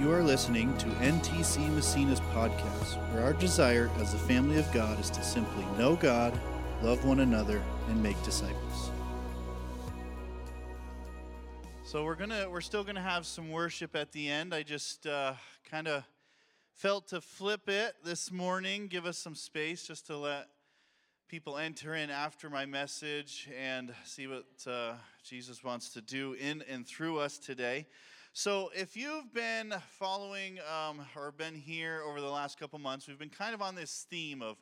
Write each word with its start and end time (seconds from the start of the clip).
You 0.00 0.12
are 0.12 0.22
listening 0.22 0.74
to 0.78 0.86
NTC 0.86 1.70
Messina's 1.74 2.20
podcast, 2.32 2.96
where 3.12 3.22
our 3.22 3.34
desire 3.34 3.90
as 3.98 4.12
the 4.12 4.18
family 4.18 4.56
of 4.56 4.72
God 4.72 4.98
is 4.98 5.10
to 5.10 5.22
simply 5.22 5.62
know 5.76 5.94
God, 5.94 6.32
love 6.80 7.04
one 7.04 7.20
another, 7.20 7.62
and 7.86 8.02
make 8.02 8.16
disciples. 8.22 8.90
So 11.84 12.02
we're 12.02 12.14
gonna 12.14 12.48
we're 12.48 12.62
still 12.62 12.82
gonna 12.82 13.02
have 13.02 13.26
some 13.26 13.50
worship 13.50 13.94
at 13.94 14.10
the 14.12 14.30
end. 14.30 14.54
I 14.54 14.62
just 14.62 15.06
uh, 15.06 15.34
kind 15.70 15.86
of 15.86 16.04
felt 16.72 17.08
to 17.08 17.20
flip 17.20 17.68
it 17.68 17.94
this 18.02 18.32
morning, 18.32 18.86
give 18.86 19.04
us 19.04 19.18
some 19.18 19.34
space 19.34 19.86
just 19.86 20.06
to 20.06 20.16
let 20.16 20.48
people 21.28 21.58
enter 21.58 21.94
in 21.94 22.08
after 22.08 22.48
my 22.48 22.64
message 22.64 23.50
and 23.54 23.92
see 24.04 24.26
what 24.26 24.46
uh, 24.66 24.94
Jesus 25.22 25.62
wants 25.62 25.90
to 25.90 26.00
do 26.00 26.32
in 26.40 26.64
and 26.70 26.86
through 26.86 27.18
us 27.18 27.36
today. 27.36 27.84
So, 28.32 28.70
if 28.76 28.96
you've 28.96 29.34
been 29.34 29.74
following 29.98 30.60
um, 30.60 31.00
or 31.16 31.32
been 31.32 31.56
here 31.56 32.00
over 32.06 32.20
the 32.20 32.28
last 32.28 32.60
couple 32.60 32.78
months, 32.78 33.08
we've 33.08 33.18
been 33.18 33.28
kind 33.28 33.54
of 33.54 33.60
on 33.60 33.74
this 33.74 34.06
theme 34.08 34.40
of, 34.40 34.56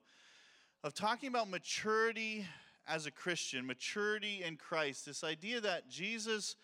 of 0.83 0.95
talking 0.95 1.29
about 1.29 1.51
maturity 1.51 2.47
as 2.89 3.05
a 3.05 3.11
Christian, 3.11 3.67
maturity 3.67 4.43
in 4.43 4.57
Christ. 4.57 5.05
This 5.05 5.23
idea 5.23 5.61
that 5.61 5.87
Jesus 5.87 6.57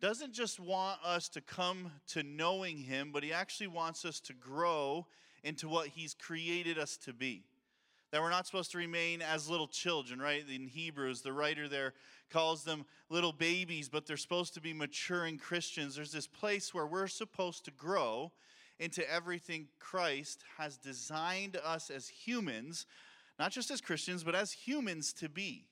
doesn't 0.00 0.32
just 0.32 0.60
want 0.60 1.00
us 1.04 1.28
to 1.30 1.40
come 1.40 1.90
to 2.08 2.22
knowing 2.22 2.78
Him, 2.78 3.10
but 3.12 3.24
He 3.24 3.32
actually 3.32 3.66
wants 3.66 4.04
us 4.04 4.20
to 4.20 4.32
grow 4.32 5.06
into 5.42 5.68
what 5.68 5.88
He's 5.88 6.14
created 6.14 6.78
us 6.78 6.96
to 6.98 7.12
be 7.12 7.42
that 8.14 8.22
we're 8.22 8.30
not 8.30 8.46
supposed 8.46 8.70
to 8.70 8.78
remain 8.78 9.20
as 9.20 9.48
little 9.48 9.66
children, 9.66 10.20
right? 10.20 10.44
In 10.48 10.68
Hebrews, 10.68 11.22
the 11.22 11.32
writer 11.32 11.66
there 11.66 11.94
calls 12.30 12.62
them 12.62 12.84
little 13.10 13.32
babies, 13.32 13.88
but 13.88 14.06
they're 14.06 14.16
supposed 14.16 14.54
to 14.54 14.60
be 14.60 14.72
maturing 14.72 15.36
Christians. 15.36 15.96
There's 15.96 16.12
this 16.12 16.28
place 16.28 16.72
where 16.72 16.86
we're 16.86 17.08
supposed 17.08 17.64
to 17.64 17.72
grow 17.72 18.30
into 18.78 19.02
everything 19.12 19.66
Christ 19.80 20.44
has 20.58 20.76
designed 20.76 21.56
us 21.64 21.90
as 21.90 22.06
humans, 22.06 22.86
not 23.40 23.50
just 23.50 23.72
as 23.72 23.80
Christians, 23.80 24.22
but 24.22 24.36
as 24.36 24.52
humans 24.52 25.12
to 25.14 25.28
be. 25.28 25.66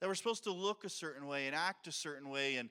That 0.00 0.08
we're 0.08 0.16
supposed 0.16 0.42
to 0.44 0.52
look 0.52 0.82
a 0.82 0.88
certain 0.88 1.28
way 1.28 1.46
and 1.46 1.54
act 1.54 1.86
a 1.86 1.92
certain 1.92 2.28
way 2.28 2.56
and, 2.56 2.70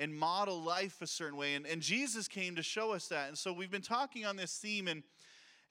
and 0.00 0.12
model 0.12 0.60
life 0.60 1.00
a 1.00 1.06
certain 1.06 1.38
way. 1.38 1.54
And, 1.54 1.64
and 1.64 1.80
Jesus 1.80 2.26
came 2.26 2.56
to 2.56 2.62
show 2.64 2.90
us 2.90 3.06
that. 3.06 3.28
And 3.28 3.38
so 3.38 3.52
we've 3.52 3.70
been 3.70 3.82
talking 3.82 4.26
on 4.26 4.34
this 4.34 4.58
theme 4.58 4.88
and 4.88 5.04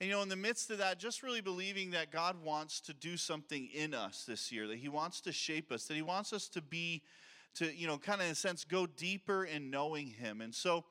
and 0.04 0.10
you 0.10 0.18
know, 0.18 0.22
in 0.22 0.28
the 0.28 0.36
midst 0.36 0.70
of 0.70 0.80
that, 0.80 1.00
just 1.00 1.24
really 1.24 1.40
believing 1.40 1.92
that 1.92 2.12
God 2.12 2.36
wants 2.44 2.82
to 2.82 2.94
do 2.94 3.16
something 3.16 3.70
in 3.74 3.94
us 3.94 4.26
this 4.28 4.52
year, 4.52 4.68
that 4.68 4.80
He 4.80 4.90
wants 4.90 5.22
to 5.22 5.32
shape 5.32 5.72
us, 5.72 5.86
that 5.86 5.94
He 5.94 6.02
wants 6.02 6.34
us 6.34 6.50
to 6.50 6.62
be, 6.62 7.04
to, 7.54 7.74
you 7.74 7.88
know, 7.88 7.98
kind 7.98 8.20
of 8.20 8.26
in 8.26 8.34
a 8.34 8.36
sense, 8.36 8.66
go 8.66 8.86
deeper 8.86 9.46
in 9.46 9.70
knowing 9.70 10.08
Him. 10.08 10.42
And 10.42 10.54
so 10.54 10.84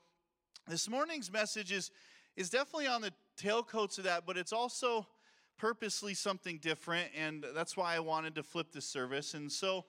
this 0.67 0.89
morning's 0.89 1.31
message 1.31 1.71
is, 1.71 1.91
is 2.35 2.49
definitely 2.49 2.87
on 2.87 3.01
the 3.01 3.11
tailcoats 3.39 3.99
of 3.99 4.05
that, 4.05 4.25
but 4.25 4.35
it's 4.35 4.51
also 4.51 5.05
purposely 5.59 6.15
something 6.15 6.57
different. 6.57 7.09
And 7.15 7.45
that's 7.53 7.77
why 7.77 7.95
I 7.95 7.99
wanted 7.99 8.33
to 8.33 8.41
flip 8.41 8.71
this 8.71 8.87
service. 8.87 9.35
And 9.35 9.51
so 9.51 9.85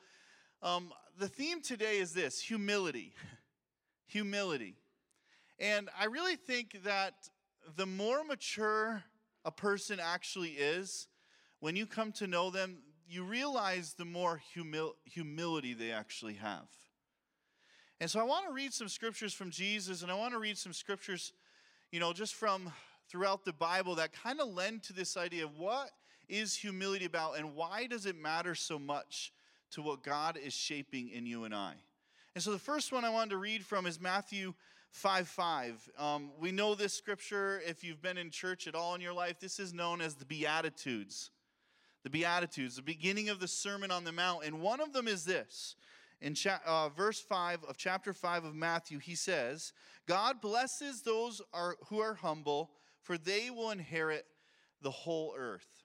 um, 0.60 0.92
the 1.18 1.28
theme 1.28 1.62
today 1.62 1.96
is 1.96 2.12
this 2.12 2.42
humility. 2.42 3.14
humility. 4.06 4.74
And 5.58 5.88
I 5.98 6.04
really 6.04 6.36
think 6.36 6.82
that 6.84 7.14
the 7.74 7.86
more 7.86 8.22
mature 8.22 9.02
a 9.44 9.50
person 9.50 10.00
actually 10.00 10.50
is, 10.50 11.08
when 11.60 11.76
you 11.76 11.86
come 11.86 12.12
to 12.12 12.26
know 12.26 12.50
them, 12.50 12.78
you 13.08 13.24
realize 13.24 13.94
the 13.94 14.04
more 14.04 14.40
humil- 14.56 14.94
humility 15.04 15.74
they 15.74 15.92
actually 15.92 16.34
have. 16.34 16.68
And 18.00 18.10
so 18.10 18.20
I 18.20 18.24
want 18.24 18.46
to 18.46 18.52
read 18.52 18.72
some 18.72 18.88
scriptures 18.88 19.32
from 19.32 19.50
Jesus, 19.50 20.02
and 20.02 20.10
I 20.10 20.14
want 20.14 20.32
to 20.32 20.38
read 20.38 20.58
some 20.58 20.72
scriptures, 20.72 21.32
you 21.92 22.00
know, 22.00 22.12
just 22.12 22.34
from 22.34 22.72
throughout 23.08 23.44
the 23.44 23.52
Bible 23.52 23.94
that 23.96 24.12
kind 24.12 24.40
of 24.40 24.48
lend 24.48 24.82
to 24.84 24.92
this 24.92 25.16
idea 25.16 25.44
of 25.44 25.58
what 25.58 25.90
is 26.28 26.54
humility 26.54 27.04
about 27.04 27.38
and 27.38 27.54
why 27.54 27.86
does 27.86 28.06
it 28.06 28.16
matter 28.16 28.54
so 28.54 28.78
much 28.78 29.32
to 29.72 29.82
what 29.82 30.02
God 30.02 30.38
is 30.42 30.54
shaping 30.54 31.10
in 31.10 31.26
you 31.26 31.44
and 31.44 31.54
I. 31.54 31.74
And 32.34 32.42
so 32.42 32.50
the 32.50 32.58
first 32.58 32.92
one 32.92 33.04
I 33.04 33.10
wanted 33.10 33.30
to 33.30 33.36
read 33.36 33.64
from 33.64 33.86
is 33.86 34.00
Matthew 34.00 34.54
5 34.94 35.26
5. 35.26 35.90
Um, 35.98 36.30
we 36.38 36.52
know 36.52 36.76
this 36.76 36.94
scripture, 36.94 37.60
if 37.66 37.82
you've 37.82 38.00
been 38.00 38.16
in 38.16 38.30
church 38.30 38.68
at 38.68 38.76
all 38.76 38.94
in 38.94 39.00
your 39.00 39.12
life, 39.12 39.40
this 39.40 39.58
is 39.58 39.74
known 39.74 40.00
as 40.00 40.14
the 40.14 40.24
Beatitudes. 40.24 41.30
The 42.04 42.10
Beatitudes, 42.10 42.76
the 42.76 42.82
beginning 42.82 43.28
of 43.28 43.40
the 43.40 43.48
Sermon 43.48 43.90
on 43.90 44.04
the 44.04 44.12
Mount. 44.12 44.44
And 44.44 44.60
one 44.60 44.80
of 44.80 44.92
them 44.92 45.08
is 45.08 45.24
this. 45.24 45.74
In 46.20 46.34
cha- 46.34 46.60
uh, 46.64 46.90
verse 46.90 47.20
5 47.20 47.64
of 47.64 47.76
chapter 47.76 48.12
5 48.12 48.44
of 48.44 48.54
Matthew, 48.54 49.00
he 49.00 49.16
says, 49.16 49.72
God 50.06 50.40
blesses 50.40 51.02
those 51.02 51.42
are, 51.52 51.76
who 51.88 51.98
are 51.98 52.14
humble, 52.14 52.70
for 53.02 53.18
they 53.18 53.50
will 53.50 53.70
inherit 53.70 54.26
the 54.80 54.92
whole 54.92 55.34
earth. 55.36 55.82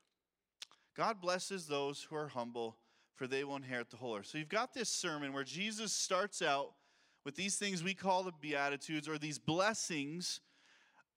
God 0.96 1.20
blesses 1.20 1.66
those 1.66 2.04
who 2.04 2.16
are 2.16 2.28
humble, 2.28 2.78
for 3.16 3.26
they 3.26 3.44
will 3.44 3.56
inherit 3.56 3.90
the 3.90 3.98
whole 3.98 4.16
earth. 4.16 4.28
So 4.28 4.38
you've 4.38 4.50
got 4.50 4.76
this 4.76 4.90
sermon 4.90 5.34
where 5.34 5.44
Jesus 5.44 5.94
starts 5.94 6.44
out 6.44 6.74
with 7.30 7.36
these 7.36 7.58
things 7.58 7.84
we 7.84 7.94
call 7.94 8.24
the 8.24 8.32
Beatitudes 8.42 9.08
or 9.08 9.20
these 9.20 9.38
blessings 9.38 10.40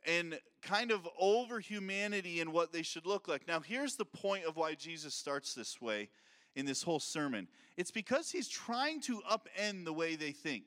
and 0.07 0.39
kind 0.61 0.91
of 0.91 1.09
over 1.19 1.59
humanity 1.59 2.43
and 2.43 2.53
what 2.53 2.71
they 2.71 2.83
should 2.83 3.07
look 3.07 3.29
like. 3.29 3.49
Now, 3.49 3.61
here's 3.61 3.97
the 3.97 4.05
point 4.05 4.45
of 4.45 4.59
why 4.59 4.75
Jesus 4.75 5.15
starts 5.15 5.55
this 5.55 5.81
way 5.81 6.11
in 6.55 6.67
this 6.67 6.83
whole 6.83 7.01
sermon 7.01 7.49
it's 7.79 7.91
because 7.91 8.31
he's 8.31 8.47
trying 8.47 9.01
to 9.01 9.23
upend 9.23 9.87
the 9.87 9.93
way 9.95 10.15
they 10.15 10.33
think. 10.33 10.65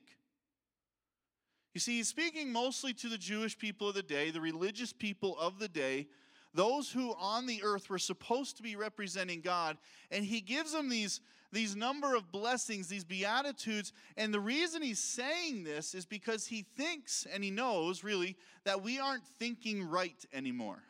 You 1.74 1.80
see, 1.80 1.98
he's 1.98 2.08
speaking 2.08 2.50
mostly 2.50 2.92
to 2.94 3.08
the 3.08 3.16
Jewish 3.16 3.56
people 3.56 3.88
of 3.88 3.94
the 3.94 4.02
day, 4.02 4.32
the 4.32 4.40
religious 4.40 4.92
people 4.92 5.38
of 5.38 5.60
the 5.60 5.68
day, 5.68 6.08
those 6.54 6.90
who 6.90 7.14
on 7.20 7.46
the 7.46 7.62
earth 7.62 7.88
were 7.88 8.00
supposed 8.00 8.56
to 8.56 8.64
be 8.64 8.74
representing 8.74 9.42
God, 9.42 9.78
and 10.10 10.24
he 10.24 10.40
gives 10.40 10.72
them 10.72 10.88
these 10.88 11.20
these 11.52 11.76
number 11.76 12.14
of 12.14 12.30
blessings, 12.32 12.88
these 12.88 13.04
beatitudes. 13.04 13.92
And 14.16 14.32
the 14.32 14.40
reason 14.40 14.82
he's 14.82 14.98
saying 14.98 15.64
this 15.64 15.94
is 15.94 16.04
because 16.04 16.46
he 16.46 16.66
thinks 16.76 17.26
and 17.32 17.42
he 17.42 17.50
knows 17.50 18.04
really 18.04 18.36
that 18.64 18.82
we 18.82 18.98
aren't 18.98 19.26
thinking 19.38 19.88
right 19.88 20.24
anymore. 20.32 20.82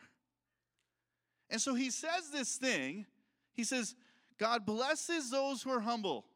And 1.50 1.60
so 1.60 1.74
he 1.74 1.90
says 1.90 2.30
this 2.32 2.56
thing. 2.56 3.06
He 3.52 3.64
says, 3.64 3.94
God 4.38 4.66
blesses 4.66 5.30
those 5.30 5.62
who 5.62 5.70
are 5.70 5.80
humble, 5.80 6.26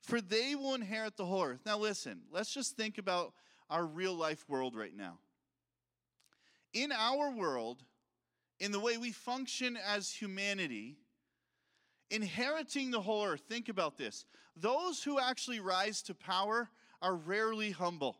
for 0.00 0.20
they 0.20 0.54
will 0.54 0.74
inherit 0.74 1.16
the 1.16 1.26
whole 1.26 1.44
earth. 1.44 1.60
Now, 1.66 1.78
listen, 1.78 2.22
let's 2.30 2.52
just 2.52 2.76
think 2.76 2.98
about 2.98 3.32
our 3.68 3.84
real 3.84 4.14
life 4.14 4.44
world 4.48 4.76
right 4.76 4.96
now. 4.96 5.18
In 6.72 6.92
our 6.92 7.30
world, 7.30 7.82
in 8.60 8.72
the 8.72 8.80
way 8.80 8.96
we 8.96 9.12
function 9.12 9.76
as 9.76 10.10
humanity, 10.10 10.96
inheriting 12.12 12.90
the 12.90 13.00
whole 13.00 13.24
earth. 13.24 13.42
Think 13.48 13.68
about 13.68 13.96
this. 13.98 14.26
Those 14.54 15.02
who 15.02 15.18
actually 15.18 15.58
rise 15.58 16.02
to 16.02 16.14
power 16.14 16.68
are 17.00 17.16
rarely 17.16 17.72
humble. 17.72 18.18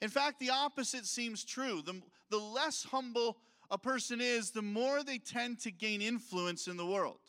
In 0.00 0.08
fact, 0.08 0.40
the 0.40 0.50
opposite 0.50 1.06
seems 1.06 1.44
true. 1.44 1.82
The, 1.82 2.00
the 2.30 2.38
less 2.38 2.82
humble 2.82 3.36
a 3.70 3.78
person 3.78 4.20
is, 4.20 4.50
the 4.50 4.62
more 4.62 5.02
they 5.02 5.18
tend 5.18 5.60
to 5.60 5.70
gain 5.70 6.02
influence 6.02 6.66
in 6.66 6.76
the 6.76 6.84
world. 6.84 7.20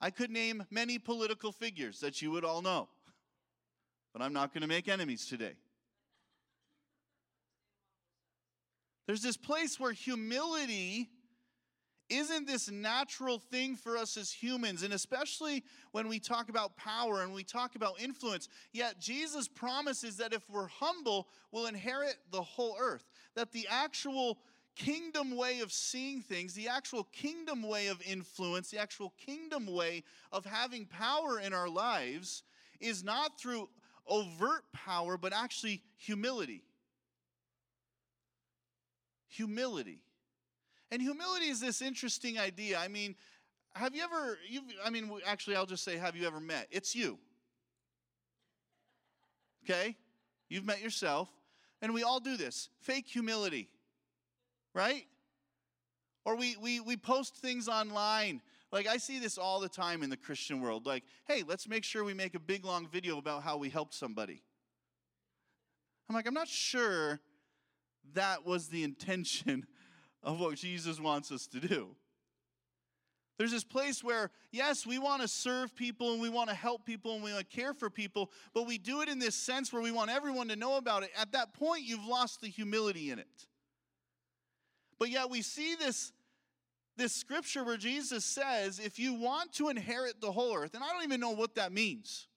I 0.00 0.10
could 0.10 0.30
name 0.30 0.64
many 0.70 0.98
political 0.98 1.50
figures 1.50 2.00
that 2.00 2.22
you 2.22 2.30
would 2.30 2.44
all 2.44 2.62
know, 2.62 2.88
but 4.12 4.22
I'm 4.22 4.32
not 4.32 4.52
going 4.52 4.62
to 4.62 4.68
make 4.68 4.88
enemies 4.88 5.26
today. 5.26 5.54
There's 9.06 9.22
this 9.22 9.36
place 9.36 9.78
where 9.78 9.92
humility 9.92 11.10
isn't 12.10 12.46
this 12.46 12.70
natural 12.70 13.38
thing 13.38 13.76
for 13.76 13.96
us 13.96 14.16
as 14.16 14.30
humans? 14.30 14.82
And 14.82 14.92
especially 14.92 15.64
when 15.92 16.08
we 16.08 16.18
talk 16.18 16.48
about 16.48 16.76
power 16.76 17.22
and 17.22 17.32
we 17.32 17.44
talk 17.44 17.76
about 17.76 18.00
influence 18.00 18.48
yet 18.72 18.98
jesus 18.98 19.48
promises 19.48 20.16
that 20.18 20.32
if 20.32 20.48
we're 20.50 20.66
humble 20.66 21.28
we'll 21.50 21.66
inherit 21.66 22.16
the 22.30 22.42
whole 22.42 22.76
earth. 22.78 23.04
That 23.34 23.52
the 23.52 23.66
actual 23.70 24.38
kingdom 24.76 25.36
way 25.36 25.60
of 25.60 25.72
seeing 25.72 26.20
things 26.20 26.52
the 26.54 26.68
actual 26.68 27.04
kingdom 27.12 27.62
way 27.62 27.86
of 27.86 28.02
influence 28.02 28.70
the 28.70 28.78
actual 28.78 29.12
kingdom 29.16 29.66
way 29.66 30.02
of 30.32 30.44
having 30.44 30.84
power 30.84 31.38
in 31.38 31.54
our 31.54 31.68
lives 31.68 32.42
is 32.80 33.04
not 33.04 33.38
through 33.38 33.68
overt 34.06 34.64
power 34.72 35.16
but 35.16 35.32
actually 35.32 35.82
humility. 35.96 36.64
Humility 39.28 40.00
and 40.94 41.02
humility 41.02 41.46
is 41.46 41.58
this 41.58 41.82
interesting 41.82 42.38
idea. 42.38 42.78
I 42.78 42.86
mean, 42.86 43.16
have 43.74 43.96
you 43.96 44.04
ever, 44.04 44.38
you've, 44.48 44.62
I 44.84 44.90
mean, 44.90 45.10
actually, 45.26 45.56
I'll 45.56 45.66
just 45.66 45.82
say, 45.82 45.96
have 45.96 46.14
you 46.14 46.24
ever 46.24 46.38
met? 46.38 46.68
It's 46.70 46.94
you. 46.94 47.18
Okay? 49.64 49.96
You've 50.48 50.64
met 50.64 50.80
yourself. 50.80 51.28
And 51.82 51.92
we 51.92 52.04
all 52.04 52.20
do 52.20 52.36
this 52.36 52.68
fake 52.80 53.08
humility, 53.08 53.68
right? 54.72 55.04
Or 56.24 56.36
we, 56.36 56.56
we, 56.62 56.78
we 56.78 56.96
post 56.96 57.38
things 57.38 57.68
online. 57.68 58.40
Like, 58.70 58.86
I 58.86 58.98
see 58.98 59.18
this 59.18 59.36
all 59.36 59.58
the 59.58 59.68
time 59.68 60.04
in 60.04 60.10
the 60.10 60.16
Christian 60.16 60.60
world. 60.60 60.86
Like, 60.86 61.02
hey, 61.26 61.42
let's 61.44 61.68
make 61.68 61.82
sure 61.82 62.04
we 62.04 62.14
make 62.14 62.36
a 62.36 62.40
big, 62.40 62.64
long 62.64 62.86
video 62.86 63.18
about 63.18 63.42
how 63.42 63.56
we 63.56 63.68
helped 63.68 63.94
somebody. 63.94 64.44
I'm 66.08 66.14
like, 66.14 66.28
I'm 66.28 66.34
not 66.34 66.46
sure 66.46 67.18
that 68.12 68.46
was 68.46 68.68
the 68.68 68.84
intention 68.84 69.66
of 70.24 70.40
what 70.40 70.56
Jesus 70.56 70.98
wants 70.98 71.30
us 71.30 71.46
to 71.48 71.60
do. 71.60 71.88
There's 73.36 73.50
this 73.50 73.64
place 73.64 74.02
where, 74.02 74.30
yes, 74.52 74.86
we 74.86 74.98
want 74.98 75.22
to 75.22 75.28
serve 75.28 75.74
people 75.74 76.12
and 76.12 76.22
we 76.22 76.28
want 76.28 76.50
to 76.50 76.54
help 76.54 76.84
people 76.84 77.14
and 77.14 77.22
we 77.22 77.32
want 77.32 77.48
to 77.48 77.56
care 77.56 77.74
for 77.74 77.90
people, 77.90 78.30
but 78.54 78.66
we 78.66 78.78
do 78.78 79.00
it 79.02 79.08
in 79.08 79.18
this 79.18 79.34
sense 79.34 79.72
where 79.72 79.82
we 79.82 79.90
want 79.90 80.10
everyone 80.10 80.48
to 80.48 80.56
know 80.56 80.76
about 80.76 81.02
it. 81.02 81.10
At 81.18 81.32
that 81.32 81.52
point, 81.52 81.82
you've 81.82 82.06
lost 82.06 82.40
the 82.40 82.48
humility 82.48 83.10
in 83.10 83.18
it. 83.18 83.46
But 85.00 85.10
yet, 85.10 85.30
we 85.30 85.42
see 85.42 85.74
this, 85.74 86.12
this 86.96 87.12
scripture 87.12 87.64
where 87.64 87.76
Jesus 87.76 88.24
says, 88.24 88.78
if 88.78 89.00
you 89.00 89.14
want 89.14 89.52
to 89.54 89.68
inherit 89.68 90.20
the 90.20 90.30
whole 90.30 90.54
earth, 90.56 90.74
and 90.74 90.84
I 90.84 90.92
don't 90.92 91.02
even 91.02 91.20
know 91.20 91.30
what 91.30 91.56
that 91.56 91.72
means 91.72 92.28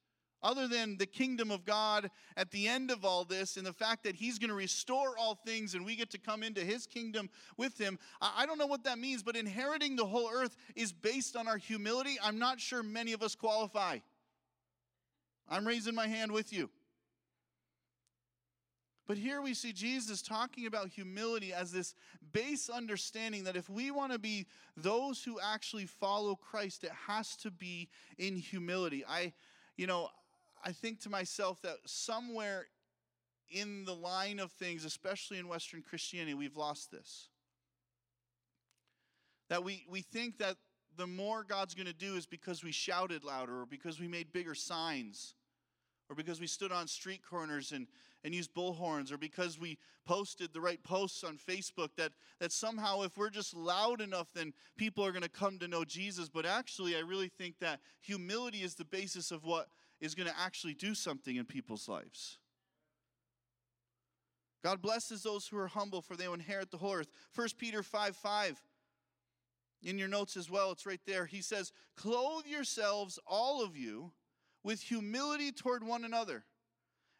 other 0.44 0.68
than 0.68 0.98
the 0.98 1.06
kingdom 1.06 1.52
of 1.52 1.66
God 1.66 2.10
at 2.36 2.52
the 2.52 2.68
end 2.68 2.92
of 2.92 3.04
all 3.04 3.24
this 3.24 3.58
and 3.58 3.66
the 3.66 3.74
fact 3.74 4.04
that 4.04 4.16
He's 4.16 4.40
going 4.40 4.50
to 4.50 4.56
restore 4.56 5.18
all 5.18 5.36
things 5.36 5.74
and 5.74 5.86
we 5.86 5.96
get 5.96 6.10
to 6.12 6.18
come 6.18 6.44
into 6.44 6.62
His 6.62 6.86
kingdom 6.86 7.30
with 7.58 7.78
Him. 7.78 7.98
I 8.22 8.46
don't 8.46 8.58
know 8.58 8.68
what 8.68 8.84
that 8.84 9.00
means, 9.00 9.24
but 9.24 9.36
inheriting 9.36 9.96
the 9.96 10.06
whole 10.06 10.30
earth 10.32 10.56
is 10.76 10.92
based 10.92 11.36
on 11.36 11.48
our 11.48 11.58
humility. 11.58 12.18
I'm 12.24 12.40
not 12.40 12.60
sure 12.60 12.84
many 12.84 13.14
of 13.14 13.24
us 13.24 13.36
qualify. 13.36 14.00
I'm 15.50 15.66
raising 15.66 15.96
my 15.96 16.08
hand 16.08 16.32
with 16.32 16.52
you. 16.52 16.70
But 19.08 19.18
here 19.18 19.42
we 19.42 19.54
see 19.54 19.72
Jesus 19.72 20.22
talking 20.22 20.68
about 20.68 20.90
humility 20.90 21.54
as 21.54 21.72
this 21.72 21.96
base 22.34 22.70
understanding 22.70 23.46
that 23.46 23.56
if 23.56 23.70
we 23.70 23.90
want 23.90 24.12
to 24.12 24.20
be 24.20 24.46
those 24.76 25.24
who 25.24 25.40
actually 25.40 25.86
follow 25.86 26.36
Christ, 26.36 26.84
it 26.84 26.92
has 27.08 27.38
to 27.38 27.50
be 27.50 27.88
in 28.18 28.36
humility. 28.36 29.06
I, 29.08 29.32
you 29.78 29.88
know, 29.88 30.10
I 30.64 30.72
think 30.72 31.02
to 31.02 31.10
myself 31.10 31.62
that 31.62 31.78
somewhere 31.86 32.68
in 33.50 33.86
the 33.86 33.96
line 33.96 34.40
of 34.40 34.52
things, 34.52 34.86
especially 34.86 35.40
in 35.40 35.48
Western 35.48 35.82
Christianity, 35.82 36.34
we've 36.34 36.58
lost 36.58 36.92
this. 36.92 37.30
That 39.50 39.64
we, 39.64 39.86
we 39.90 40.02
think 40.02 40.40
that 40.40 40.58
the 40.98 41.08
more 41.08 41.44
God's 41.44 41.74
going 41.74 41.88
to 41.88 41.94
do 41.94 42.16
is 42.16 42.26
because 42.26 42.64
we 42.64 42.72
shouted 42.72 43.24
louder 43.24 43.62
or 43.62 43.66
because 43.66 44.00
we 44.00 44.08
made 44.08 44.34
bigger 44.34 44.56
signs 44.56 45.36
or 46.10 46.16
because 46.16 46.40
we 46.40 46.48
stood 46.48 46.72
on 46.72 46.88
street 46.88 47.22
corners 47.28 47.72
and, 47.72 47.88
and 48.24 48.34
used 48.34 48.54
bullhorns 48.54 49.12
or 49.12 49.18
because 49.18 49.60
we 49.60 49.78
posted 50.06 50.54
the 50.54 50.62
right 50.62 50.82
posts 50.84 51.24
on 51.24 51.38
Facebook 51.38 51.90
that, 51.98 52.12
that 52.40 52.52
somehow 52.52 53.02
if 53.02 53.18
we're 53.18 53.30
just 53.30 53.54
loud 53.54 54.02
enough 54.02 54.28
then 54.34 54.54
people 54.78 55.06
are 55.06 55.12
going 55.12 55.22
to 55.22 55.30
come 55.30 55.60
to 55.60 55.68
know 55.68 55.86
Jesus. 55.86 56.30
But 56.30 56.46
actually, 56.46 56.96
I 56.96 57.00
really 57.00 57.30
think 57.30 57.60
that 57.60 57.80
humility 58.00 58.64
is 58.64 58.76
the 58.76 58.86
basis 58.86 59.32
of 59.32 59.44
what 59.44 59.68
is 60.00 60.16
going 60.16 60.28
to 60.28 60.40
actually 60.40 60.74
do 60.74 60.94
something 60.94 61.36
in 61.36 61.46
people's 61.46 61.88
lives. 61.88 62.38
God 64.64 64.82
blesses 64.82 65.24
those 65.24 65.48
who 65.48 65.58
are 65.58 65.68
humble, 65.68 66.02
for 66.02 66.16
they 66.16 66.28
will 66.28 66.36
inherit 66.36 66.72
the 66.72 66.78
whole 66.78 66.94
earth. 66.94 67.10
1 67.36 67.48
Peter 67.58 67.84
5 67.84 68.16
5. 68.16 68.62
In 69.84 69.98
your 70.00 70.08
notes 70.08 70.36
as 70.36 70.50
well, 70.50 70.72
it's 70.72 70.86
right 70.86 71.00
there. 71.06 71.26
He 71.26 71.42
says, 71.42 71.72
Clothe 71.96 72.46
yourselves, 72.48 73.20
all 73.28 73.64
of 73.64 73.78
you, 73.78 74.12
with 74.64 74.82
humility 74.82 75.52
toward 75.52 75.84
one 75.84 76.04
another. 76.04 76.44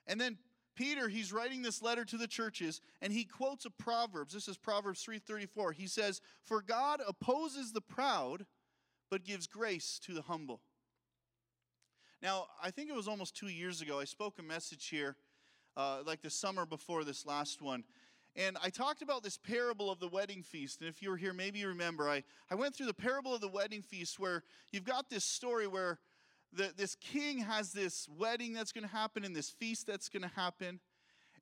And 0.08 0.20
then 0.20 0.38
Peter, 0.76 1.08
he's 1.08 1.34
writing 1.34 1.62
this 1.62 1.82
letter 1.82 2.06
to 2.06 2.18
the 2.18 2.28
churches, 2.28 2.82
and 3.02 3.12
he 3.14 3.26
quotes 3.26 3.66
a 3.66 3.72
Proverbs. 3.72 4.34
This 4.34 4.48
is 4.48 4.58
Proverbs 4.58 5.04
3:34. 5.04 5.74
He 5.74 5.88
says, 5.88 6.22
For 6.44 6.62
God 6.62 7.02
opposes 7.08 7.72
the 7.72 7.82
proud, 7.82 8.46
but 9.10 9.24
gives 9.24 9.48
grace 9.48 10.00
to 10.04 10.14
the 10.14 10.24
humble. 10.24 10.62
Now, 12.22 12.48
I 12.64 12.72
think 12.72 12.90
it 12.90 12.96
was 12.96 13.08
almost 13.08 13.36
two 13.36 13.48
years 13.48 13.82
ago, 13.82 14.00
I 14.00 14.06
spoke 14.06 14.40
a 14.40 14.44
message 14.44 14.88
here, 14.88 15.16
uh, 15.76 16.00
like 16.04 16.24
the 16.24 16.32
summer 16.32 16.66
before 16.66 17.04
this 17.04 17.28
last 17.28 17.62
one. 17.62 17.84
And 18.36 18.58
I 18.64 18.70
talked 18.70 19.04
about 19.04 19.24
this 19.24 19.38
parable 19.38 19.92
of 19.92 20.00
the 20.00 20.08
wedding 20.08 20.42
feast. 20.42 20.82
And 20.82 20.90
if 20.90 21.02
you 21.02 21.12
were 21.12 21.18
here, 21.18 21.34
maybe 21.34 21.60
you 21.60 21.68
remember, 21.68 22.10
I, 22.10 22.24
I 22.50 22.56
went 22.56 22.76
through 22.76 22.88
the 22.88 22.94
parable 22.94 23.36
of 23.36 23.42
the 23.42 23.48
wedding 23.48 23.84
feast 23.84 24.20
where 24.20 24.44
you've 24.72 24.84
got 24.84 25.10
this 25.10 25.24
story 25.24 25.68
where 25.68 26.00
the, 26.54 26.72
this 26.76 26.96
king 26.96 27.40
has 27.40 27.72
this 27.72 28.08
wedding 28.18 28.54
that's 28.54 28.72
going 28.72 28.84
to 28.84 28.96
happen 28.96 29.24
and 29.24 29.36
this 29.36 29.50
feast 29.50 29.86
that's 29.86 30.10
going 30.10 30.24
to 30.24 30.36
happen. 30.36 30.80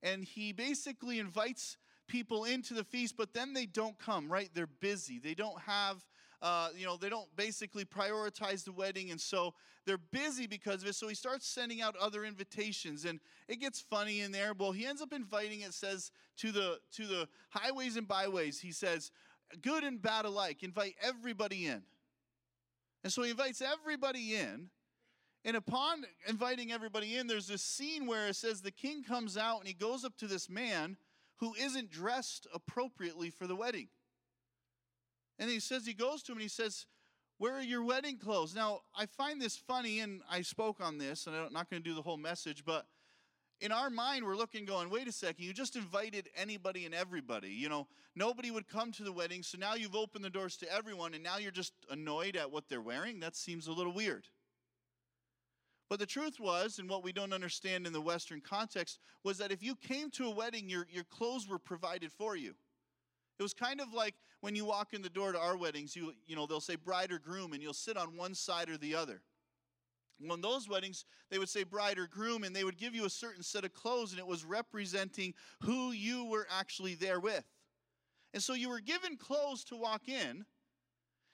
And 0.04 0.26
he 0.26 0.52
basically 0.52 1.20
invites 1.20 1.78
people 2.08 2.44
into 2.44 2.74
the 2.74 2.84
feast, 2.84 3.16
but 3.18 3.34
then 3.34 3.54
they 3.54 3.66
don't 3.66 3.98
come, 3.98 4.30
right? 4.30 4.50
They're 4.54 4.68
busy. 4.68 5.20
They 5.20 5.36
don't 5.36 5.60
have 5.62 6.06
uh, 6.46 6.68
you 6.78 6.86
know, 6.86 6.96
they 6.96 7.10
don't 7.10 7.36
basically 7.36 7.84
prioritize 7.84 8.64
the 8.64 8.72
wedding, 8.72 9.10
and 9.10 9.20
so 9.20 9.56
they're 9.88 9.98
busy 9.98 10.46
because 10.46 10.84
of 10.84 10.88
it. 10.88 10.94
So 10.94 11.08
he 11.08 11.16
starts 11.16 11.48
sending 11.48 11.82
out 11.82 11.96
other 12.00 12.24
invitations, 12.24 13.04
and 13.04 13.20
it 13.48 13.60
gets 13.60 13.82
funny 13.82 14.22
in 14.22 14.32
there. 14.32 14.54
Well, 14.54 14.72
he 14.72 14.86
ends 14.86 15.02
up 15.02 15.12
inviting. 15.12 15.62
It 15.62 15.74
says 15.74 16.12
to 16.38 16.52
the 16.52 16.78
to 16.98 17.08
the 17.08 17.28
highways 17.50 17.98
and 17.98 18.08
byways. 18.08 18.60
He 18.60 18.72
says, 18.72 19.10
good 19.64 19.84
and 19.84 20.00
bad 20.00 20.26
alike. 20.26 20.62
Invite 20.62 20.94
everybody 21.02 21.66
in, 21.66 21.82
and 23.04 23.12
so 23.12 23.24
he 23.24 23.32
invites 23.32 23.64
everybody 23.64 24.36
in. 24.36 24.70
And 25.46 25.58
upon 25.58 26.06
inviting 26.28 26.72
everybody 26.72 27.18
in, 27.18 27.26
there's 27.26 27.48
this 27.48 27.64
scene 27.64 28.06
where 28.06 28.28
it 28.28 28.36
says 28.36 28.62
the 28.62 28.70
king 28.70 29.04
comes 29.04 29.36
out 29.36 29.60
and 29.60 29.68
he 29.68 29.74
goes 29.74 30.06
up 30.06 30.16
to 30.18 30.28
this 30.28 30.48
man 30.48 30.98
who 31.38 31.56
isn't 31.56 31.90
dressed 31.90 32.46
appropriately 32.54 33.32
for 33.32 33.48
the 33.48 33.56
wedding. 33.56 33.88
And 35.40 35.50
he 35.50 35.60
says, 35.60 35.86
he 35.86 35.94
goes 35.94 36.24
to 36.24 36.32
him 36.32 36.38
and 36.38 36.44
he 36.44 36.50
says, 36.50 36.86
Where 37.38 37.54
are 37.54 37.62
your 37.62 37.84
wedding 37.84 38.18
clothes? 38.18 38.56
Now, 38.56 38.82
I 38.98 39.06
find 39.06 39.42
this 39.42 39.58
funny, 39.58 40.00
and 40.00 40.22
I 40.30 40.42
spoke 40.42 40.80
on 40.80 40.98
this, 40.98 41.28
and 41.28 41.36
I'm 41.36 41.54
not 41.54 41.70
going 41.70 41.82
to 41.82 41.90
do 41.90 41.96
the 41.96 42.02
whole 42.02 42.18
message, 42.18 42.64
but 42.66 42.86
in 43.62 43.72
our 43.72 43.90
mind, 43.90 44.26
we're 44.26 44.36
looking, 44.36 44.66
going, 44.66 44.90
wait 44.90 45.08
a 45.08 45.12
second, 45.12 45.46
you 45.46 45.54
just 45.54 45.76
invited 45.76 46.30
anybody 46.36 46.86
and 46.86 46.94
everybody. 46.94 47.50
You 47.50 47.70
know, 47.70 47.88
nobody 48.16 48.52
would 48.52 48.68
come 48.68 48.92
to 48.94 49.04
the 49.04 49.14
wedding, 49.14 49.44
so 49.44 49.58
now 49.58 49.76
you've 49.76 49.96
opened 49.96 50.26
the 50.26 50.30
doors 50.30 50.58
to 50.58 50.72
everyone, 50.72 51.14
and 51.14 51.24
now 51.24 51.38
you're 51.38 51.52
just 51.52 51.74
annoyed 51.90 52.36
at 52.36 52.52
what 52.52 52.68
they're 52.68 52.82
wearing? 52.82 53.20
That 53.22 53.36
seems 53.36 53.68
a 53.68 53.72
little 53.72 53.94
weird. 53.94 54.28
But 55.90 56.00
the 56.00 56.06
truth 56.06 56.40
was, 56.40 56.80
and 56.80 56.90
what 56.90 57.04
we 57.04 57.14
don't 57.14 57.34
understand 57.34 57.86
in 57.86 57.94
the 57.94 58.02
Western 58.02 58.42
context, 58.42 59.00
was 59.24 59.38
that 59.38 59.52
if 59.52 59.64
you 59.64 59.76
came 59.76 60.10
to 60.12 60.26
a 60.26 60.32
wedding, 60.32 60.68
your, 60.68 60.88
your 60.92 61.04
clothes 61.04 61.48
were 61.48 61.60
provided 61.60 62.12
for 62.12 62.36
you. 62.36 62.56
It 63.38 63.44
was 63.44 63.54
kind 63.54 63.80
of 63.80 63.94
like 63.94 64.16
when 64.46 64.56
you 64.56 64.64
walk 64.64 64.94
in 64.94 65.02
the 65.02 65.10
door 65.10 65.32
to 65.32 65.40
our 65.40 65.58
weddings, 65.58 65.96
you, 65.96 66.14
you 66.28 66.36
know, 66.36 66.46
they'll 66.46 66.62
say 66.62 66.76
bride 66.76 67.12
or 67.12 67.18
groom, 67.18 67.54
and 67.54 67.64
you'll 67.64 67.74
sit 67.74 67.98
on 67.98 68.16
one 68.16 68.36
side 68.36 68.70
or 68.70 68.78
the 68.78 68.94
other. 68.94 69.24
On 70.30 70.40
those 70.40 70.70
weddings, 70.70 71.04
they 71.32 71.40
would 71.40 71.50
say 71.50 71.64
bride 71.64 71.98
or 71.98 72.06
groom, 72.06 72.44
and 72.44 72.56
they 72.56 72.64
would 72.64 72.78
give 72.78 72.94
you 72.94 73.06
a 73.06 73.10
certain 73.10 73.42
set 73.42 73.66
of 73.66 73.74
clothes, 73.74 74.12
and 74.12 74.20
it 74.20 74.28
was 74.28 74.46
representing 74.46 75.34
who 75.64 75.94
you 75.94 76.26
were 76.26 76.46
actually 76.56 76.94
there 76.94 77.20
with. 77.20 77.44
And 78.36 78.44
so 78.44 78.54
you 78.54 78.70
were 78.70 78.82
given 78.82 79.18
clothes 79.18 79.64
to 79.64 79.76
walk 79.76 80.08
in. 80.08 80.46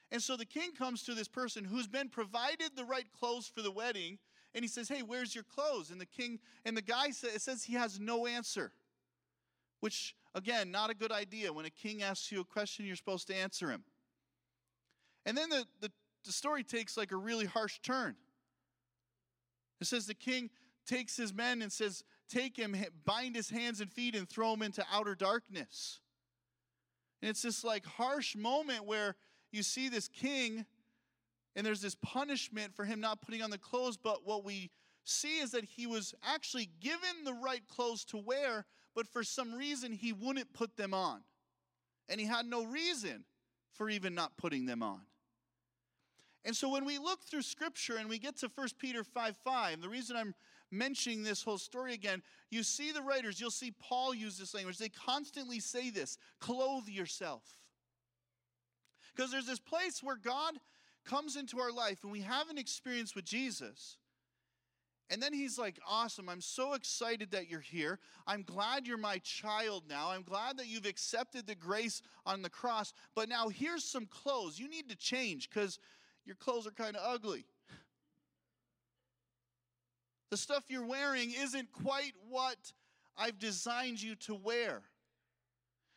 And 0.10 0.24
so 0.24 0.38
the 0.38 0.46
king 0.46 0.72
comes 0.72 1.04
to 1.04 1.14
this 1.14 1.28
person 1.28 1.66
who's 1.66 1.88
been 1.88 2.08
provided 2.08 2.78
the 2.78 2.86
right 2.86 3.08
clothes 3.20 3.52
for 3.54 3.62
the 3.62 3.72
wedding, 3.72 4.20
and 4.56 4.64
he 4.64 4.70
says, 4.70 4.88
Hey, 4.88 5.02
where's 5.02 5.36
your 5.36 5.44
clothes? 5.44 5.92
And 5.92 6.00
the 6.00 6.06
king, 6.06 6.40
and 6.64 6.78
the 6.78 6.82
guy 6.82 7.10
says, 7.10 7.36
it 7.36 7.42
says 7.42 7.66
he 7.66 7.74
has 7.74 8.00
no 8.00 8.26
answer, 8.26 8.72
which 9.82 10.16
Again, 10.34 10.72
not 10.72 10.90
a 10.90 10.94
good 10.94 11.12
idea. 11.12 11.52
When 11.52 11.66
a 11.66 11.70
king 11.70 12.04
asks 12.04 12.32
you 12.32 12.42
a 12.42 12.46
question, 12.46 12.86
you're 12.86 12.96
supposed 12.96 13.28
to 13.28 13.36
answer 13.36 13.70
him. 13.70 13.84
And 15.26 15.38
then 15.38 15.50
the, 15.50 15.66
the, 15.82 15.92
the 16.26 16.32
story 16.32 16.64
takes 16.64 16.98
like 16.98 17.12
a 17.12 17.18
really 17.18 17.46
harsh 17.46 17.80
turn. 17.80 18.16
It 19.82 19.88
says 19.88 20.08
the 20.08 20.14
king 20.14 20.50
takes 20.86 21.18
his 21.18 21.34
men 21.34 21.62
and 21.62 21.72
says, 21.72 22.04
Take 22.30 22.56
him, 22.56 22.78
bind 23.04 23.36
his 23.36 23.50
hands 23.50 23.82
and 23.82 23.92
feet, 23.92 24.16
and 24.16 24.30
throw 24.30 24.54
him 24.54 24.62
into 24.62 24.86
outer 24.92 25.16
darkness. 25.16 26.00
And 27.22 27.30
it's 27.30 27.42
this 27.42 27.64
like 27.64 27.86
harsh 27.86 28.38
moment 28.38 28.86
where 28.86 29.16
you 29.52 29.64
see 29.64 29.90
this 29.90 30.08
king, 30.08 30.66
and 31.56 31.66
there's 31.66 31.82
this 31.82 31.96
punishment 31.96 32.74
for 32.74 32.86
him 32.86 33.02
not 33.02 33.22
putting 33.22 33.42
on 33.42 33.50
the 33.50 33.58
clothes. 33.58 33.98
But 33.98 34.26
what 34.26 34.46
we 34.46 34.72
see 35.04 35.40
is 35.40 35.52
that 35.52 35.66
he 35.66 35.86
was 35.86 36.14
actually 36.24 36.70
given 36.80 37.26
the 37.26 37.34
right 37.34 37.68
clothes 37.68 38.06
to 38.06 38.18
wear, 38.18 38.66
but 38.96 39.08
for 39.08 39.24
some 39.24 39.54
reason 39.54 39.92
he 39.92 40.14
wouldn't 40.14 40.54
put 40.54 40.78
them 40.78 40.94
on. 40.94 41.22
And 42.10 42.20
he 42.20 42.26
had 42.26 42.46
no 42.46 42.66
reason 42.66 43.24
for 43.74 43.90
even 43.90 44.14
not 44.14 44.38
putting 44.38 44.66
them 44.66 44.84
on. 44.84 45.02
And 46.44 46.56
so 46.56 46.70
when 46.70 46.86
we 46.86 46.98
look 46.98 47.24
through 47.24 47.44
scripture 47.44 47.98
and 47.98 48.10
we 48.10 48.18
get 48.18 48.38
to 48.38 48.50
1 48.54 48.68
Peter 48.80 49.04
5 49.04 49.38
5, 49.38 49.82
the 49.82 49.90
reason 49.90 50.16
I'm 50.16 50.34
mentioning 50.72 51.24
this 51.24 51.44
whole 51.44 51.58
story 51.58 51.94
again, 51.94 52.24
you 52.50 52.64
see 52.64 52.92
the 52.92 53.02
writers, 53.02 53.40
you'll 53.40 53.52
see 53.52 53.72
Paul 53.72 54.14
use 54.14 54.38
this 54.38 54.54
language. 54.54 54.78
They 54.78 54.90
constantly 54.90 55.60
say 55.60 55.90
this 55.90 56.18
clothe 56.40 56.88
yourself. 56.88 57.44
Because 59.16 59.32
there's 59.32 59.46
this 59.46 59.60
place 59.60 60.02
where 60.02 60.16
God 60.16 60.56
comes 61.06 61.36
into 61.36 61.60
our 61.60 61.72
life 61.72 62.00
and 62.04 62.12
we 62.12 62.22
have 62.22 62.50
an 62.50 62.58
experience 62.58 63.16
with 63.16 63.26
Jesus. 63.26 63.98
And 65.12 65.22
then 65.22 65.34
he's 65.34 65.60
like, 65.60 65.78
Awesome. 65.88 66.30
I'm 66.30 66.42
so 66.42 66.74
excited 66.74 67.32
that 67.32 67.50
you're 67.50 67.60
here. 67.60 68.00
I'm 68.26 68.44
glad 68.44 68.88
you're 68.88 68.98
my 68.98 69.18
child 69.20 69.84
now. 69.90 70.10
I'm 70.10 70.24
glad 70.24 70.58
that 70.58 70.68
you've 70.68 70.86
accepted 70.86 71.46
the 71.46 71.54
grace 71.54 72.02
on 72.26 72.42
the 72.42 72.50
cross. 72.50 72.94
But 73.14 73.28
now 73.28 73.50
here's 73.50 73.84
some 73.84 74.06
clothes. 74.06 74.58
You 74.58 74.70
need 74.70 74.90
to 74.90 74.96
change 74.96 75.50
because 75.50 75.78
your 76.26 76.38
clothes 76.38 76.66
are 76.66 76.72
kind 76.72 76.96
of 76.96 77.04
ugly. 77.06 77.46
The 80.30 80.38
stuff 80.38 80.64
you're 80.70 80.88
wearing 80.88 81.34
isn't 81.38 81.74
quite 81.74 82.14
what 82.30 82.72
I've 83.18 83.38
designed 83.38 84.02
you 84.02 84.16
to 84.16 84.34
wear. 84.34 84.82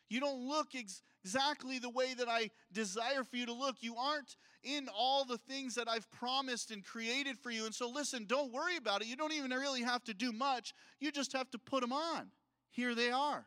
You 0.09 0.19
don't 0.19 0.45
look 0.47 0.75
ex- 0.75 1.01
exactly 1.23 1.79
the 1.79 1.89
way 1.89 2.13
that 2.15 2.27
I 2.27 2.51
desire 2.73 3.23
for 3.23 3.37
you 3.37 3.45
to 3.45 3.53
look. 3.53 3.77
You 3.79 3.95
aren't 3.95 4.35
in 4.65 4.89
all 4.93 5.23
the 5.23 5.37
things 5.37 5.75
that 5.75 5.87
I've 5.87 6.09
promised 6.11 6.71
and 6.71 6.83
created 6.83 7.37
for 7.37 7.51
you. 7.51 7.65
And 7.65 7.73
so, 7.73 7.89
listen, 7.89 8.25
don't 8.25 8.51
worry 8.51 8.75
about 8.75 9.01
it. 9.01 9.07
You 9.07 9.15
don't 9.15 9.31
even 9.31 9.51
really 9.51 9.83
have 9.83 10.03
to 10.05 10.13
do 10.13 10.33
much, 10.33 10.73
you 10.99 11.11
just 11.11 11.31
have 11.33 11.49
to 11.51 11.59
put 11.59 11.81
them 11.81 11.93
on. 11.93 12.27
Here 12.71 12.93
they 12.95 13.11
are. 13.11 13.45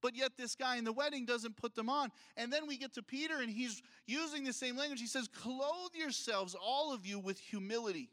But 0.00 0.16
yet, 0.16 0.32
this 0.36 0.56
guy 0.56 0.78
in 0.78 0.84
the 0.84 0.92
wedding 0.92 1.26
doesn't 1.26 1.56
put 1.56 1.76
them 1.76 1.88
on. 1.88 2.10
And 2.36 2.52
then 2.52 2.66
we 2.66 2.76
get 2.76 2.94
to 2.94 3.02
Peter, 3.02 3.40
and 3.40 3.48
he's 3.48 3.82
using 4.06 4.42
the 4.42 4.52
same 4.52 4.76
language. 4.76 5.00
He 5.00 5.06
says, 5.06 5.28
Clothe 5.28 5.94
yourselves, 5.94 6.56
all 6.60 6.92
of 6.92 7.06
you, 7.06 7.20
with 7.20 7.38
humility. 7.38 8.10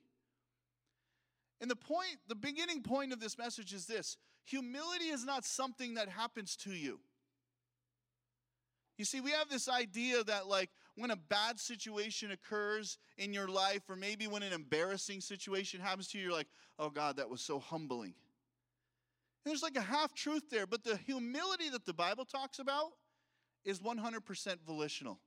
And 1.61 1.69
the 1.69 1.75
point, 1.75 2.17
the 2.27 2.35
beginning 2.35 2.83
point 2.83 3.11
of 3.11 3.19
this 3.19 3.37
message 3.37 3.73
is 3.73 3.85
this 3.85 4.17
humility 4.45 5.05
is 5.05 5.25
not 5.25 5.45
something 5.45 5.95
that 5.95 6.09
happens 6.09 6.55
to 6.57 6.71
you. 6.71 6.99
You 8.97 9.05
see, 9.05 9.21
we 9.21 9.31
have 9.31 9.49
this 9.49 9.69
idea 9.69 10.23
that, 10.25 10.47
like, 10.47 10.69
when 10.99 11.11
a 11.11 11.15
bad 11.15 11.59
situation 11.59 12.31
occurs 12.31 12.97
in 13.17 13.33
your 13.33 13.47
life, 13.47 13.83
or 13.89 13.95
maybe 13.95 14.27
when 14.27 14.43
an 14.43 14.53
embarrassing 14.53 15.21
situation 15.21 15.79
happens 15.79 16.09
to 16.09 16.17
you, 16.17 16.25
you're 16.25 16.33
like, 16.33 16.49
oh 16.77 16.89
God, 16.89 17.17
that 17.17 17.29
was 17.29 17.41
so 17.41 17.59
humbling. 17.59 18.13
And 19.45 19.51
there's 19.51 19.63
like 19.63 19.77
a 19.77 19.81
half 19.81 20.13
truth 20.13 20.43
there, 20.51 20.67
but 20.67 20.83
the 20.83 20.97
humility 20.97 21.69
that 21.69 21.85
the 21.85 21.93
Bible 21.93 22.25
talks 22.25 22.59
about 22.59 22.91
is 23.63 23.79
100% 23.79 24.55
volitional. 24.65 25.19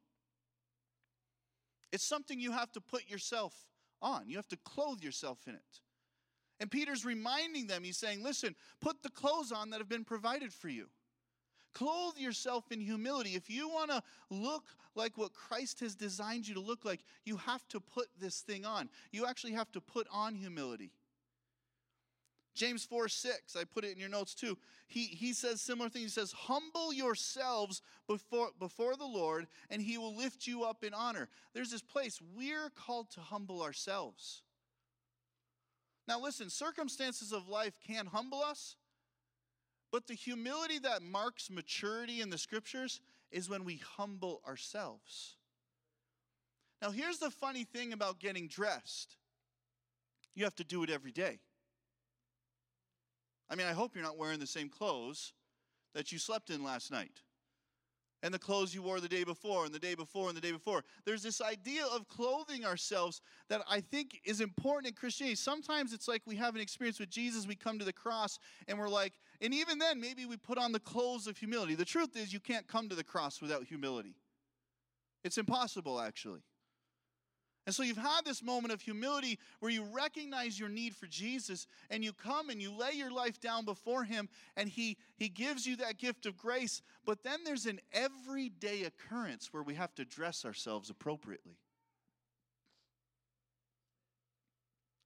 It's 1.93 2.05
something 2.05 2.41
you 2.41 2.53
have 2.53 2.73
to 2.73 2.81
put 2.81 3.09
yourself 3.09 3.55
on, 4.01 4.29
you 4.29 4.37
have 4.37 4.49
to 4.49 4.59
clothe 4.65 5.03
yourself 5.03 5.39
in 5.47 5.55
it. 5.55 5.81
And 6.61 6.71
Peter's 6.71 7.05
reminding 7.05 7.67
them, 7.67 7.83
he's 7.83 7.99
saying, 7.99 8.23
listen, 8.23 8.55
put 8.81 9.03
the 9.03 9.11
clothes 9.11 9.53
on 9.53 9.71
that 9.71 9.81
have 9.81 9.89
been 9.89 10.05
provided 10.05 10.53
for 10.53 10.69
you. 10.69 10.89
Clothe 11.75 12.19
yourself 12.19 12.71
in 12.71 12.81
humility. 12.81 13.31
If 13.31 13.49
you 13.49 13.69
want 13.69 13.91
to 13.91 14.03
look 14.31 14.65
like 14.95 15.17
what 15.17 15.33
Christ 15.33 15.81
has 15.81 15.95
designed 15.95 16.47
you 16.47 16.55
to 16.55 16.61
look 16.61 16.85
like, 16.85 17.01
you 17.25 17.37
have 17.39 17.67
to 17.69 17.81
put 17.81 18.09
this 18.21 18.41
thing 18.41 18.65
on. 18.65 18.89
You 19.11 19.27
actually 19.27 19.53
have 19.53 19.73
to 19.73 19.81
put 19.81 20.07
on 20.11 20.35
humility. 20.35 20.93
James 22.55 22.85
4 22.85 23.09
6, 23.09 23.57
I 23.57 23.65
put 23.65 23.85
it 23.85 23.93
in 23.93 23.99
your 23.99 24.11
notes 24.11 24.35
too. 24.35 24.59
He, 24.87 25.05
he 25.05 25.33
says 25.33 25.63
similar 25.63 25.89
things. 25.89 26.15
He 26.15 26.21
says, 26.21 26.33
Humble 26.33 26.93
yourselves 26.93 27.81
before, 28.07 28.51
before 28.59 28.97
the 28.97 29.07
Lord, 29.07 29.47
and 29.71 29.81
he 29.81 29.97
will 29.97 30.15
lift 30.15 30.47
you 30.47 30.65
up 30.65 30.85
in 30.85 30.93
honor. 30.93 31.29
There's 31.55 31.71
this 31.71 31.83
place, 31.83 32.21
we're 32.37 32.69
called 32.71 33.11
to 33.13 33.21
humble 33.21 33.63
ourselves. 33.63 34.43
Now, 36.07 36.21
listen, 36.21 36.51
circumstances 36.51 37.33
of 37.33 37.49
life 37.49 37.75
can 37.87 38.07
humble 38.07 38.43
us, 38.43 38.77
but 39.93 40.07
the 40.07 40.15
humility 40.15 40.79
that 40.79 41.03
marks 41.03 41.51
maturity 41.51 42.23
in 42.23 42.31
the 42.31 42.39
scriptures 42.39 43.01
is 43.31 43.49
when 43.49 43.63
we 43.65 43.77
humble 43.77 44.41
ourselves. 44.49 45.37
Now, 46.81 46.91
here's 46.91 47.19
the 47.19 47.31
funny 47.31 47.65
thing 47.65 47.93
about 47.93 48.19
getting 48.19 48.49
dressed 48.49 49.17
you 50.35 50.45
have 50.45 50.57
to 50.57 50.65
do 50.65 50.83
it 50.83 50.89
every 50.89 51.13
day. 51.13 51.39
I 53.51 53.55
mean, 53.55 53.67
I 53.67 53.73
hope 53.73 53.95
you're 53.95 54.03
not 54.03 54.17
wearing 54.17 54.41
the 54.41 54.47
same 54.47 54.71
clothes 54.71 55.35
that 55.95 56.11
you 56.11 56.19
slept 56.19 56.49
in 56.49 56.65
last 56.65 56.91
night 56.91 57.21
and 58.23 58.33
the 58.33 58.39
clothes 58.39 58.75
you 58.75 58.83
wore 58.83 59.01
the 59.01 59.09
day 59.09 59.25
before 59.25 59.65
and 59.65 59.75
the 59.75 59.79
day 59.79 59.95
before 59.95 60.29
and 60.29 60.37
the 60.37 60.41
day 60.41 60.53
before. 60.53 60.85
There's 61.05 61.23
this 61.23 61.41
idea 61.41 61.85
of 61.87 62.09
clothing 62.09 62.65
ourselves 62.65 63.21
that 63.49 63.63
I 63.69 63.81
think 63.81 64.21
is 64.25 64.41
important 64.41 64.89
in 64.89 64.95
Christianity. 64.95 65.37
Sometimes 65.37 65.93
it's 65.93 66.09
like 66.09 66.23
we 66.27 66.37
have 66.37 66.55
an 66.55 66.61
experience 66.61 67.01
with 67.01 67.11
Jesus, 67.11 67.47
we 67.47 67.57
come 67.57 67.79
to 67.79 67.85
the 67.85 67.93
cross 67.93 68.39
and 68.69 68.79
we're 68.79 68.89
like, 68.89 69.15
and 69.41 69.53
even 69.53 69.79
then, 69.79 70.01
maybe 70.01 70.25
we 70.25 70.37
put 70.37 70.57
on 70.57 70.71
the 70.71 70.81
clothes 70.81 71.27
of 71.27 71.37
humility. 71.37 71.75
The 71.75 71.85
truth 71.85 72.17
is, 72.17 72.33
you 72.33 72.41
can't 72.41 72.69
come 72.69 72.89
to 72.89 72.95
the 72.95 73.05
cross 73.05 73.43
without 73.43 73.65
humility. 73.65 74.15
It's 75.25 75.39
impossible, 75.39 76.01
actually. 76.01 76.43
And 77.65 77.75
so 77.75 77.85
you've 77.85 77.97
had 77.97 78.23
this 78.25 78.43
moment 78.43 78.73
of 78.73 78.81
humility 78.81 79.39
where 79.61 79.71
you 79.71 79.85
recognize 79.85 80.59
your 80.59 80.69
need 80.69 80.97
for 80.97 81.07
Jesus 81.07 81.69
and 81.91 82.03
you 82.03 82.13
come 82.13 82.51
and 82.51 82.61
you 82.61 82.77
lay 82.77 82.93
your 82.93 83.13
life 83.13 83.41
down 83.41 83.65
before 83.65 84.03
him 84.03 84.29
and 84.57 84.69
he 84.69 84.97
he 85.17 85.29
gives 85.29 85.65
you 85.65 85.77
that 85.77 85.99
gift 85.99 86.27
of 86.27 86.37
grace, 86.37 86.83
but 87.05 87.23
then 87.23 87.41
there's 87.45 87.67
an 87.67 87.81
everyday 87.93 88.83
occurrence 88.83 89.53
where 89.53 89.63
we 89.63 89.75
have 89.75 89.95
to 89.95 90.05
dress 90.05 90.45
ourselves 90.45 90.91
appropriately. 90.91 91.57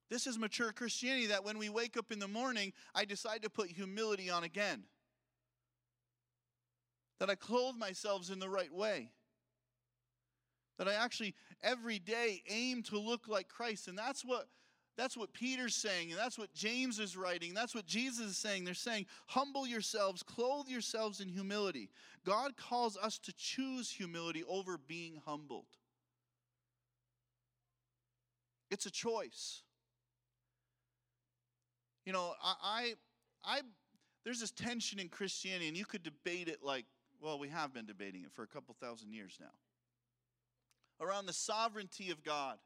This 0.08 0.26
is 0.26 0.38
mature 0.38 0.72
Christianity 0.72 1.26
that 1.26 1.44
when 1.44 1.58
we 1.58 1.68
wake 1.68 1.96
up 1.96 2.12
in 2.12 2.20
the 2.20 2.28
morning, 2.28 2.72
I 2.94 3.04
decide 3.04 3.42
to 3.42 3.50
put 3.50 3.68
humility 3.68 4.30
on 4.30 4.44
again. 4.44 4.84
That 7.18 7.28
I 7.28 7.34
clothe 7.34 7.76
myself 7.76 8.30
in 8.30 8.38
the 8.38 8.48
right 8.48 8.72
way. 8.72 9.10
That 10.78 10.88
I 10.88 10.94
actually 10.94 11.34
every 11.62 11.98
day 11.98 12.42
aim 12.48 12.82
to 12.84 12.98
look 12.98 13.28
like 13.28 13.48
Christ. 13.48 13.88
And 13.88 13.98
that's 13.98 14.24
what 14.24 14.48
that's 14.96 15.16
what 15.16 15.34
Peter's 15.34 15.74
saying, 15.74 16.10
and 16.10 16.18
that's 16.18 16.38
what 16.38 16.54
James 16.54 16.98
is 16.98 17.18
writing. 17.18 17.52
That's 17.52 17.74
what 17.74 17.84
Jesus 17.84 18.28
is 18.28 18.38
saying. 18.38 18.64
They're 18.64 18.72
saying, 18.72 19.04
humble 19.26 19.66
yourselves, 19.66 20.22
clothe 20.22 20.68
yourselves 20.68 21.20
in 21.20 21.28
humility. 21.28 21.90
God 22.24 22.56
calls 22.56 22.96
us 22.96 23.18
to 23.18 23.32
choose 23.36 23.90
humility 23.90 24.42
over 24.48 24.78
being 24.78 25.20
humbled. 25.26 25.66
It's 28.70 28.86
a 28.86 28.90
choice. 28.90 29.62
You 32.06 32.14
know, 32.14 32.32
I, 32.42 32.54
I, 32.64 32.94
I 33.44 33.60
there's 34.24 34.40
this 34.40 34.50
tension 34.50 34.98
in 34.98 35.08
Christianity, 35.08 35.68
and 35.68 35.76
you 35.76 35.84
could 35.84 36.02
debate 36.02 36.48
it 36.48 36.62
like, 36.62 36.86
well, 37.20 37.38
we 37.38 37.48
have 37.48 37.74
been 37.74 37.84
debating 37.84 38.22
it 38.22 38.32
for 38.32 38.42
a 38.44 38.46
couple 38.46 38.74
thousand 38.80 39.12
years 39.12 39.36
now 39.38 39.52
around 41.00 41.26
the 41.26 41.32
sovereignty 41.32 42.10
of 42.10 42.22
God. 42.22 42.58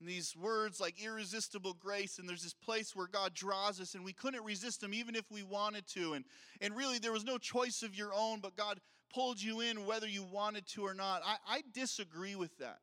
And 0.00 0.08
these 0.08 0.36
words 0.36 0.78
like 0.78 1.02
irresistible 1.02 1.72
grace, 1.72 2.18
and 2.18 2.28
there's 2.28 2.42
this 2.42 2.52
place 2.52 2.94
where 2.94 3.06
God 3.06 3.32
draws 3.32 3.80
us, 3.80 3.94
and 3.94 4.04
we 4.04 4.12
couldn't 4.12 4.44
resist 4.44 4.82
Him 4.82 4.92
even 4.92 5.14
if 5.14 5.24
we 5.30 5.42
wanted 5.42 5.86
to. 5.94 6.12
And, 6.12 6.24
and 6.60 6.76
really, 6.76 6.98
there 6.98 7.12
was 7.12 7.24
no 7.24 7.38
choice 7.38 7.82
of 7.82 7.96
your 7.96 8.12
own, 8.14 8.40
but 8.40 8.56
God 8.56 8.78
pulled 9.14 9.40
you 9.40 9.60
in 9.60 9.86
whether 9.86 10.06
you 10.06 10.22
wanted 10.22 10.66
to 10.68 10.82
or 10.82 10.92
not. 10.92 11.22
I, 11.24 11.36
I 11.48 11.62
disagree 11.72 12.34
with 12.34 12.56
that. 12.58 12.80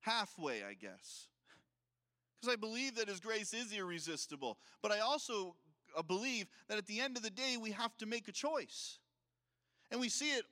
Halfway, 0.00 0.62
I 0.62 0.74
guess. 0.74 1.28
Because 2.38 2.54
I 2.54 2.56
believe 2.56 2.96
that 2.96 3.08
His 3.08 3.20
grace 3.20 3.54
is 3.54 3.72
irresistible. 3.72 4.58
But 4.82 4.92
I 4.92 4.98
also 4.98 5.54
uh, 5.96 6.02
believe 6.02 6.48
that 6.68 6.76
at 6.76 6.86
the 6.86 7.00
end 7.00 7.16
of 7.16 7.22
the 7.22 7.30
day, 7.30 7.56
we 7.58 7.70
have 7.70 7.96
to 7.98 8.06
make 8.06 8.28
a 8.28 8.32
choice. 8.32 8.98
And 9.90 10.00
we 10.00 10.10
see 10.10 10.32
it 10.32 10.44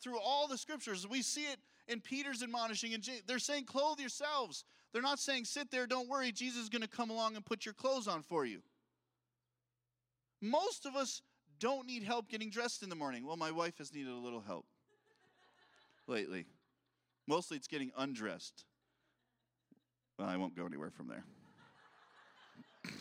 through 0.00 0.18
all 0.18 0.46
the 0.48 0.58
scriptures. 0.58 1.06
We 1.06 1.22
see 1.22 1.42
it 1.42 1.58
in 1.88 2.00
Peter's 2.00 2.42
admonishing, 2.42 2.94
and 2.94 3.08
they're 3.26 3.38
saying, 3.38 3.64
clothe 3.64 4.00
yourselves. 4.00 4.64
They're 4.92 5.02
not 5.02 5.18
saying, 5.18 5.44
sit 5.44 5.70
there, 5.70 5.86
don't 5.86 6.08
worry, 6.08 6.32
Jesus 6.32 6.64
is 6.64 6.68
going 6.68 6.82
to 6.82 6.88
come 6.88 7.10
along 7.10 7.36
and 7.36 7.44
put 7.44 7.64
your 7.64 7.74
clothes 7.74 8.08
on 8.08 8.22
for 8.22 8.44
you. 8.44 8.60
Most 10.40 10.86
of 10.86 10.96
us 10.96 11.22
don't 11.58 11.86
need 11.86 12.02
help 12.02 12.28
getting 12.28 12.50
dressed 12.50 12.82
in 12.82 12.88
the 12.88 12.96
morning. 12.96 13.26
Well, 13.26 13.36
my 13.36 13.50
wife 13.50 13.78
has 13.78 13.92
needed 13.94 14.12
a 14.12 14.16
little 14.16 14.40
help 14.40 14.66
lately. 16.06 16.46
Mostly 17.26 17.56
it's 17.56 17.66
getting 17.66 17.90
undressed. 17.96 18.64
Well, 20.18 20.28
I 20.28 20.36
won't 20.36 20.56
go 20.56 20.66
anywhere 20.66 20.90
from 20.90 21.08
there. 21.08 21.24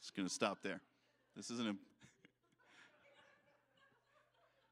Just 0.00 0.14
going 0.16 0.28
to 0.28 0.34
stop 0.34 0.62
there. 0.62 0.80
This 1.36 1.50
isn't 1.50 1.68
a 1.68 1.74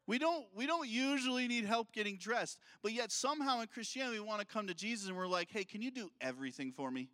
we 0.07 0.19
don't, 0.19 0.47
we 0.55 0.67
don't 0.67 0.89
usually 0.89 1.47
need 1.47 1.65
help 1.65 1.93
getting 1.93 2.17
dressed, 2.17 2.59
but 2.83 2.93
yet 2.93 3.13
somehow 3.13 3.61
in 3.61 3.69
Christianity 3.69 4.19
we 4.19 4.27
want 4.27 4.41
to 4.41 4.47
come 4.47 4.67
to 4.67 4.75
Jesus 4.75 5.09
and 5.09 5.17
we're 5.17 5.27
like, 5.27 5.49
hey, 5.51 5.65
can 5.65 5.81
you 5.81 5.91
do 5.91 6.11
everything 6.21 6.73
for 6.73 6.91
me? 6.91 7.09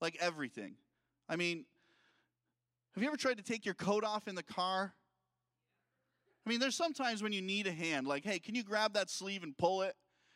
Like 0.00 0.16
everything. 0.20 0.74
I 1.28 1.36
mean, 1.36 1.64
have 2.94 3.02
you 3.02 3.08
ever 3.08 3.16
tried 3.16 3.38
to 3.38 3.42
take 3.42 3.64
your 3.64 3.74
coat 3.74 4.04
off 4.04 4.28
in 4.28 4.34
the 4.34 4.42
car? 4.42 4.94
I 6.46 6.50
mean, 6.50 6.60
there's 6.60 6.76
sometimes 6.76 7.22
when 7.22 7.32
you 7.32 7.42
need 7.42 7.66
a 7.66 7.72
hand, 7.72 8.06
like, 8.06 8.24
hey, 8.24 8.38
can 8.38 8.54
you 8.54 8.62
grab 8.62 8.94
that 8.94 9.10
sleeve 9.10 9.42
and 9.42 9.56
pull 9.56 9.82
it? 9.82 9.94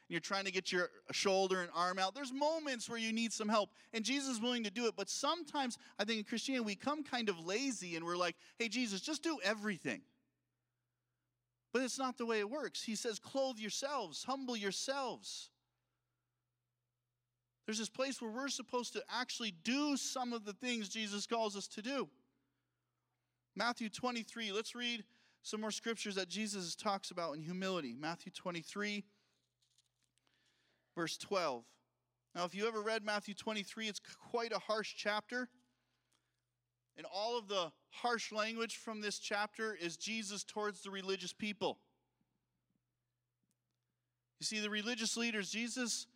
And 0.08 0.10
you're 0.10 0.20
trying 0.20 0.44
to 0.44 0.52
get 0.52 0.70
your 0.70 0.90
shoulder 1.10 1.62
and 1.62 1.70
arm 1.74 1.98
out. 1.98 2.14
There's 2.14 2.32
moments 2.32 2.88
where 2.88 2.98
you 2.98 3.12
need 3.12 3.32
some 3.32 3.48
help, 3.48 3.70
and 3.94 4.04
Jesus 4.04 4.34
is 4.34 4.40
willing 4.40 4.64
to 4.64 4.70
do 4.70 4.86
it. 4.86 4.94
But 4.96 5.08
sometimes, 5.08 5.78
I 5.98 6.04
think 6.04 6.18
in 6.18 6.24
Christianity, 6.24 6.66
we 6.66 6.74
come 6.74 7.02
kind 7.02 7.30
of 7.30 7.38
lazy 7.38 7.96
and 7.96 8.04
we're 8.04 8.16
like, 8.16 8.36
hey, 8.58 8.68
Jesus, 8.68 9.00
just 9.00 9.22
do 9.22 9.38
everything. 9.42 10.02
But 11.72 11.82
it's 11.82 11.98
not 11.98 12.18
the 12.18 12.26
way 12.26 12.38
it 12.38 12.50
works. 12.50 12.82
He 12.82 12.94
says, 12.94 13.18
clothe 13.18 13.58
yourselves, 13.58 14.24
humble 14.24 14.56
yourselves. 14.56 15.50
There's 17.66 17.78
this 17.78 17.88
place 17.88 18.20
where 18.20 18.30
we're 18.30 18.48
supposed 18.48 18.92
to 18.94 19.02
actually 19.08 19.54
do 19.64 19.96
some 19.96 20.32
of 20.32 20.44
the 20.44 20.52
things 20.52 20.88
Jesus 20.88 21.26
calls 21.26 21.56
us 21.56 21.68
to 21.68 21.82
do. 21.82 22.08
Matthew 23.54 23.88
23, 23.88 24.52
let's 24.52 24.74
read 24.74 25.04
some 25.42 25.60
more 25.60 25.70
scriptures 25.70 26.14
that 26.16 26.28
Jesus 26.28 26.74
talks 26.74 27.10
about 27.10 27.36
in 27.36 27.42
humility. 27.42 27.94
Matthew 27.98 28.32
23, 28.32 29.04
verse 30.96 31.16
12. 31.18 31.64
Now, 32.34 32.44
if 32.44 32.54
you 32.54 32.66
ever 32.66 32.80
read 32.80 33.04
Matthew 33.04 33.34
23, 33.34 33.88
it's 33.88 34.00
quite 34.30 34.52
a 34.52 34.58
harsh 34.58 34.94
chapter. 34.96 35.48
And 36.96 37.06
all 37.12 37.38
of 37.38 37.48
the 37.48 37.72
harsh 37.90 38.32
language 38.32 38.76
from 38.76 39.00
this 39.00 39.18
chapter 39.18 39.74
is 39.80 39.96
Jesus 39.96 40.44
towards 40.44 40.82
the 40.82 40.90
religious 40.90 41.32
people. 41.32 41.78
You 44.40 44.44
see, 44.44 44.60
the 44.60 44.70
religious 44.70 45.16
leaders, 45.16 45.50
Jesus, 45.50 46.06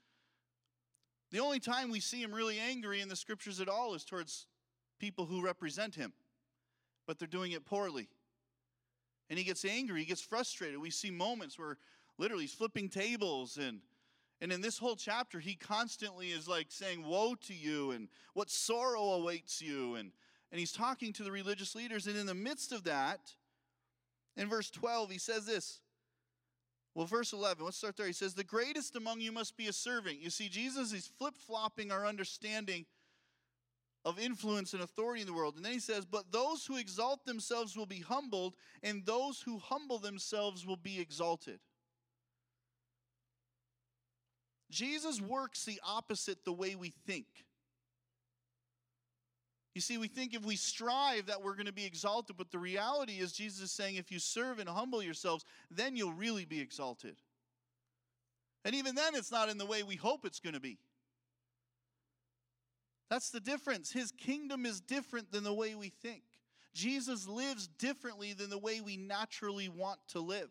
the 1.30 1.40
only 1.40 1.60
time 1.60 1.90
we 1.90 2.00
see 2.00 2.22
him 2.22 2.34
really 2.34 2.58
angry 2.58 3.00
in 3.00 3.08
the 3.08 3.16
scriptures 3.16 3.60
at 3.60 3.68
all 3.68 3.94
is 3.94 4.04
towards 4.04 4.46
people 4.98 5.26
who 5.26 5.44
represent 5.44 5.94
him, 5.94 6.12
but 7.06 7.18
they're 7.18 7.28
doing 7.28 7.52
it 7.52 7.64
poorly. 7.64 8.08
And 9.28 9.38
he 9.38 9.44
gets 9.44 9.64
angry, 9.64 10.00
he 10.00 10.06
gets 10.06 10.20
frustrated. 10.20 10.80
We 10.80 10.90
see 10.90 11.10
moments 11.10 11.58
where 11.58 11.78
literally 12.18 12.44
he's 12.44 12.54
flipping 12.54 12.88
tables 12.88 13.58
and 13.58 13.80
and 14.40 14.52
in 14.52 14.60
this 14.60 14.76
whole 14.76 14.96
chapter 14.96 15.40
he 15.40 15.54
constantly 15.54 16.28
is 16.28 16.46
like 16.46 16.66
saying 16.70 17.04
woe 17.06 17.34
to 17.46 17.54
you 17.54 17.92
and 17.92 18.08
what 18.34 18.50
sorrow 18.50 19.12
awaits 19.12 19.62
you 19.62 19.94
and 19.94 20.12
and 20.50 20.58
he's 20.58 20.72
talking 20.72 21.12
to 21.14 21.24
the 21.24 21.32
religious 21.32 21.74
leaders. 21.74 22.06
And 22.06 22.16
in 22.16 22.26
the 22.26 22.34
midst 22.34 22.72
of 22.72 22.84
that 22.84 23.20
in 24.36 24.48
verse 24.48 24.70
12 24.70 25.10
he 25.10 25.18
says 25.18 25.46
this. 25.46 25.80
Well 26.94 27.06
verse 27.06 27.32
11 27.32 27.64
let's 27.64 27.76
start 27.76 27.96
there. 27.96 28.06
He 28.06 28.12
says 28.12 28.34
the 28.34 28.44
greatest 28.44 28.96
among 28.96 29.20
you 29.20 29.32
must 29.32 29.56
be 29.56 29.68
a 29.68 29.72
servant. 29.72 30.20
You 30.20 30.30
see 30.30 30.48
jesus 30.48 30.92
is 30.92 31.10
flip-flopping 31.18 31.90
our 31.90 32.06
understanding 32.06 32.86
of 34.04 34.20
influence 34.20 34.72
and 34.72 34.82
authority 34.82 35.20
in 35.20 35.26
the 35.26 35.34
world. 35.34 35.56
And 35.56 35.64
then 35.64 35.72
he 35.72 35.80
says 35.80 36.04
but 36.04 36.30
those 36.30 36.64
who 36.64 36.76
exalt 36.76 37.24
themselves 37.24 37.76
will 37.76 37.86
be 37.86 38.00
humbled 38.00 38.54
and 38.82 39.04
those 39.04 39.40
who 39.40 39.58
humble 39.58 39.98
themselves 39.98 40.66
will 40.66 40.76
be 40.76 41.00
exalted. 41.00 41.58
Jesus 44.70 45.20
works 45.20 45.64
the 45.64 45.80
opposite 45.84 46.44
the 46.44 46.52
way 46.52 46.74
we 46.74 46.90
think. 47.06 47.26
You 49.76 49.82
see, 49.82 49.98
we 49.98 50.08
think 50.08 50.32
if 50.32 50.42
we 50.42 50.56
strive 50.56 51.26
that 51.26 51.42
we're 51.42 51.52
going 51.52 51.66
to 51.66 51.72
be 51.72 51.84
exalted, 51.84 52.38
but 52.38 52.50
the 52.50 52.58
reality 52.58 53.18
is, 53.18 53.30
Jesus 53.30 53.60
is 53.60 53.72
saying, 53.72 53.96
if 53.96 54.10
you 54.10 54.18
serve 54.18 54.58
and 54.58 54.66
humble 54.66 55.02
yourselves, 55.02 55.44
then 55.70 55.96
you'll 55.96 56.14
really 56.14 56.46
be 56.46 56.62
exalted. 56.62 57.16
And 58.64 58.74
even 58.74 58.94
then, 58.94 59.14
it's 59.14 59.30
not 59.30 59.50
in 59.50 59.58
the 59.58 59.66
way 59.66 59.82
we 59.82 59.96
hope 59.96 60.24
it's 60.24 60.40
going 60.40 60.54
to 60.54 60.60
be. 60.60 60.78
That's 63.10 63.28
the 63.28 63.38
difference. 63.38 63.92
His 63.92 64.12
kingdom 64.12 64.64
is 64.64 64.80
different 64.80 65.30
than 65.30 65.44
the 65.44 65.52
way 65.52 65.74
we 65.74 65.90
think. 65.90 66.22
Jesus 66.72 67.28
lives 67.28 67.66
differently 67.66 68.32
than 68.32 68.48
the 68.48 68.56
way 68.56 68.80
we 68.80 68.96
naturally 68.96 69.68
want 69.68 69.98
to 70.08 70.20
live. 70.20 70.48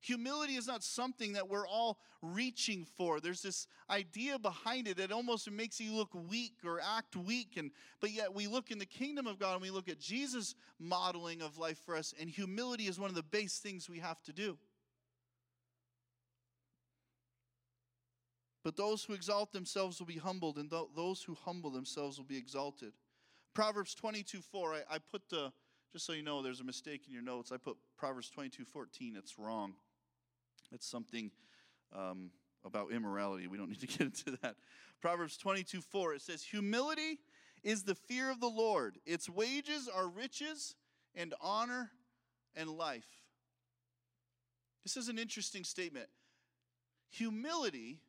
Humility 0.00 0.54
is 0.54 0.66
not 0.66 0.84
something 0.84 1.32
that 1.32 1.48
we're 1.48 1.66
all 1.66 1.98
reaching 2.22 2.84
for. 2.96 3.20
There's 3.20 3.42
this 3.42 3.66
idea 3.90 4.38
behind 4.38 4.86
it 4.86 4.96
that 4.98 5.10
almost 5.10 5.50
makes 5.50 5.80
you 5.80 5.92
look 5.92 6.14
weak 6.14 6.54
or 6.64 6.80
act 6.80 7.16
weak. 7.16 7.56
And 7.56 7.72
but 8.00 8.10
yet 8.10 8.32
we 8.32 8.46
look 8.46 8.70
in 8.70 8.78
the 8.78 8.86
kingdom 8.86 9.26
of 9.26 9.38
God 9.38 9.54
and 9.54 9.62
we 9.62 9.70
look 9.70 9.88
at 9.88 9.98
Jesus' 9.98 10.54
modeling 10.78 11.42
of 11.42 11.58
life 11.58 11.78
for 11.84 11.96
us, 11.96 12.14
and 12.20 12.30
humility 12.30 12.86
is 12.86 12.98
one 12.98 13.10
of 13.10 13.16
the 13.16 13.22
base 13.22 13.58
things 13.58 13.90
we 13.90 13.98
have 13.98 14.22
to 14.22 14.32
do. 14.32 14.56
But 18.64 18.76
those 18.76 19.02
who 19.02 19.14
exalt 19.14 19.52
themselves 19.52 19.98
will 19.98 20.06
be 20.06 20.18
humbled, 20.18 20.58
and 20.58 20.70
th- 20.70 20.88
those 20.94 21.22
who 21.22 21.34
humble 21.34 21.70
themselves 21.70 22.18
will 22.18 22.26
be 22.26 22.36
exalted. 22.36 22.92
Proverbs 23.54 23.94
22 23.94 24.40
4, 24.40 24.74
I, 24.74 24.96
I 24.96 24.98
put 24.98 25.22
the, 25.30 25.52
just 25.92 26.06
so 26.06 26.12
you 26.12 26.22
know, 26.22 26.42
there's 26.42 26.60
a 26.60 26.64
mistake 26.64 27.02
in 27.06 27.12
your 27.12 27.22
notes. 27.22 27.50
I 27.50 27.56
put 27.56 27.76
Proverbs 27.96 28.30
22 28.30 28.64
14. 28.64 29.16
It's 29.16 29.38
wrong. 29.38 29.74
It's 30.72 30.88
something 30.88 31.30
um, 31.96 32.30
about 32.64 32.92
immorality. 32.92 33.46
We 33.46 33.58
don't 33.58 33.68
need 33.68 33.80
to 33.80 33.86
get 33.98 34.00
into 34.00 34.38
that. 34.42 34.56
Proverbs 35.00 35.36
22 35.36 35.80
4, 35.80 36.14
it 36.14 36.22
says, 36.22 36.42
Humility 36.44 37.20
is 37.62 37.82
the 37.82 37.94
fear 37.94 38.30
of 38.30 38.40
the 38.40 38.48
Lord. 38.48 38.98
Its 39.06 39.28
wages 39.28 39.88
are 39.88 40.08
riches 40.08 40.74
and 41.14 41.34
honor 41.40 41.90
and 42.54 42.70
life. 42.70 43.08
This 44.84 44.96
is 44.96 45.08
an 45.08 45.18
interesting 45.18 45.64
statement. 45.64 46.08
Humility 47.10 48.00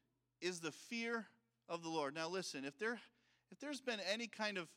is 0.41 0.59
the 0.59 0.71
fear 0.71 1.27
of 1.67 1.83
the 1.83 1.89
Lord. 1.89 2.15
Now 2.15 2.29
listen, 2.29 2.65
if 2.65 2.77
there 2.77 2.99
if 3.51 3.59
there's 3.59 3.81
been 3.81 3.99
any 4.11 4.27
kind 4.27 4.57
of 4.57 4.67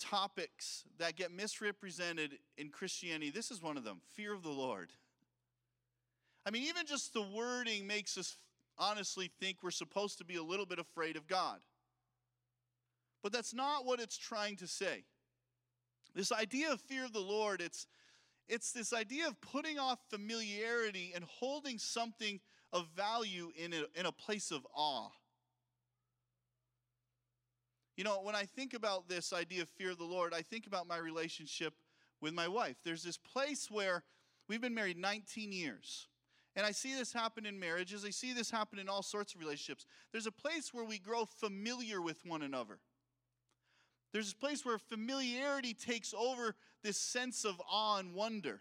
topics 0.00 0.84
that 0.98 1.16
get 1.16 1.30
misrepresented 1.30 2.38
in 2.56 2.70
Christianity, 2.70 3.30
this 3.30 3.50
is 3.50 3.62
one 3.62 3.76
of 3.76 3.84
them. 3.84 4.00
Fear 4.14 4.34
of 4.34 4.42
the 4.42 4.50
Lord. 4.50 4.90
I 6.46 6.50
mean, 6.50 6.64
even 6.64 6.86
just 6.86 7.12
the 7.12 7.22
wording 7.22 7.86
makes 7.86 8.16
us 8.16 8.36
honestly 8.78 9.30
think 9.40 9.58
we're 9.62 9.70
supposed 9.70 10.18
to 10.18 10.24
be 10.24 10.36
a 10.36 10.42
little 10.42 10.66
bit 10.66 10.78
afraid 10.78 11.16
of 11.16 11.26
God. 11.26 11.60
But 13.22 13.32
that's 13.32 13.52
not 13.52 13.84
what 13.84 14.00
it's 14.00 14.16
trying 14.16 14.56
to 14.56 14.66
say. 14.66 15.04
This 16.14 16.32
idea 16.32 16.72
of 16.72 16.80
fear 16.80 17.04
of 17.04 17.12
the 17.12 17.20
Lord, 17.20 17.60
it's, 17.60 17.86
it's 18.48 18.72
this 18.72 18.92
idea 18.92 19.28
of 19.28 19.40
putting 19.40 19.78
off 19.78 19.98
familiarity 20.08 21.12
and 21.14 21.24
holding 21.24 21.78
something 21.78 22.40
of 22.72 22.88
value 22.96 23.52
in 23.56 23.72
a, 23.72 23.84
in 23.98 24.06
a 24.06 24.12
place 24.12 24.50
of 24.50 24.66
awe. 24.74 25.10
You 27.96 28.04
know, 28.04 28.20
when 28.22 28.34
I 28.34 28.44
think 28.44 28.72
about 28.72 29.08
this 29.08 29.32
idea 29.32 29.62
of 29.62 29.68
fear 29.68 29.90
of 29.90 29.98
the 29.98 30.04
Lord, 30.04 30.32
I 30.32 30.40
think 30.40 30.66
about 30.66 30.86
my 30.86 30.96
relationship 30.96 31.74
with 32.20 32.32
my 32.32 32.48
wife. 32.48 32.76
There's 32.82 33.02
this 33.02 33.18
place 33.18 33.70
where 33.70 34.04
we've 34.48 34.60
been 34.60 34.74
married 34.74 34.96
19 34.96 35.52
years. 35.52 36.08
And 36.56 36.66
I 36.66 36.72
see 36.72 36.94
this 36.94 37.12
happen 37.12 37.46
in 37.46 37.60
marriages. 37.60 38.04
I 38.04 38.10
see 38.10 38.32
this 38.32 38.50
happen 38.50 38.78
in 38.78 38.88
all 38.88 39.02
sorts 39.02 39.34
of 39.34 39.40
relationships. 39.40 39.86
There's 40.12 40.26
a 40.26 40.32
place 40.32 40.74
where 40.74 40.84
we 40.84 40.98
grow 40.98 41.24
familiar 41.24 42.00
with 42.02 42.24
one 42.26 42.42
another. 42.42 42.78
There's 44.12 44.32
a 44.32 44.36
place 44.36 44.64
where 44.64 44.78
familiarity 44.78 45.74
takes 45.74 46.12
over 46.12 46.56
this 46.82 46.96
sense 46.98 47.44
of 47.44 47.60
awe 47.70 47.98
and 47.98 48.14
wonder. 48.14 48.60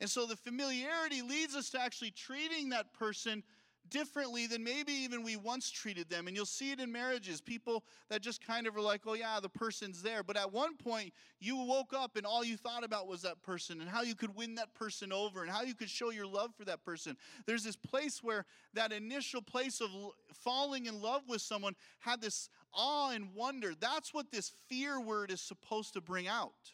And 0.00 0.10
so 0.10 0.26
the 0.26 0.36
familiarity 0.36 1.22
leads 1.22 1.54
us 1.54 1.70
to 1.70 1.80
actually 1.80 2.10
treating 2.10 2.70
that 2.70 2.92
person 2.92 3.42
differently 3.88 4.46
than 4.46 4.64
maybe 4.64 4.92
even 4.92 5.22
we 5.22 5.36
once 5.36 5.70
treated 5.70 6.08
them. 6.08 6.26
And 6.26 6.36
you'll 6.36 6.46
see 6.46 6.72
it 6.72 6.80
in 6.80 6.90
marriages. 6.90 7.40
People 7.40 7.84
that 8.08 8.22
just 8.22 8.44
kind 8.44 8.66
of 8.66 8.76
are 8.76 8.80
like, 8.80 9.02
oh, 9.06 9.14
yeah, 9.14 9.38
the 9.40 9.48
person's 9.48 10.02
there. 10.02 10.22
But 10.22 10.36
at 10.36 10.52
one 10.52 10.76
point, 10.76 11.12
you 11.40 11.56
woke 11.56 11.92
up 11.94 12.16
and 12.16 12.24
all 12.24 12.44
you 12.44 12.56
thought 12.56 12.84
about 12.84 13.06
was 13.06 13.22
that 13.22 13.42
person 13.42 13.80
and 13.80 13.88
how 13.88 14.02
you 14.02 14.14
could 14.14 14.34
win 14.34 14.54
that 14.56 14.74
person 14.74 15.12
over 15.12 15.42
and 15.42 15.50
how 15.50 15.62
you 15.62 15.74
could 15.74 15.90
show 15.90 16.10
your 16.10 16.26
love 16.26 16.54
for 16.56 16.64
that 16.64 16.84
person. 16.84 17.16
There's 17.46 17.64
this 17.64 17.76
place 17.76 18.22
where 18.22 18.46
that 18.74 18.92
initial 18.92 19.42
place 19.42 19.80
of 19.80 19.90
falling 20.32 20.86
in 20.86 21.00
love 21.00 21.22
with 21.28 21.42
someone 21.42 21.74
had 22.00 22.20
this 22.20 22.48
awe 22.72 23.10
and 23.10 23.34
wonder. 23.34 23.74
That's 23.78 24.14
what 24.14 24.30
this 24.30 24.52
fear 24.68 25.00
word 25.00 25.30
is 25.30 25.40
supposed 25.40 25.92
to 25.94 26.00
bring 26.00 26.28
out. 26.28 26.72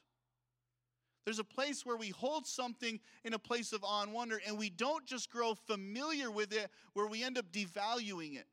There's 1.28 1.38
a 1.38 1.44
place 1.44 1.84
where 1.84 1.98
we 1.98 2.08
hold 2.08 2.46
something 2.46 2.98
in 3.22 3.34
a 3.34 3.38
place 3.38 3.74
of 3.74 3.84
awe 3.84 4.02
and 4.02 4.14
wonder, 4.14 4.40
and 4.46 4.56
we 4.56 4.70
don't 4.70 5.04
just 5.04 5.28
grow 5.28 5.52
familiar 5.54 6.30
with 6.30 6.54
it, 6.54 6.70
where 6.94 7.06
we 7.06 7.22
end 7.22 7.36
up 7.36 7.52
devaluing 7.52 8.38
it. 8.38 8.46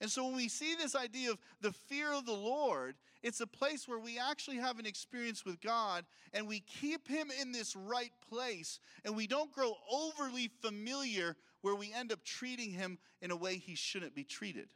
And 0.00 0.08
so 0.08 0.26
when 0.26 0.36
we 0.36 0.46
see 0.46 0.76
this 0.76 0.94
idea 0.94 1.32
of 1.32 1.38
the 1.60 1.72
fear 1.72 2.12
of 2.12 2.24
the 2.24 2.34
Lord, 2.34 2.94
it's 3.20 3.40
a 3.40 3.48
place 3.48 3.88
where 3.88 3.98
we 3.98 4.16
actually 4.16 4.58
have 4.58 4.78
an 4.78 4.86
experience 4.86 5.44
with 5.44 5.60
God 5.60 6.04
and 6.32 6.46
we 6.46 6.60
keep 6.60 7.08
Him 7.08 7.32
in 7.40 7.50
this 7.50 7.74
right 7.74 8.12
place 8.30 8.78
and 9.04 9.16
we 9.16 9.26
don't 9.26 9.52
grow 9.52 9.72
overly 9.90 10.48
familiar 10.62 11.34
where 11.62 11.74
we 11.74 11.92
end 11.92 12.12
up 12.12 12.22
treating 12.22 12.70
Him 12.70 12.96
in 13.20 13.32
a 13.32 13.36
way 13.36 13.56
He 13.56 13.74
shouldn't 13.74 14.14
be 14.14 14.22
treated. 14.22 14.68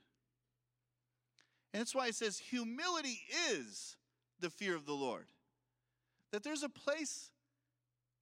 And 1.73 1.83
that's 1.83 1.95
why 1.95 2.09
it 2.09 2.17
says 2.17 2.41
humility 2.41 3.21
is 3.53 3.97
the 4.41 4.51
fear 4.51 4.75
of 4.75 4.87
the 4.87 4.93
Lord 4.93 5.29
that 6.33 6.43
there's 6.43 6.63
a 6.63 6.69
place 6.69 7.31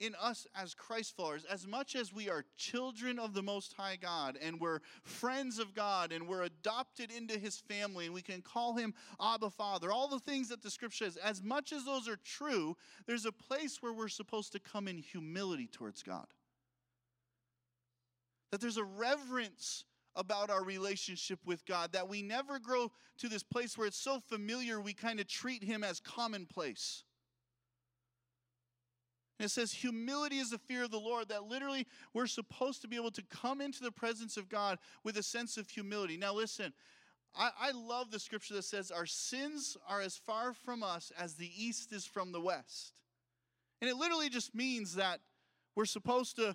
in 0.00 0.14
us 0.20 0.46
as 0.54 0.74
Christ 0.74 1.14
followers, 1.14 1.44
as 1.44 1.66
much 1.66 1.94
as 1.94 2.12
we 2.12 2.30
are 2.30 2.44
children 2.56 3.18
of 3.18 3.34
the 3.34 3.42
Most 3.42 3.74
High 3.76 3.96
God 3.96 4.38
and 4.40 4.58
we're 4.58 4.80
friends 5.02 5.58
of 5.58 5.74
God 5.74 6.10
and 6.10 6.26
we're 6.26 6.42
adopted 6.42 7.10
into 7.10 7.38
His 7.38 7.58
family 7.58 8.06
and 8.06 8.14
we 8.14 8.22
can 8.22 8.40
call 8.40 8.74
Him 8.74 8.94
Abba 9.20 9.50
Father, 9.50 9.92
all 9.92 10.08
the 10.08 10.18
things 10.18 10.48
that 10.48 10.62
the 10.62 10.70
Scripture 10.70 11.04
says, 11.04 11.18
as 11.18 11.42
much 11.42 11.72
as 11.72 11.84
those 11.84 12.08
are 12.08 12.18
true, 12.24 12.76
there's 13.06 13.26
a 13.26 13.32
place 13.32 13.78
where 13.82 13.92
we're 13.92 14.08
supposed 14.08 14.52
to 14.52 14.58
come 14.58 14.88
in 14.88 14.98
humility 14.98 15.68
towards 15.70 16.02
God. 16.02 16.26
That 18.50 18.60
there's 18.60 18.78
a 18.78 18.84
reverence 18.84 19.84
about 20.16 20.50
our 20.50 20.64
relationship 20.64 21.38
with 21.44 21.64
God, 21.66 21.92
that 21.92 22.08
we 22.08 22.22
never 22.22 22.58
grow 22.58 22.90
to 23.18 23.28
this 23.28 23.44
place 23.44 23.78
where 23.78 23.86
it's 23.86 24.00
so 24.00 24.18
familiar 24.18 24.80
we 24.80 24.94
kind 24.94 25.20
of 25.20 25.28
treat 25.28 25.62
Him 25.62 25.84
as 25.84 26.00
commonplace 26.00 27.04
and 29.40 29.46
it 29.46 29.50
says, 29.50 29.72
humility 29.72 30.36
is 30.36 30.50
the 30.50 30.58
fear 30.58 30.84
of 30.84 30.90
the 30.90 31.00
Lord, 31.00 31.30
that 31.30 31.44
literally 31.44 31.86
we're 32.12 32.26
supposed 32.26 32.82
to 32.82 32.88
be 32.88 32.96
able 32.96 33.10
to 33.12 33.22
come 33.22 33.62
into 33.62 33.82
the 33.82 33.90
presence 33.90 34.36
of 34.36 34.50
God 34.50 34.78
with 35.02 35.16
a 35.16 35.22
sense 35.22 35.56
of 35.56 35.70
humility. 35.70 36.18
Now, 36.18 36.34
listen, 36.34 36.74
I, 37.34 37.48
I, 37.58 37.70
love 37.70 38.10
the 38.10 38.18
scripture 38.18 38.52
that 38.52 38.64
says, 38.64 38.90
Our 38.90 39.06
sins 39.06 39.78
are 39.88 40.02
as 40.02 40.18
far 40.18 40.52
from 40.52 40.82
us 40.82 41.10
as 41.18 41.36
the 41.36 41.50
east 41.56 41.90
is 41.90 42.04
from 42.04 42.32
the 42.32 42.40
west. 42.42 43.00
And 43.80 43.88
it 43.88 43.96
literally 43.96 44.28
just 44.28 44.54
means 44.54 44.96
that 44.96 45.20
we're 45.74 45.86
supposed 45.86 46.36
to, 46.36 46.54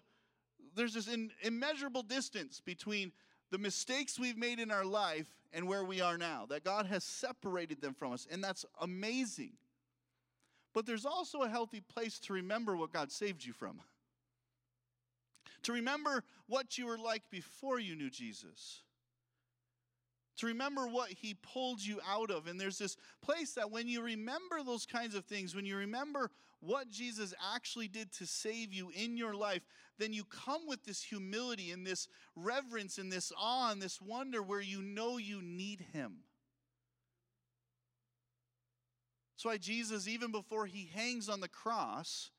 there's 0.75 0.93
this 0.93 1.07
in, 1.07 1.31
immeasurable 1.41 2.03
distance 2.03 2.61
between 2.63 3.13
the 3.49 3.57
mistakes 3.57 4.19
we've 4.19 4.37
made 4.37 4.59
in 4.59 4.69
our 4.69 4.85
life 4.85 5.33
and 5.51 5.67
where 5.67 5.83
we 5.83 6.01
are 6.01 6.19
now, 6.19 6.45
that 6.49 6.63
God 6.63 6.85
has 6.85 7.03
separated 7.03 7.81
them 7.81 7.95
from 7.95 8.13
us, 8.13 8.27
and 8.29 8.43
that's 8.43 8.63
amazing. 8.79 9.53
But 10.75 10.85
there's 10.85 11.05
also 11.05 11.41
a 11.41 11.49
healthy 11.49 11.81
place 11.81 12.19
to 12.19 12.33
remember 12.33 12.77
what 12.77 12.93
God 12.93 13.11
saved 13.11 13.43
you 13.43 13.53
from. 13.53 13.79
To 15.63 15.73
remember 15.73 16.23
what 16.45 16.77
you 16.77 16.85
were 16.85 16.99
like 16.99 17.23
before 17.31 17.79
you 17.79 17.95
knew 17.95 18.11
Jesus 18.11 18.83
to 20.37 20.47
remember 20.47 20.87
what 20.87 21.09
he 21.09 21.33
pulled 21.33 21.81
you 21.81 21.99
out 22.07 22.29
of. 22.29 22.47
And 22.47 22.59
there's 22.59 22.77
this 22.77 22.97
place 23.21 23.53
that 23.53 23.71
when 23.71 23.87
you 23.87 24.01
remember 24.01 24.63
those 24.65 24.85
kinds 24.85 25.15
of 25.15 25.25
things, 25.25 25.55
when 25.55 25.65
you 25.65 25.77
remember 25.77 26.29
what 26.59 26.89
Jesus 26.89 27.33
actually 27.53 27.87
did 27.87 28.11
to 28.13 28.25
save 28.25 28.73
you 28.73 28.91
in 28.95 29.17
your 29.17 29.33
life, 29.33 29.61
then 29.97 30.13
you 30.13 30.25
come 30.25 30.67
with 30.67 30.83
this 30.83 31.01
humility 31.01 31.71
and 31.71 31.85
this 31.85 32.07
reverence 32.35 32.97
and 32.97 33.11
this 33.11 33.31
awe 33.37 33.71
and 33.71 33.81
this 33.81 34.01
wonder 34.01 34.41
where 34.41 34.61
you 34.61 34.81
know 34.81 35.17
you 35.17 35.41
need 35.41 35.85
him. 35.93 36.17
Why 39.45 39.57
Jesus, 39.57 40.07
even 40.07 40.31
before 40.31 40.65
he 40.65 40.89
hangs 40.93 41.29
on 41.29 41.39
the 41.39 41.47
cross, 41.47 42.31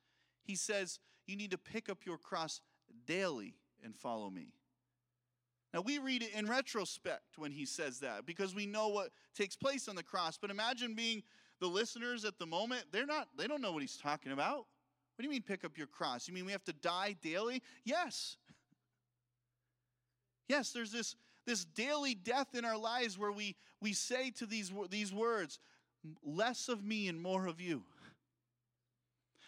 he 0.43 0.57
says, 0.57 0.99
You 1.27 1.37
need 1.37 1.53
to 1.53 1.59
pick 1.59 1.89
up 1.89 1.99
your 2.05 2.19
cross 2.19 2.61
daily 3.07 3.55
and 3.85 3.95
follow 3.95 4.29
me. 4.29 4.55
Now, 5.73 5.83
we 5.83 5.99
read 5.99 6.23
it 6.23 6.33
in 6.35 6.47
retrospect 6.47 7.37
when 7.39 7.53
he 7.53 7.65
says 7.65 8.01
that 8.01 8.27
because 8.27 8.55
we 8.55 8.67
know 8.67 8.89
what 8.89 9.11
takes 9.37 9.57
place 9.57 9.89
on 9.89 9.95
the 9.95 10.03
cross. 10.03 10.37
But 10.37 10.51
imagine 10.51 10.95
being 10.95 11.23
the 11.61 11.67
listeners 11.69 12.25
at 12.25 12.39
the 12.39 12.47
moment. 12.47 12.87
They're 12.93 13.07
not, 13.07 13.29
they 13.39 13.47
don't 13.47 13.61
know 13.61 13.73
what 13.73 13.83
he's 13.83 13.99
talking 13.99 14.33
about. 14.33 14.57
What 14.57 15.23
do 15.23 15.25
you 15.25 15.31
mean 15.31 15.43
pick 15.43 15.65
up 15.65 15.79
your 15.79 15.87
cross? 15.87 16.27
You 16.27 16.35
mean 16.35 16.45
we 16.45 16.53
have 16.53 16.65
to 16.65 16.73
die 16.73 17.15
daily? 17.23 17.63
Yes. 17.85 18.37
Yes, 20.49 20.73
there's 20.73 20.93
this, 20.93 21.15
this 21.47 21.65
daily 21.65 22.15
death 22.15 22.55
in 22.55 22.65
our 22.65 22.79
lives 22.79 23.19
where 23.19 23.33
we, 23.33 23.55
we 23.81 23.93
say 23.93 24.31
to 24.33 24.47
these, 24.47 24.73
these 24.91 25.13
words, 25.13 25.59
less 26.25 26.69
of 26.69 26.85
me 26.85 27.09
and 27.09 27.21
more 27.21 27.47
of 27.47 27.61
you. 27.61 27.83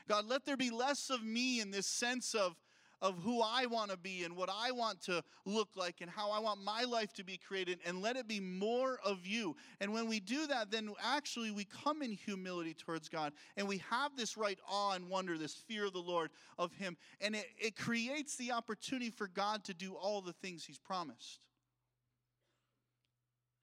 God, 0.08 0.26
let 0.26 0.44
there 0.46 0.56
be 0.56 0.70
less 0.70 1.10
of 1.10 1.22
me 1.22 1.60
in 1.60 1.70
this 1.70 1.86
sense 1.86 2.34
of 2.34 2.56
of 3.00 3.16
who 3.22 3.40
I 3.42 3.66
want 3.66 3.90
to 3.90 3.96
be 3.96 4.24
and 4.24 4.36
what 4.36 4.50
I 4.52 4.72
want 4.72 5.00
to 5.02 5.22
look 5.44 5.68
like 5.76 6.00
and 6.00 6.10
how 6.10 6.30
I 6.30 6.40
want 6.40 6.62
my 6.62 6.84
life 6.84 7.12
to 7.14 7.24
be 7.24 7.36
created, 7.36 7.78
and 7.86 8.02
let 8.02 8.16
it 8.16 8.26
be 8.26 8.40
more 8.40 8.98
of 9.04 9.26
you. 9.26 9.56
And 9.80 9.92
when 9.92 10.08
we 10.08 10.20
do 10.20 10.46
that, 10.48 10.70
then 10.70 10.90
actually 11.02 11.50
we 11.50 11.64
come 11.64 12.02
in 12.02 12.12
humility 12.12 12.74
towards 12.74 13.08
God 13.08 13.32
and 13.56 13.68
we 13.68 13.78
have 13.90 14.16
this 14.16 14.36
right 14.36 14.58
awe 14.68 14.92
and 14.92 15.08
wonder, 15.08 15.38
this 15.38 15.54
fear 15.54 15.86
of 15.86 15.92
the 15.92 16.00
Lord 16.00 16.30
of 16.58 16.72
Him. 16.72 16.96
And 17.20 17.34
it, 17.36 17.46
it 17.58 17.76
creates 17.76 18.36
the 18.36 18.52
opportunity 18.52 19.10
for 19.10 19.28
God 19.28 19.64
to 19.64 19.74
do 19.74 19.94
all 19.94 20.20
the 20.20 20.32
things 20.32 20.64
He's 20.64 20.78
promised. 20.78 21.40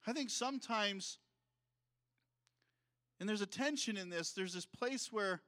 I 0.06 0.12
think 0.12 0.30
sometimes, 0.30 1.18
and 3.18 3.28
there's 3.28 3.40
a 3.40 3.46
tension 3.46 3.96
in 3.96 4.10
this, 4.10 4.32
there's 4.32 4.52
this 4.52 4.66
place 4.66 5.12
where 5.12 5.40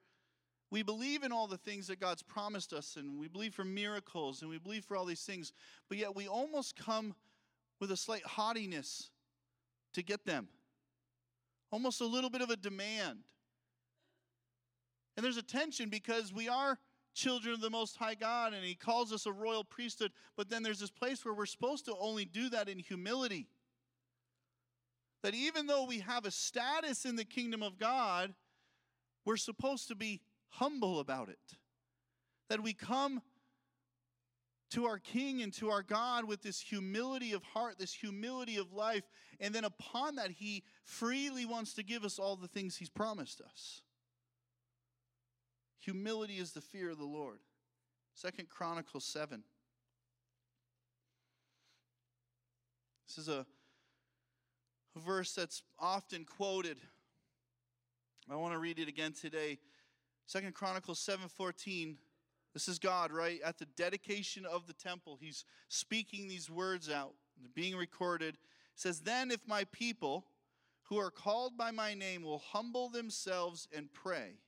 we 0.70 0.82
believe 0.82 1.22
in 1.22 1.32
all 1.32 1.46
the 1.46 1.56
things 1.56 1.86
that 1.86 2.00
God's 2.00 2.22
promised 2.22 2.72
us, 2.72 2.96
and 2.96 3.18
we 3.18 3.28
believe 3.28 3.54
for 3.54 3.64
miracles, 3.64 4.42
and 4.42 4.50
we 4.50 4.58
believe 4.58 4.84
for 4.84 4.96
all 4.96 5.04
these 5.04 5.22
things, 5.22 5.52
but 5.88 5.98
yet 5.98 6.14
we 6.14 6.28
almost 6.28 6.76
come 6.76 7.14
with 7.80 7.90
a 7.90 7.96
slight 7.96 8.24
haughtiness 8.24 9.10
to 9.94 10.02
get 10.02 10.26
them. 10.26 10.48
Almost 11.70 12.00
a 12.00 12.06
little 12.06 12.30
bit 12.30 12.42
of 12.42 12.50
a 12.50 12.56
demand. 12.56 13.20
And 15.16 15.24
there's 15.24 15.36
a 15.36 15.42
tension 15.42 15.88
because 15.88 16.32
we 16.32 16.48
are 16.48 16.78
children 17.14 17.54
of 17.54 17.60
the 17.60 17.70
Most 17.70 17.96
High 17.96 18.14
God, 18.14 18.52
and 18.52 18.64
He 18.64 18.74
calls 18.74 19.12
us 19.12 19.26
a 19.26 19.32
royal 19.32 19.64
priesthood, 19.64 20.12
but 20.36 20.48
then 20.48 20.62
there's 20.62 20.80
this 20.80 20.90
place 20.90 21.24
where 21.24 21.34
we're 21.34 21.46
supposed 21.46 21.84
to 21.86 21.96
only 21.98 22.24
do 22.24 22.48
that 22.50 22.68
in 22.68 22.78
humility. 22.78 23.48
That 25.22 25.34
even 25.34 25.66
though 25.66 25.84
we 25.84 26.00
have 26.00 26.24
a 26.24 26.30
status 26.30 27.04
in 27.04 27.16
the 27.16 27.24
kingdom 27.24 27.62
of 27.62 27.78
God, 27.78 28.34
we're 29.24 29.36
supposed 29.36 29.88
to 29.88 29.94
be 29.94 30.20
humble 30.48 31.00
about 31.00 31.28
it. 31.28 31.56
That 32.48 32.62
we 32.62 32.72
come 32.72 33.20
to 34.70 34.86
our 34.86 34.98
King 34.98 35.42
and 35.42 35.52
to 35.54 35.70
our 35.70 35.82
God 35.82 36.24
with 36.24 36.42
this 36.42 36.60
humility 36.60 37.32
of 37.32 37.42
heart, 37.42 37.78
this 37.78 37.92
humility 37.92 38.56
of 38.58 38.72
life, 38.72 39.04
and 39.40 39.54
then 39.54 39.64
upon 39.64 40.16
that, 40.16 40.30
He 40.30 40.62
freely 40.84 41.46
wants 41.46 41.74
to 41.74 41.82
give 41.82 42.04
us 42.04 42.18
all 42.18 42.36
the 42.36 42.48
things 42.48 42.76
He's 42.76 42.90
promised 42.90 43.40
us. 43.40 43.82
Humility 45.80 46.38
is 46.38 46.52
the 46.52 46.60
fear 46.60 46.90
of 46.90 46.98
the 46.98 47.04
Lord. 47.04 47.38
Second 48.14 48.48
Chronicles 48.48 49.04
7. 49.04 49.42
This 53.06 53.16
is 53.16 53.28
a, 53.28 53.40
a 53.40 53.46
verse 54.98 55.32
that's 55.34 55.62
often 55.78 56.24
quoted. 56.24 56.78
I 58.30 58.36
want 58.36 58.52
to 58.52 58.58
read 58.58 58.78
it 58.78 58.88
again 58.88 59.12
today. 59.12 59.58
Second 60.26 60.54
Chronicles 60.54 61.00
7:14. 61.00 61.96
This 62.52 62.68
is 62.68 62.78
God, 62.78 63.12
right? 63.12 63.40
At 63.42 63.58
the 63.58 63.66
dedication 63.66 64.44
of 64.44 64.66
the 64.66 64.72
temple, 64.72 65.16
he's 65.20 65.44
speaking 65.68 66.28
these 66.28 66.50
words 66.50 66.90
out. 66.90 67.14
Being 67.54 67.76
recorded. 67.76 68.34
It 68.34 68.40
says, 68.74 69.00
Then 69.00 69.30
if 69.30 69.46
my 69.46 69.64
people 69.64 70.26
who 70.84 70.98
are 70.98 71.10
called 71.10 71.56
by 71.56 71.70
my 71.70 71.94
name 71.94 72.22
will 72.22 72.38
humble 72.38 72.88
themselves 72.88 73.68
and 73.72 73.92
pray 73.92 74.38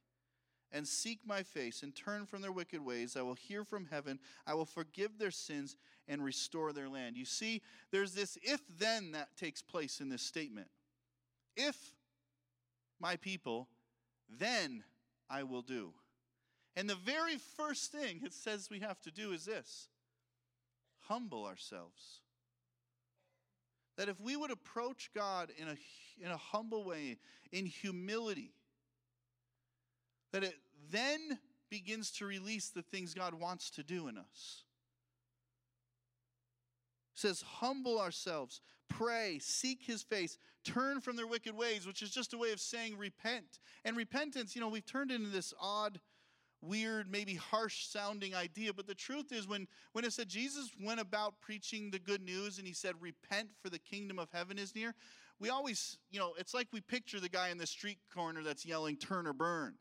and 0.73 0.87
seek 0.87 1.21
my 1.27 1.43
face 1.43 1.83
and 1.83 1.95
turn 1.95 2.27
from 2.27 2.43
their 2.43 2.53
wicked 2.53 2.85
ways, 2.85 3.17
I 3.17 3.23
will 3.23 3.35
hear 3.35 3.65
from 3.65 3.87
heaven, 3.91 4.19
I 4.47 4.55
will 4.55 4.65
forgive 4.65 5.19
their 5.19 5.31
sins 5.31 5.77
and 6.09 6.25
restore 6.25 6.73
their 6.73 6.89
land. 6.89 7.17
You 7.17 7.25
see, 7.25 7.63
there's 7.91 8.13
this 8.13 8.39
if 8.43 8.61
then 8.79 9.13
that 9.13 9.37
takes 9.37 9.63
place 9.63 10.01
in 10.01 10.09
this 10.09 10.23
statement. 10.23 10.69
If 11.57 11.77
my 13.01 13.17
people, 13.17 13.69
then 14.29 14.85
I 15.29 15.43
will 15.43 15.63
do. 15.63 15.93
And 16.77 16.89
the 16.89 16.95
very 16.95 17.37
first 17.57 17.91
thing 17.93 18.21
it 18.25 18.33
says 18.33 18.69
we 18.71 18.81
have 18.81 19.01
to 19.01 19.11
do 19.11 19.33
is 19.33 19.45
this 19.45 19.89
humble 21.09 21.45
ourselves. 21.45 22.21
That 23.97 24.09
if 24.09 24.21
we 24.21 24.37
would 24.37 24.51
approach 24.51 25.11
God 25.15 25.51
in 25.59 25.69
a, 25.69 25.77
in 26.25 26.31
a 26.31 26.37
humble 26.37 26.85
way, 26.85 27.19
in 27.53 27.67
humility, 27.67 28.53
that 30.33 30.45
it 30.45 30.55
then 30.91 31.39
begins 31.71 32.11
to 32.13 32.27
release 32.27 32.71
the 32.71 32.83
things 32.83 33.15
God 33.15 33.35
wants 33.35 33.71
to 33.71 33.83
do 33.83 34.09
in 34.09 34.19
us. 34.19 34.65
It 37.15 37.21
says, 37.21 37.43
humble 37.43 38.01
ourselves, 38.01 38.61
pray, 38.89 39.39
seek 39.41 39.83
his 39.83 40.03
face, 40.03 40.39
turn 40.65 41.01
from 41.01 41.17
their 41.17 41.27
wicked 41.27 41.57
ways, 41.57 41.87
which 41.87 42.03
is 42.03 42.11
just 42.11 42.33
a 42.33 42.39
way 42.39 42.53
of 42.53 42.61
saying 42.61 42.97
repent. 42.99 43.59
And 43.85 43.97
repentance, 43.97 44.55
you 44.55 44.61
know, 44.61 44.69
we've 44.69 44.87
turned 44.87 45.11
into 45.11 45.31
this 45.31 45.53
odd, 45.61 46.01
weird, 46.63 47.11
maybe 47.11 47.35
harsh 47.35 47.87
sounding 47.87 48.35
idea. 48.35 48.73
But 48.73 48.87
the 48.87 48.95
truth 48.95 49.33
is, 49.33 49.49
when, 49.49 49.67
when 49.93 50.05
it 50.05 50.13
said 50.13 50.29
Jesus 50.29 50.71
went 50.83 51.01
about 51.01 51.41
preaching 51.41 51.91
the 51.91 51.99
good 51.99 52.23
news 52.23 52.59
and 52.59 52.67
he 52.67 52.75
said, 52.75 52.95
repent 53.01 53.49
for 53.63 53.71
the 53.71 53.79
kingdom 53.79 54.19
of 54.19 54.29
heaven 54.33 54.59
is 54.59 54.75
near, 54.75 54.95
we 55.39 55.49
always, 55.49 55.99
you 56.11 56.19
know, 56.19 56.35
it's 56.39 56.53
like 56.53 56.69
we 56.73 56.81
picture 56.81 57.21
the 57.21 57.29
guy 57.29 57.49
in 57.49 57.59
the 57.59 57.67
street 57.67 57.99
corner 58.15 58.43
that's 58.43 58.67
yelling, 58.67 58.97
turn 58.97 59.27
or 59.27 59.33
burn. 59.33 59.75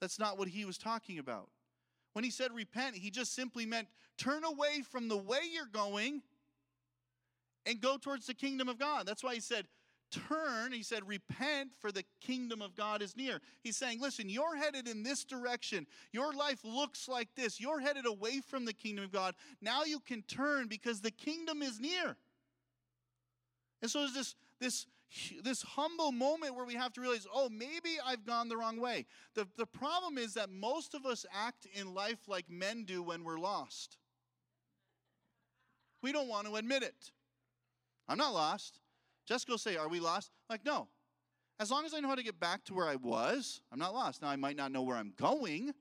That's 0.00 0.18
not 0.18 0.38
what 0.38 0.48
he 0.48 0.64
was 0.64 0.78
talking 0.78 1.18
about. 1.18 1.48
When 2.12 2.24
he 2.24 2.30
said 2.30 2.52
repent, 2.52 2.96
he 2.96 3.10
just 3.10 3.34
simply 3.34 3.66
meant 3.66 3.88
turn 4.18 4.44
away 4.44 4.82
from 4.90 5.08
the 5.08 5.16
way 5.16 5.40
you're 5.52 5.66
going 5.66 6.22
and 7.66 7.80
go 7.80 7.96
towards 7.98 8.26
the 8.26 8.34
kingdom 8.34 8.68
of 8.68 8.78
God. 8.78 9.06
That's 9.06 9.22
why 9.22 9.34
he 9.34 9.40
said, 9.40 9.66
turn. 10.10 10.72
He 10.72 10.82
said, 10.82 11.06
repent, 11.06 11.70
for 11.78 11.92
the 11.92 12.04
kingdom 12.20 12.62
of 12.62 12.74
God 12.74 13.02
is 13.02 13.16
near. 13.16 13.40
He's 13.62 13.76
saying, 13.76 14.00
listen, 14.00 14.28
you're 14.28 14.56
headed 14.56 14.88
in 14.88 15.02
this 15.02 15.24
direction. 15.24 15.86
Your 16.12 16.32
life 16.32 16.60
looks 16.64 17.08
like 17.08 17.28
this. 17.36 17.60
You're 17.60 17.80
headed 17.80 18.06
away 18.06 18.40
from 18.40 18.64
the 18.64 18.72
kingdom 18.72 19.04
of 19.04 19.12
God. 19.12 19.34
Now 19.60 19.84
you 19.84 20.00
can 20.00 20.22
turn 20.22 20.66
because 20.66 21.00
the 21.00 21.10
kingdom 21.10 21.62
is 21.62 21.78
near. 21.78 22.16
And 23.82 23.90
so 23.90 24.00
there's 24.00 24.14
this, 24.14 24.34
this, 24.60 24.86
this 25.42 25.62
humble 25.62 26.12
moment 26.12 26.54
where 26.54 26.64
we 26.64 26.74
have 26.74 26.92
to 26.94 27.00
realize, 27.00 27.26
oh, 27.32 27.48
maybe 27.48 27.98
I've 28.04 28.24
gone 28.24 28.48
the 28.48 28.56
wrong 28.56 28.80
way. 28.80 29.06
The, 29.34 29.46
the 29.56 29.66
problem 29.66 30.18
is 30.18 30.34
that 30.34 30.50
most 30.50 30.94
of 30.94 31.06
us 31.06 31.26
act 31.32 31.66
in 31.74 31.94
life 31.94 32.28
like 32.28 32.48
men 32.48 32.84
do 32.84 33.02
when 33.02 33.24
we're 33.24 33.38
lost. 33.38 33.98
We 36.02 36.12
don't 36.12 36.28
want 36.28 36.46
to 36.46 36.56
admit 36.56 36.82
it. 36.82 37.10
I'm 38.08 38.18
not 38.18 38.32
lost. 38.32 38.80
Jessica 39.26 39.52
will 39.52 39.58
say, 39.58 39.76
Are 39.76 39.88
we 39.88 40.00
lost? 40.00 40.30
Like, 40.48 40.64
no. 40.64 40.88
As 41.58 41.70
long 41.70 41.84
as 41.84 41.92
I 41.92 42.00
know 42.00 42.08
how 42.08 42.14
to 42.14 42.22
get 42.22 42.40
back 42.40 42.64
to 42.64 42.74
where 42.74 42.88
I 42.88 42.96
was, 42.96 43.60
I'm 43.70 43.78
not 43.78 43.92
lost. 43.92 44.22
Now, 44.22 44.28
I 44.28 44.36
might 44.36 44.56
not 44.56 44.72
know 44.72 44.82
where 44.82 44.96
I'm 44.96 45.12
going. 45.18 45.74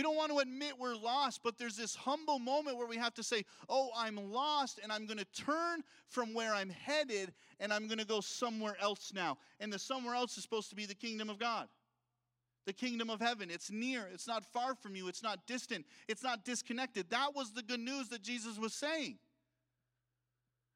We 0.00 0.02
don't 0.02 0.16
want 0.16 0.32
to 0.32 0.38
admit 0.38 0.78
we're 0.78 0.96
lost, 0.96 1.42
but 1.44 1.58
there's 1.58 1.76
this 1.76 1.94
humble 1.94 2.38
moment 2.38 2.78
where 2.78 2.86
we 2.86 2.96
have 2.96 3.12
to 3.16 3.22
say, 3.22 3.44
Oh, 3.68 3.90
I'm 3.94 4.32
lost, 4.32 4.80
and 4.82 4.90
I'm 4.90 5.04
going 5.04 5.18
to 5.18 5.26
turn 5.26 5.82
from 6.08 6.32
where 6.32 6.54
I'm 6.54 6.70
headed, 6.70 7.34
and 7.58 7.70
I'm 7.70 7.86
going 7.86 7.98
to 7.98 8.06
go 8.06 8.22
somewhere 8.22 8.76
else 8.80 9.12
now. 9.14 9.36
And 9.60 9.70
the 9.70 9.78
somewhere 9.78 10.14
else 10.14 10.38
is 10.38 10.42
supposed 10.42 10.70
to 10.70 10.74
be 10.74 10.86
the 10.86 10.94
kingdom 10.94 11.28
of 11.28 11.38
God. 11.38 11.68
The 12.64 12.72
kingdom 12.72 13.10
of 13.10 13.20
heaven. 13.20 13.50
It's 13.50 13.70
near. 13.70 14.08
It's 14.10 14.26
not 14.26 14.42
far 14.42 14.74
from 14.74 14.96
you. 14.96 15.06
It's 15.06 15.22
not 15.22 15.46
distant. 15.46 15.84
It's 16.08 16.22
not 16.22 16.46
disconnected. 16.46 17.10
That 17.10 17.34
was 17.34 17.52
the 17.52 17.62
good 17.62 17.80
news 17.80 18.08
that 18.08 18.22
Jesus 18.22 18.58
was 18.58 18.72
saying. 18.72 19.18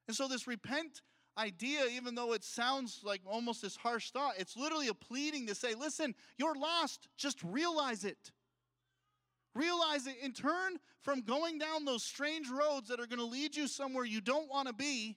And 0.07 0.15
so, 0.15 0.29
this 0.29 0.47
repent 0.47 1.01
idea, 1.39 1.87
even 1.97 2.15
though 2.15 2.35
it 2.35 2.45
sounds 2.45 3.01
like 3.03 3.23
almost 3.25 3.63
this 3.63 3.75
harsh 3.75 4.11
thought, 4.11 4.35
it's 4.37 4.55
literally 4.55 4.89
a 4.89 4.95
pleading 4.95 5.47
to 5.47 5.55
say, 5.55 5.75
listen, 5.75 6.15
you're 6.37 6.55
lost. 6.55 7.09
Just 7.17 7.43
realize 7.43 8.05
it. 8.05 8.31
Realize 9.55 10.07
it 10.07 10.17
and 10.23 10.35
turn 10.35 10.79
from 11.03 11.21
going 11.21 11.59
down 11.59 11.85
those 11.85 12.03
strange 12.03 12.49
roads 12.51 12.89
that 12.89 12.99
are 12.99 13.07
going 13.07 13.21
to 13.21 13.25
lead 13.25 13.55
you 13.55 13.69
somewhere 13.69 14.05
you 14.05 14.21
don't 14.21 14.51
want 14.51 14.69
to 14.69 14.75
be 14.75 15.17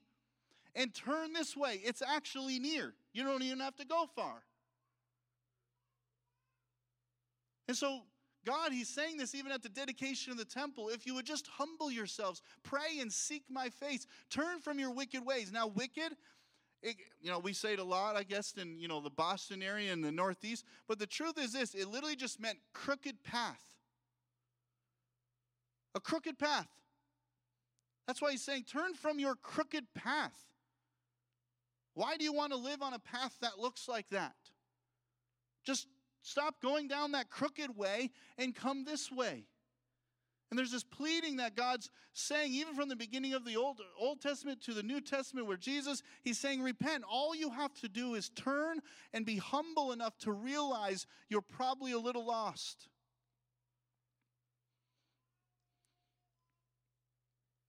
and 0.76 0.94
turn 0.94 1.34
this 1.34 1.58
way. 1.58 1.82
It's 1.84 2.02
actually 2.02 2.60
near. 2.60 2.94
You 3.14 3.24
don't 3.24 3.42
even 3.42 3.60
have 3.60 3.76
to 3.78 3.86
go 3.86 4.06
far. 4.16 4.44
And 7.68 7.76
so, 7.76 8.02
God, 8.46 8.72
He's 8.72 8.88
saying 8.88 9.18
this 9.18 9.34
even 9.34 9.52
at 9.52 9.64
the 9.64 9.70
dedication 9.70 10.32
of 10.32 10.38
the 10.38 10.46
temple. 10.46 10.90
If 10.90 11.06
you 11.06 11.16
would 11.16 11.26
just 11.26 11.48
humble 11.48 11.92
yourselves, 11.92 12.42
pray 12.64 13.00
and 13.02 13.12
seek 13.12 13.44
my 13.50 13.70
face, 13.70 14.06
turn 14.30 14.60
from 14.60 14.80
your 14.80 14.92
wicked 14.92 15.26
ways. 15.26 15.52
Now, 15.52 15.68
wicked, 15.68 16.16
it, 16.84 16.96
you 17.20 17.32
know, 17.32 17.40
we 17.40 17.54
say 17.54 17.74
it 17.74 17.80
a 17.80 17.84
lot, 17.84 18.16
I 18.16 18.24
guess, 18.24 18.54
in 18.54 18.80
you 18.80 18.88
know 18.88 19.02
the 19.02 19.10
Boston 19.10 19.64
area 19.64 19.92
and 19.92 20.04
the 20.04 20.12
Northeast. 20.12 20.64
But 20.88 21.00
the 21.00 21.08
truth 21.08 21.38
is 21.38 21.54
this: 21.54 21.74
it 21.74 21.88
literally 21.88 22.16
just 22.16 22.40
meant 22.40 22.60
crooked 22.74 23.24
path. 23.24 23.77
A 25.96 26.00
crooked 26.00 26.38
path. 26.38 26.68
That's 28.06 28.22
why 28.22 28.32
he's 28.32 28.44
saying, 28.44 28.64
turn 28.64 28.94
from 28.94 29.20
your 29.20 29.36
crooked 29.36 29.86
path. 29.94 30.36
Why 31.94 32.16
do 32.16 32.24
you 32.24 32.34
want 32.34 32.54
to 32.54 32.58
live 32.58 32.82
on 32.82 32.94
a 32.94 33.00
path 33.00 33.36
that 33.42 33.60
looks 33.60 33.88
like 33.88 34.10
that? 34.12 34.36
Just 35.66 35.88
stop 36.22 36.62
going 36.62 36.88
down 36.88 37.12
that 37.14 37.30
crooked 37.30 37.76
way 37.76 38.12
and 38.38 38.56
come 38.56 38.86
this 38.86 39.12
way. 39.12 39.46
And 40.50 40.58
there's 40.58 40.72
this 40.72 40.84
pleading 40.84 41.38
that 41.38 41.56
God's 41.56 41.90
saying, 42.14 42.54
even 42.54 42.74
from 42.74 42.88
the 42.88 42.96
beginning 42.96 43.34
of 43.34 43.44
the 43.44 43.58
Old, 43.58 43.82
Old 44.00 44.22
Testament 44.22 44.62
to 44.62 44.74
the 44.74 44.84
New 44.84 45.02
Testament, 45.02 45.46
where 45.46 45.58
Jesus, 45.58 46.04
He's 46.24 46.40
saying, 46.40 46.62
Repent. 46.62 47.04
All 47.10 47.36
you 47.36 47.50
have 47.50 47.74
to 47.82 47.90
do 47.90 48.16
is 48.16 48.30
turn 48.30 48.80
and 49.12 49.26
be 49.26 49.38
humble 49.38 49.92
enough 49.92 50.18
to 50.20 50.32
realize 50.32 51.06
you're 51.30 51.42
probably 51.42 51.92
a 51.92 52.00
little 52.00 52.26
lost. 52.26 52.88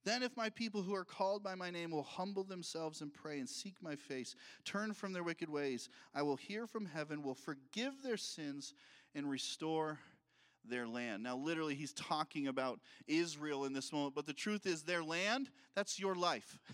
Then, 0.08 0.22
if 0.22 0.38
my 0.38 0.48
people 0.48 0.80
who 0.80 0.94
are 0.94 1.04
called 1.04 1.42
by 1.42 1.54
my 1.54 1.70
name 1.70 1.90
will 1.90 2.02
humble 2.02 2.42
themselves 2.42 3.02
and 3.02 3.12
pray 3.12 3.40
and 3.40 3.46
seek 3.46 3.74
my 3.82 3.94
face, 3.94 4.34
turn 4.64 4.94
from 4.94 5.12
their 5.12 5.22
wicked 5.22 5.50
ways, 5.50 5.90
I 6.14 6.22
will 6.22 6.36
hear 6.36 6.66
from 6.66 6.86
heaven, 6.86 7.22
will 7.22 7.34
forgive 7.34 8.02
their 8.02 8.16
sins, 8.16 8.72
and 9.14 9.28
restore 9.28 9.98
their 10.64 10.88
land. 10.88 11.24
Now, 11.24 11.36
literally, 11.36 11.74
he's 11.74 11.92
talking 11.92 12.46
about 12.46 12.80
Israel 13.06 13.66
in 13.66 13.74
this 13.74 13.92
moment, 13.92 14.14
but 14.14 14.24
the 14.24 14.32
truth 14.32 14.64
is, 14.64 14.82
their 14.82 15.04
land, 15.04 15.50
that's 15.74 16.00
your 16.00 16.14
life. 16.14 16.58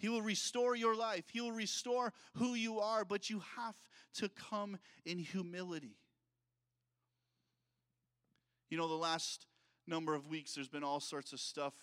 He 0.00 0.08
will 0.08 0.22
restore 0.22 0.74
your 0.76 0.96
life, 0.96 1.24
He 1.32 1.40
will 1.40 1.52
restore 1.52 2.12
who 2.34 2.54
you 2.54 2.80
are, 2.80 3.04
but 3.04 3.30
you 3.30 3.42
have 3.56 3.76
to 4.14 4.28
come 4.28 4.78
in 5.04 5.18
humility. 5.18 5.98
You 8.70 8.78
know, 8.78 8.86
the 8.86 8.94
last 8.94 9.47
number 9.88 10.14
of 10.14 10.28
weeks, 10.28 10.54
there's 10.54 10.68
been 10.68 10.84
all 10.84 11.00
sorts 11.00 11.32
of 11.32 11.40
stuff 11.40 11.74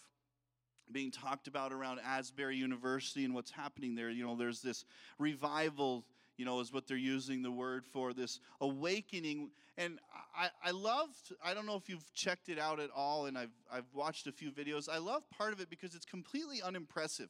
being 0.92 1.12
talked 1.12 1.48
about 1.48 1.74
around 1.74 2.00
Asbury 2.06 2.58
University 2.58 3.26
and 3.26 3.34
what's 3.34 3.52
happening 3.52 3.96
there. 3.96 4.10
You 4.10 4.26
know, 4.26 4.36
there's 4.36 4.62
this 4.62 4.86
revival, 5.18 6.06
you 6.38 6.46
know, 6.46 6.60
is 6.60 6.72
what 6.72 6.88
they're 6.88 6.98
using 6.98 7.42
the 7.42 7.52
word 7.52 7.86
for, 7.86 8.14
this 8.14 8.40
awakening. 8.62 9.50
And 9.78 10.00
I, 10.38 10.50
I 10.64 10.72
loved, 10.72 11.34
I 11.44 11.54
don't 11.54 11.66
know 11.66 11.76
if 11.76 11.90
you've 11.90 12.14
checked 12.14 12.50
it 12.50 12.60
out 12.60 12.80
at 12.80 12.90
all, 12.96 13.26
and 13.26 13.38
I've, 13.38 13.54
I've 13.72 13.92
watched 13.94 14.28
a 14.28 14.32
few 14.32 14.52
videos. 14.52 14.88
I 14.88 15.00
love 15.00 15.24
part 15.32 15.54
of 15.54 15.60
it 15.60 15.70
because 15.70 15.96
it's 15.96 16.06
completely 16.06 16.62
unimpressive 16.62 17.30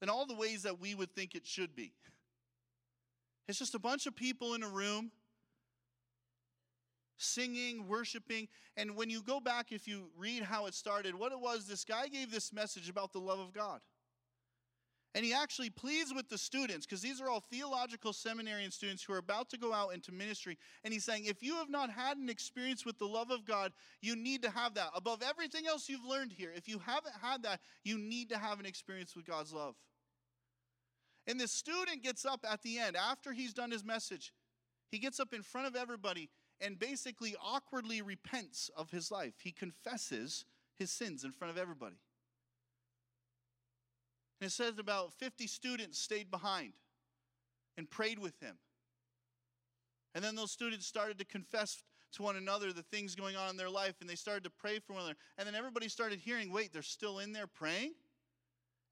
in 0.00 0.08
all 0.08 0.26
the 0.26 0.34
ways 0.34 0.64
that 0.64 0.80
we 0.80 0.94
would 0.96 1.14
think 1.14 1.34
it 1.34 1.46
should 1.46 1.76
be. 1.76 1.92
It's 3.48 3.58
just 3.58 3.74
a 3.74 3.78
bunch 3.78 4.06
of 4.06 4.16
people 4.16 4.54
in 4.54 4.62
a 4.62 4.68
room 4.68 5.12
singing, 7.22 7.86
worshiping. 7.88 8.48
And 8.76 8.96
when 8.96 9.10
you 9.10 9.22
go 9.22 9.40
back, 9.40 9.72
if 9.72 9.86
you 9.86 10.10
read 10.16 10.42
how 10.42 10.66
it 10.66 10.74
started, 10.74 11.14
what 11.14 11.32
it 11.32 11.40
was, 11.40 11.66
this 11.66 11.84
guy 11.84 12.08
gave 12.08 12.30
this 12.30 12.52
message 12.52 12.88
about 12.88 13.12
the 13.12 13.20
love 13.20 13.38
of 13.38 13.52
God. 13.52 13.80
And 15.14 15.26
he 15.26 15.34
actually 15.34 15.68
pleads 15.68 16.14
with 16.14 16.30
the 16.30 16.38
students, 16.38 16.86
because 16.86 17.02
these 17.02 17.20
are 17.20 17.28
all 17.28 17.40
theological 17.40 18.14
seminarian 18.14 18.70
students 18.70 19.02
who 19.02 19.12
are 19.12 19.18
about 19.18 19.50
to 19.50 19.58
go 19.58 19.74
out 19.74 19.92
into 19.92 20.10
ministry. 20.10 20.56
And 20.84 20.92
he's 20.94 21.04
saying, 21.04 21.26
if 21.26 21.42
you 21.42 21.56
have 21.56 21.68
not 21.68 21.90
had 21.90 22.16
an 22.16 22.30
experience 22.30 22.86
with 22.86 22.98
the 22.98 23.04
love 23.04 23.30
of 23.30 23.44
God, 23.44 23.72
you 24.00 24.16
need 24.16 24.42
to 24.42 24.50
have 24.50 24.72
that. 24.74 24.88
Above 24.94 25.22
everything 25.22 25.66
else 25.66 25.86
you've 25.86 26.06
learned 26.06 26.32
here, 26.32 26.50
if 26.56 26.66
you 26.66 26.78
haven't 26.78 27.14
had 27.20 27.42
that, 27.42 27.60
you 27.84 27.98
need 27.98 28.30
to 28.30 28.38
have 28.38 28.58
an 28.58 28.64
experience 28.64 29.14
with 29.14 29.26
God's 29.26 29.52
love. 29.52 29.74
And 31.26 31.38
the 31.38 31.46
student 31.46 32.02
gets 32.02 32.24
up 32.24 32.40
at 32.50 32.62
the 32.62 32.78
end, 32.78 32.96
after 32.96 33.32
he's 33.32 33.52
done 33.52 33.70
his 33.70 33.84
message, 33.84 34.32
he 34.90 34.98
gets 34.98 35.20
up 35.20 35.34
in 35.34 35.42
front 35.42 35.66
of 35.66 35.76
everybody 35.76 36.30
and 36.62 36.78
basically 36.78 37.34
awkwardly 37.42 38.00
repents 38.00 38.70
of 38.76 38.90
his 38.90 39.10
life. 39.10 39.34
He 39.42 39.50
confesses 39.50 40.44
his 40.76 40.90
sins 40.90 41.24
in 41.24 41.32
front 41.32 41.50
of 41.50 41.58
everybody. 41.58 41.96
And 44.40 44.46
it 44.46 44.52
says 44.52 44.78
about 44.78 45.12
50 45.12 45.46
students 45.46 45.98
stayed 45.98 46.30
behind 46.30 46.72
and 47.76 47.90
prayed 47.90 48.18
with 48.18 48.38
him. 48.40 48.56
And 50.14 50.24
then 50.24 50.36
those 50.36 50.52
students 50.52 50.86
started 50.86 51.18
to 51.18 51.24
confess 51.24 51.82
to 52.12 52.22
one 52.22 52.36
another 52.36 52.72
the 52.72 52.82
things 52.82 53.14
going 53.14 53.36
on 53.36 53.50
in 53.50 53.56
their 53.56 53.70
life, 53.70 53.94
and 54.00 54.08
they 54.08 54.14
started 54.14 54.44
to 54.44 54.50
pray 54.50 54.78
for 54.78 54.92
one 54.92 55.02
another. 55.02 55.18
And 55.38 55.46
then 55.46 55.54
everybody 55.54 55.88
started 55.88 56.20
hearing, 56.20 56.52
wait, 56.52 56.72
they're 56.72 56.82
still 56.82 57.18
in 57.18 57.32
there 57.32 57.46
praying? 57.46 57.92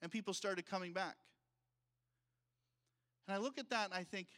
And 0.03 0.11
people 0.11 0.33
started 0.33 0.67
coming 0.67 0.93
back. 0.93 1.17
And 3.29 3.37
I 3.37 3.39
look 3.39 3.59
at 3.59 3.71
that 3.71 3.85
and 3.87 3.95
I 3.95 4.05
think, 4.05 4.29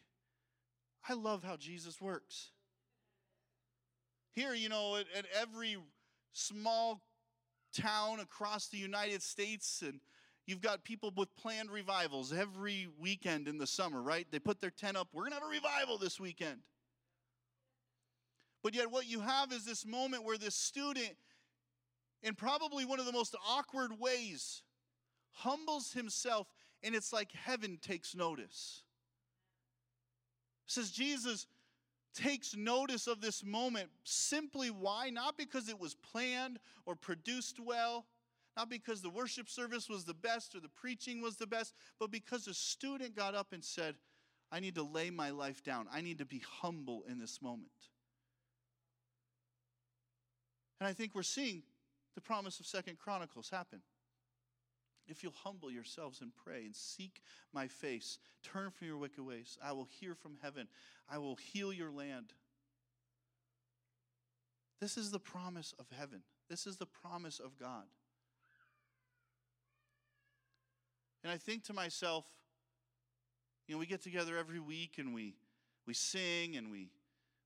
I 1.09 1.15
love 1.15 1.43
how 1.45 1.57
Jesus 1.57 2.01
works. 2.01 2.51
Here, 4.35 4.55
you 4.55 4.69
know, 4.69 4.97
at, 4.97 5.07
at 5.17 5.27
every 5.41 5.77
small 6.33 7.03
town 7.73 8.21
across 8.21 8.69
the 8.69 8.79
United 8.79 9.23
States, 9.23 9.83
and 9.87 10.01
you've 10.47 10.61
got 10.61 10.85
people 10.85 11.13
with 11.17 11.35
planned 11.37 11.71
revivals 11.71 12.33
every 12.33 12.89
weekend 12.99 13.49
in 13.49 13.59
the 13.59 13.67
summer, 13.67 14.03
right? 14.03 14.27
They 14.31 14.39
put 14.39 14.61
their 14.61 14.71
tent 14.71 14.97
up. 14.97 15.09
We're 15.13 15.23
going 15.23 15.33
to 15.33 15.39
have 15.41 15.49
a 15.49 15.51
revival 15.51 15.99
this 15.99 16.19
weekend. 16.19 16.61
But 18.63 18.75
yet, 18.75 18.91
what 18.91 19.07
you 19.07 19.21
have 19.21 19.53
is 19.53 19.65
this 19.65 19.85
moment 19.85 20.25
where 20.25 20.39
this 20.39 20.55
student, 20.55 21.17
in 22.23 22.35
probably 22.35 22.85
one 22.85 23.01
of 23.01 23.07
the 23.07 23.13
most 23.13 23.35
awkward 23.47 23.99
ways, 23.99 24.63
humbles 25.33 25.93
himself, 25.93 26.47
and 26.83 26.95
it's 26.95 27.13
like 27.13 27.33
heaven 27.33 27.79
takes 27.83 28.15
notice. 28.15 28.83
Says, 30.67 30.91
Jesus, 30.91 31.47
takes 32.15 32.57
notice 32.57 33.07
of 33.07 33.21
this 33.21 33.45
moment 33.45 33.89
simply 34.05 34.69
why? 34.69 35.11
Not 35.11 35.37
because 35.37 35.69
it 35.69 35.79
was 35.79 35.95
planned 35.95 36.59
or 36.87 36.95
produced 36.95 37.59
well, 37.61 38.07
not 38.57 38.69
because 38.69 39.01
the 39.01 39.11
worship 39.11 39.49
service 39.49 39.89
was 39.89 40.05
the 40.05 40.15
best 40.15 40.55
or 40.55 40.61
the 40.61 40.69
preaching 40.69 41.23
was 41.23 41.37
the 41.37 41.47
best, 41.47 41.75
but 41.99 42.11
because 42.11 42.47
a 42.47 42.55
student 42.55 43.17
got 43.17 43.35
up 43.35 43.53
and 43.53 43.65
said, 43.65 43.95
I 44.51 44.61
need 44.61 44.75
to 44.75 44.83
lay 44.83 45.11
my 45.11 45.31
life 45.31 45.65
down. 45.65 45.87
I 45.91 46.03
need 46.03 46.19
to 46.19 46.27
be 46.27 46.43
humble 46.61 47.05
in 47.09 47.19
this 47.19 47.41
moment. 47.41 47.71
And 50.79 50.89
I 50.89 50.93
think 50.93 51.15
we're 51.15 51.23
seeing 51.23 51.63
the 52.15 52.21
promise 52.21 52.61
of 52.61 52.67
Second 52.67 52.99
Chronicles 52.99 53.49
happen. 53.49 53.81
If 55.09 55.23
you'll 55.23 55.35
humble 55.45 55.71
yourselves 55.71 56.21
and 56.21 56.33
pray 56.35 56.65
and 56.65 56.75
seek 56.75 57.23
my 57.53 57.67
face, 57.67 58.19
turn 58.43 58.71
from 58.71 58.87
your 58.87 58.97
wicked 58.97 59.25
ways, 59.25 59.59
I 59.63 59.73
will 59.73 59.89
hear 60.01 60.15
from 60.15 60.37
heaven. 60.43 60.69
I 61.11 61.19
will 61.19 61.37
heal 61.37 61.73
your 61.73 61.91
land. 61.91 62.33
This 64.81 64.97
is 64.97 65.11
the 65.11 65.19
promise 65.19 65.75
of 65.79 65.87
heaven. 65.97 66.23
This 66.49 66.67
is 66.67 66.77
the 66.77 66.87
promise 66.87 67.39
of 67.39 67.59
God. 67.59 67.85
And 71.23 71.33
I 71.33 71.37
think 71.37 71.65
to 71.65 71.73
myself, 71.73 72.25
you 73.69 73.75
know, 73.75 73.79
we 73.79 73.87
get 73.87 74.03
together 74.03 74.37
every 74.37 74.59
week 74.59 74.95
and 74.99 75.15
we, 75.15 75.35
we 75.87 75.95
sing 75.95 76.57
and 76.57 76.71
we, 76.71 76.91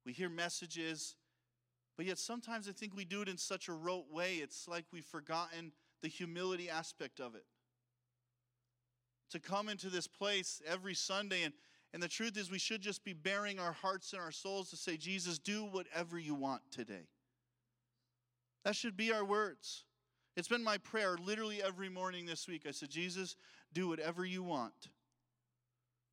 we 0.05 0.13
hear 0.13 0.29
messages, 0.29 1.15
but 1.97 2.07
yet 2.07 2.19
sometimes 2.19 2.69
I 2.69 2.73
think 2.73 2.97
we 2.97 3.05
do 3.05 3.23
it 3.23 3.29
in 3.29 3.37
such 3.37 3.69
a 3.69 3.73
rote 3.73 4.11
way, 4.11 4.37
it's 4.37 4.67
like 4.67 4.85
we've 4.93 5.05
forgotten 5.05 5.73
the 6.03 6.09
humility 6.09 6.69
aspect 6.71 7.21
of 7.21 7.35
it. 7.35 7.45
To 9.31 9.41
come 9.41 9.69
into 9.69 9.91
this 9.91 10.07
place 10.07 10.63
every 10.67 10.95
Sunday, 10.95 11.43
and, 11.43 11.53
and 11.93 12.03
the 12.03 12.09
truth 12.09 12.37
is, 12.37 12.51
we 12.51 12.59
should 12.59 12.81
just 12.81 13.05
be 13.05 13.13
bearing 13.13 13.59
our 13.59 13.73
hearts 13.73 14.13
and 14.13 14.23
our 14.23 14.31
souls 14.31 14.71
to 14.71 14.77
say, 14.77 14.97
Jesus, 14.97 15.39
do 15.39 15.65
whatever 15.65 16.19
you 16.19 16.35
want 16.35 16.63
today. 16.71 17.09
That 18.65 18.77
should 18.77 18.97
be 18.97 19.13
our 19.13 19.25
words. 19.25 19.85
It's 20.37 20.49
been 20.49 20.63
my 20.63 20.79
prayer 20.79 21.17
literally 21.17 21.63
every 21.63 21.89
morning 21.89 22.27
this 22.27 22.47
week. 22.47 22.65
I 22.69 22.71
said, 22.71 22.91
Jesus, 22.91 23.37
do 23.73 23.89
whatever 23.89 24.25
you 24.25 24.43
want. 24.43 24.91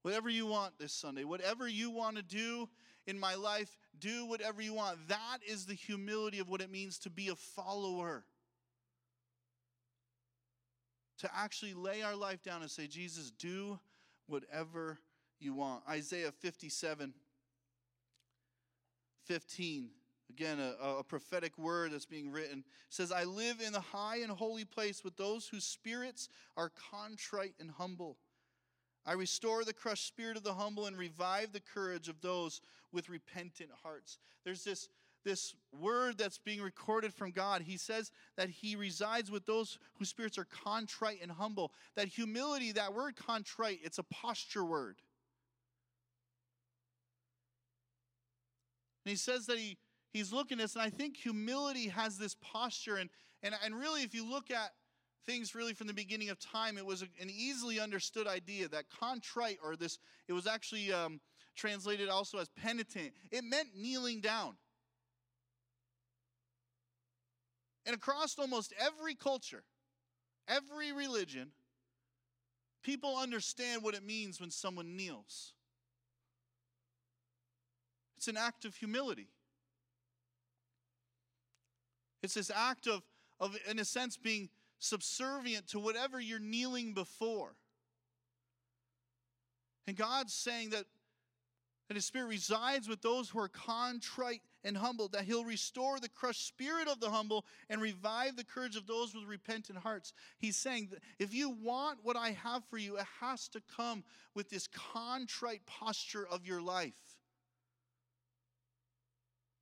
Whatever 0.02 0.30
you 0.30 0.46
want 0.46 0.78
this 0.80 0.94
Sunday, 0.94 1.24
whatever 1.24 1.68
you 1.68 1.90
want 1.90 2.18
to 2.18 2.24
do 2.24 2.70
in 3.06 3.20
my 3.20 3.36
life, 3.36 3.78
do 4.00 4.26
whatever 4.26 4.62
you 4.62 4.74
want. 4.74 5.08
That 5.08 5.40
is 5.48 5.66
the 5.66 5.74
humility 5.74 6.40
of 6.40 6.50
what 6.50 6.62
it 6.62 6.72
means 6.72 6.98
to 7.00 7.10
be 7.10 7.30
a 7.30 7.36
follower. 7.36 8.26
To 11.24 11.30
actually 11.34 11.74
lay 11.74 12.02
our 12.02 12.18
life 12.18 12.44
down 12.44 12.64
and 12.64 12.70
say, 12.70 12.86
Jesus, 12.86 13.32
do 13.32 13.80
whatever 14.28 15.00
you 15.40 15.54
want. 15.54 15.82
Isaiah 15.90 16.34
57 16.34 17.14
15. 19.26 19.90
Again, 20.30 20.60
a, 20.60 20.98
a, 21.00 21.04
prophetic 21.04 21.58
word 21.58 21.94
that's 21.94 22.06
being 22.06 22.30
written 22.30 22.66
says, 22.90 23.14
I 23.14 23.24
live 23.24 23.62
in 23.66 23.72
the 23.72 23.80
high 23.80 24.18
and 24.18 24.32
holy 24.32 24.66
place 24.66 25.02
with 25.02 25.16
those 25.16 25.48
whose 25.48 25.64
spirits 25.64 26.28
are 26.58 26.74
contrite 26.92 27.54
and 27.58 27.72
humble. 27.72 28.18
I 29.06 29.14
restore 29.14 29.64
the 29.64 29.72
crushed 29.72 30.06
spirit 30.06 30.36
of 30.36 30.44
the 30.44 30.56
humble 30.56 30.88
and 30.88 30.98
revive 30.98 31.54
the 31.54 31.62
courage 31.62 32.10
of 32.10 32.20
those 32.20 32.60
with 32.92 33.08
repentant 33.08 33.70
hearts. 33.82 34.18
There's 34.44 34.66
this, 34.66 34.90
this 35.24 35.56
word 35.72 36.18
that's 36.18 36.38
being 36.38 36.62
recorded 36.62 37.14
from 37.14 37.32
God. 37.32 37.62
He 37.62 37.78
says 37.78 38.12
that 38.38 38.50
He 38.50 38.76
resides 38.76 39.32
with 39.32 39.46
those 39.46 39.80
whose 39.96 40.10
spirits 40.10 40.38
are 40.38 40.48
contrite 40.64 41.20
and 41.22 41.32
humble. 41.32 41.72
That 41.96 42.08
humility, 42.08 42.72
that 42.74 42.94
word 42.94 43.16
contrite, 43.16 43.80
it's 43.84 44.00
a 44.00 44.04
posture 44.04 44.66
word. 44.66 44.98
And 49.06 49.12
He 49.12 49.18
says 49.18 49.46
that 49.48 49.58
He 49.58 49.78
He's 50.14 50.32
looking 50.32 50.60
at 50.60 50.66
this, 50.66 50.76
and 50.76 50.84
I 50.84 50.92
think 50.92 51.18
humility 51.18 51.88
has 51.88 52.20
this 52.20 52.36
posture. 52.40 52.98
And, 52.98 53.10
and, 53.42 53.56
and 53.66 53.76
really, 53.76 54.04
if 54.04 54.14
you 54.14 54.24
look 54.24 54.52
at 54.52 54.74
things 55.26 55.56
really 55.56 55.74
from 55.74 55.88
the 55.88 55.94
beginning 55.94 56.30
of 56.30 56.40
time, 56.40 56.78
it 56.78 56.86
was 56.86 57.02
an 57.02 57.30
easily 57.30 57.80
understood 57.80 58.28
idea 58.28 58.68
that 58.68 58.86
contrite, 58.92 59.58
or 59.64 59.76
this, 59.76 59.98
it 60.28 60.34
was 60.34 60.46
actually 60.46 60.94
um, 60.94 61.20
translated 61.56 62.10
also 62.10 62.38
as 62.38 62.50
penitent. 62.50 63.12
It 63.32 63.44
meant 63.44 63.70
kneeling 63.76 64.22
down. 64.22 64.54
And 67.86 67.96
across 67.96 68.38
almost 68.40 68.74
every 68.80 69.16
culture, 69.16 69.64
every 70.48 70.92
religion, 70.92 71.52
people 72.82 73.18
understand 73.18 73.84
what 73.84 73.94
it 73.94 74.06
means 74.06 74.40
when 74.40 74.52
someone 74.52 74.96
kneels. 74.96 75.54
It's 78.18 78.28
an 78.28 78.38
act 78.38 78.64
of 78.64 78.76
humility. 78.76 79.28
It's 82.22 82.36
this 82.36 82.50
act 82.50 82.88
of, 82.88 83.02
of 83.40 83.58
in 83.70 83.80
a 83.80 83.86
sense, 83.86 84.16
being 84.16 84.50
subservient 84.80 85.68
to 85.68 85.80
whatever 85.80 86.22
you're 86.22 86.40
kneeling 86.40 86.94
before. 86.94 87.56
And 89.88 89.98
God's 89.98 90.34
saying 90.34 90.70
that, 90.70 90.86
that 91.90 91.96
His 91.96 92.06
Spirit 92.06 92.28
resides 92.28 92.88
with 92.88 93.02
those 93.02 93.30
who 93.30 93.40
are 93.40 93.50
contrite 93.50 94.42
and 94.64 94.78
humble, 94.78 95.08
that 95.10 95.24
He'll 95.24 95.46
restore 95.46 96.00
the 96.00 96.10
crushed 96.10 96.48
spirit 96.48 96.88
of 96.88 97.00
the 97.00 97.10
humble 97.10 97.46
and 97.70 97.82
revive 97.82 98.36
the 98.36 98.44
courage 98.44 98.76
of 98.76 98.88
those 98.88 99.14
with 99.14 99.26
repentant 99.26 99.80
hearts. 99.80 100.14
He's 100.38 100.58
saying 100.58 100.90
that 100.92 101.00
if 101.20 101.34
you 101.34 101.50
want 101.50 102.00
what 102.04 102.16
I 102.16 102.32
have 102.32 102.64
for 102.70 102.78
you, 102.78 102.98
it 102.98 103.06
has 103.22 103.48
to 103.50 103.62
come 103.76 104.04
with 104.36 104.50
this 104.50 104.68
contrite 104.68 105.66
posture 105.66 106.28
of 106.28 106.46
your 106.46 106.62
life. 106.62 107.00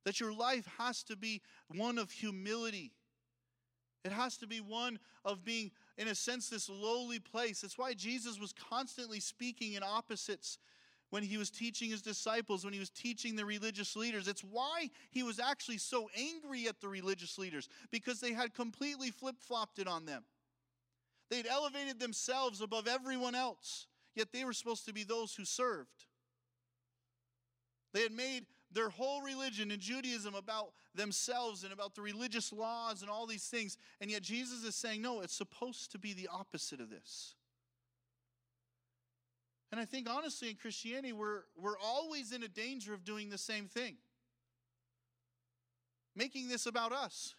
That 0.04 0.20
your 0.20 0.32
life 0.32 0.68
has 0.78 1.02
to 1.04 1.16
be 1.16 1.42
one 1.68 1.98
of 1.98 2.10
humility 2.10 2.92
it 4.04 4.12
has 4.12 4.36
to 4.38 4.46
be 4.46 4.60
one 4.60 4.98
of 5.24 5.44
being, 5.44 5.70
in 5.96 6.08
a 6.08 6.14
sense, 6.14 6.48
this 6.48 6.68
lowly 6.68 7.20
place. 7.20 7.60
That's 7.60 7.78
why 7.78 7.94
Jesus 7.94 8.40
was 8.40 8.52
constantly 8.52 9.20
speaking 9.20 9.74
in 9.74 9.82
opposites 9.82 10.58
when 11.12 11.22
he 11.22 11.36
was 11.36 11.50
teaching 11.50 11.90
his 11.90 12.00
disciples, 12.00 12.64
when 12.64 12.72
he 12.72 12.80
was 12.80 12.88
teaching 12.88 13.36
the 13.36 13.44
religious 13.44 13.94
leaders. 13.96 14.28
It's 14.28 14.42
why 14.42 14.88
he 15.10 15.22
was 15.22 15.38
actually 15.38 15.76
so 15.76 16.08
angry 16.16 16.68
at 16.68 16.80
the 16.80 16.88
religious 16.88 17.36
leaders, 17.36 17.68
because 17.90 18.18
they 18.18 18.32
had 18.32 18.54
completely 18.54 19.10
flip 19.10 19.36
flopped 19.38 19.78
it 19.78 19.86
on 19.86 20.06
them. 20.06 20.24
They'd 21.28 21.46
elevated 21.46 22.00
themselves 22.00 22.62
above 22.62 22.88
everyone 22.88 23.34
else, 23.34 23.88
yet 24.14 24.28
they 24.32 24.46
were 24.46 24.54
supposed 24.54 24.86
to 24.86 24.94
be 24.94 25.04
those 25.04 25.34
who 25.34 25.44
served. 25.44 26.06
They 27.92 28.00
had 28.00 28.12
made 28.12 28.46
their 28.70 28.88
whole 28.88 29.20
religion 29.20 29.70
and 29.70 29.82
Judaism 29.82 30.34
about 30.34 30.72
themselves 30.94 31.62
and 31.62 31.74
about 31.74 31.94
the 31.94 32.00
religious 32.00 32.54
laws 32.54 33.02
and 33.02 33.10
all 33.10 33.26
these 33.26 33.48
things. 33.48 33.76
And 34.00 34.10
yet 34.10 34.22
Jesus 34.22 34.64
is 34.64 34.74
saying, 34.74 35.02
no, 35.02 35.20
it's 35.20 35.36
supposed 35.36 35.92
to 35.92 35.98
be 35.98 36.14
the 36.14 36.30
opposite 36.32 36.80
of 36.80 36.88
this. 36.88 37.34
And 39.72 39.80
I 39.80 39.86
think 39.86 40.08
honestly 40.08 40.50
in 40.50 40.56
Christianity, 40.56 41.14
we're, 41.14 41.40
we're 41.56 41.78
always 41.82 42.30
in 42.30 42.42
a 42.42 42.48
danger 42.48 42.92
of 42.92 43.04
doing 43.04 43.30
the 43.30 43.38
same 43.38 43.66
thing. 43.66 43.96
Making 46.14 46.48
this 46.48 46.66
about 46.66 46.92
us. 46.92 47.34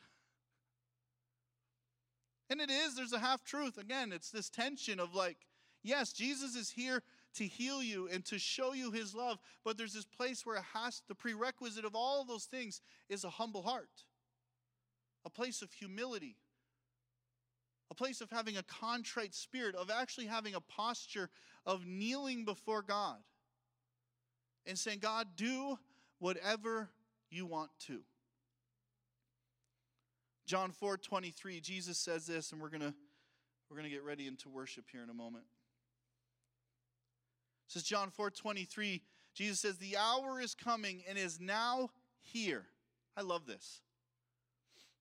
And 2.49 2.59
it 2.59 2.71
is, 2.71 2.95
there's 2.95 3.13
a 3.13 3.19
half 3.19 3.43
truth. 3.43 3.77
Again, 3.77 4.11
it's 4.11 4.31
this 4.31 4.49
tension 4.49 4.99
of 4.99 5.13
like, 5.13 5.37
yes, 5.83 6.11
Jesus 6.11 6.55
is 6.55 6.71
here 6.71 7.03
to 7.35 7.45
heal 7.45 7.83
you 7.83 8.09
and 8.11 8.25
to 8.25 8.39
show 8.39 8.73
you 8.73 8.91
his 8.91 9.13
love. 9.13 9.37
But 9.63 9.77
there's 9.77 9.93
this 9.93 10.05
place 10.05 10.43
where 10.43 10.57
it 10.57 10.63
has 10.73 11.03
the 11.07 11.15
prerequisite 11.15 11.85
of 11.85 11.95
all 11.95 12.21
of 12.21 12.27
those 12.27 12.45
things 12.45 12.81
is 13.09 13.23
a 13.23 13.29
humble 13.29 13.61
heart, 13.61 13.89
a 15.23 15.29
place 15.29 15.61
of 15.61 15.71
humility, 15.71 16.35
a 17.91 17.95
place 17.95 18.21
of 18.21 18.31
having 18.31 18.57
a 18.57 18.63
contrite 18.63 19.35
spirit, 19.35 19.75
of 19.75 19.91
actually 19.91 20.25
having 20.25 20.55
a 20.55 20.61
posture 20.61 21.29
of 21.65 21.85
kneeling 21.85 22.45
before 22.45 22.81
God 22.81 23.17
and 24.65 24.77
saying, 24.77 24.99
God, 24.99 25.27
do 25.35 25.77
whatever 26.19 26.89
you 27.29 27.45
want 27.45 27.71
to. 27.87 28.01
John 30.45 30.71
4 30.71 30.97
23, 30.97 31.61
Jesus 31.61 31.97
says 31.97 32.25
this, 32.25 32.51
and 32.51 32.61
we're 32.61 32.69
going 32.69 32.93
we're 33.69 33.77
going 33.77 33.89
to 33.89 33.95
get 33.95 34.03
ready 34.03 34.27
into 34.27 34.49
worship 34.49 34.85
here 34.91 35.01
in 35.01 35.09
a 35.09 35.13
moment 35.13 35.45
says 37.73 37.83
John 37.83 38.09
4 38.09 38.29
23, 38.29 39.01
Jesus 39.33 39.59
says, 39.59 39.77
The 39.77 39.97
hour 39.97 40.39
is 40.39 40.55
coming 40.55 41.03
and 41.09 41.17
is 41.17 41.39
now 41.39 41.89
here. 42.21 42.65
I 43.17 43.21
love 43.21 43.45
this. 43.45 43.81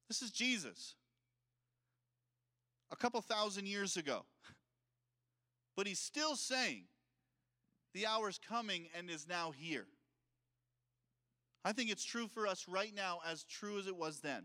This 0.08 0.22
is 0.22 0.30
Jesus. 0.30 0.94
A 2.90 2.96
couple 2.96 3.20
thousand 3.20 3.66
years 3.66 3.96
ago. 3.96 4.24
But 5.76 5.86
he's 5.86 5.98
still 5.98 6.36
saying, 6.36 6.84
The 7.94 8.06
hour 8.06 8.28
is 8.28 8.38
coming 8.38 8.88
and 8.96 9.08
is 9.10 9.26
now 9.28 9.52
here. 9.52 9.86
I 11.64 11.72
think 11.72 11.90
it's 11.90 12.04
true 12.04 12.26
for 12.26 12.46
us 12.46 12.66
right 12.68 12.92
now, 12.94 13.20
as 13.26 13.44
true 13.44 13.78
as 13.78 13.86
it 13.86 13.96
was 13.96 14.20
then. 14.20 14.44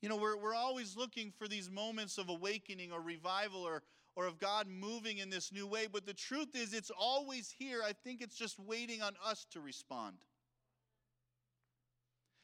You 0.00 0.08
know, 0.08 0.16
we're, 0.16 0.36
we're 0.36 0.54
always 0.54 0.96
looking 0.96 1.32
for 1.36 1.48
these 1.48 1.70
moments 1.70 2.18
of 2.18 2.28
awakening 2.28 2.92
or 2.92 3.00
revival 3.00 3.62
or, 3.62 3.82
or 4.14 4.26
of 4.26 4.38
God 4.38 4.68
moving 4.68 5.18
in 5.18 5.30
this 5.30 5.52
new 5.52 5.66
way. 5.66 5.86
But 5.90 6.06
the 6.06 6.14
truth 6.14 6.54
is, 6.54 6.72
it's 6.72 6.90
always 6.96 7.54
here. 7.58 7.80
I 7.84 7.92
think 7.92 8.20
it's 8.20 8.36
just 8.36 8.58
waiting 8.58 9.02
on 9.02 9.14
us 9.24 9.46
to 9.50 9.60
respond. 9.60 10.16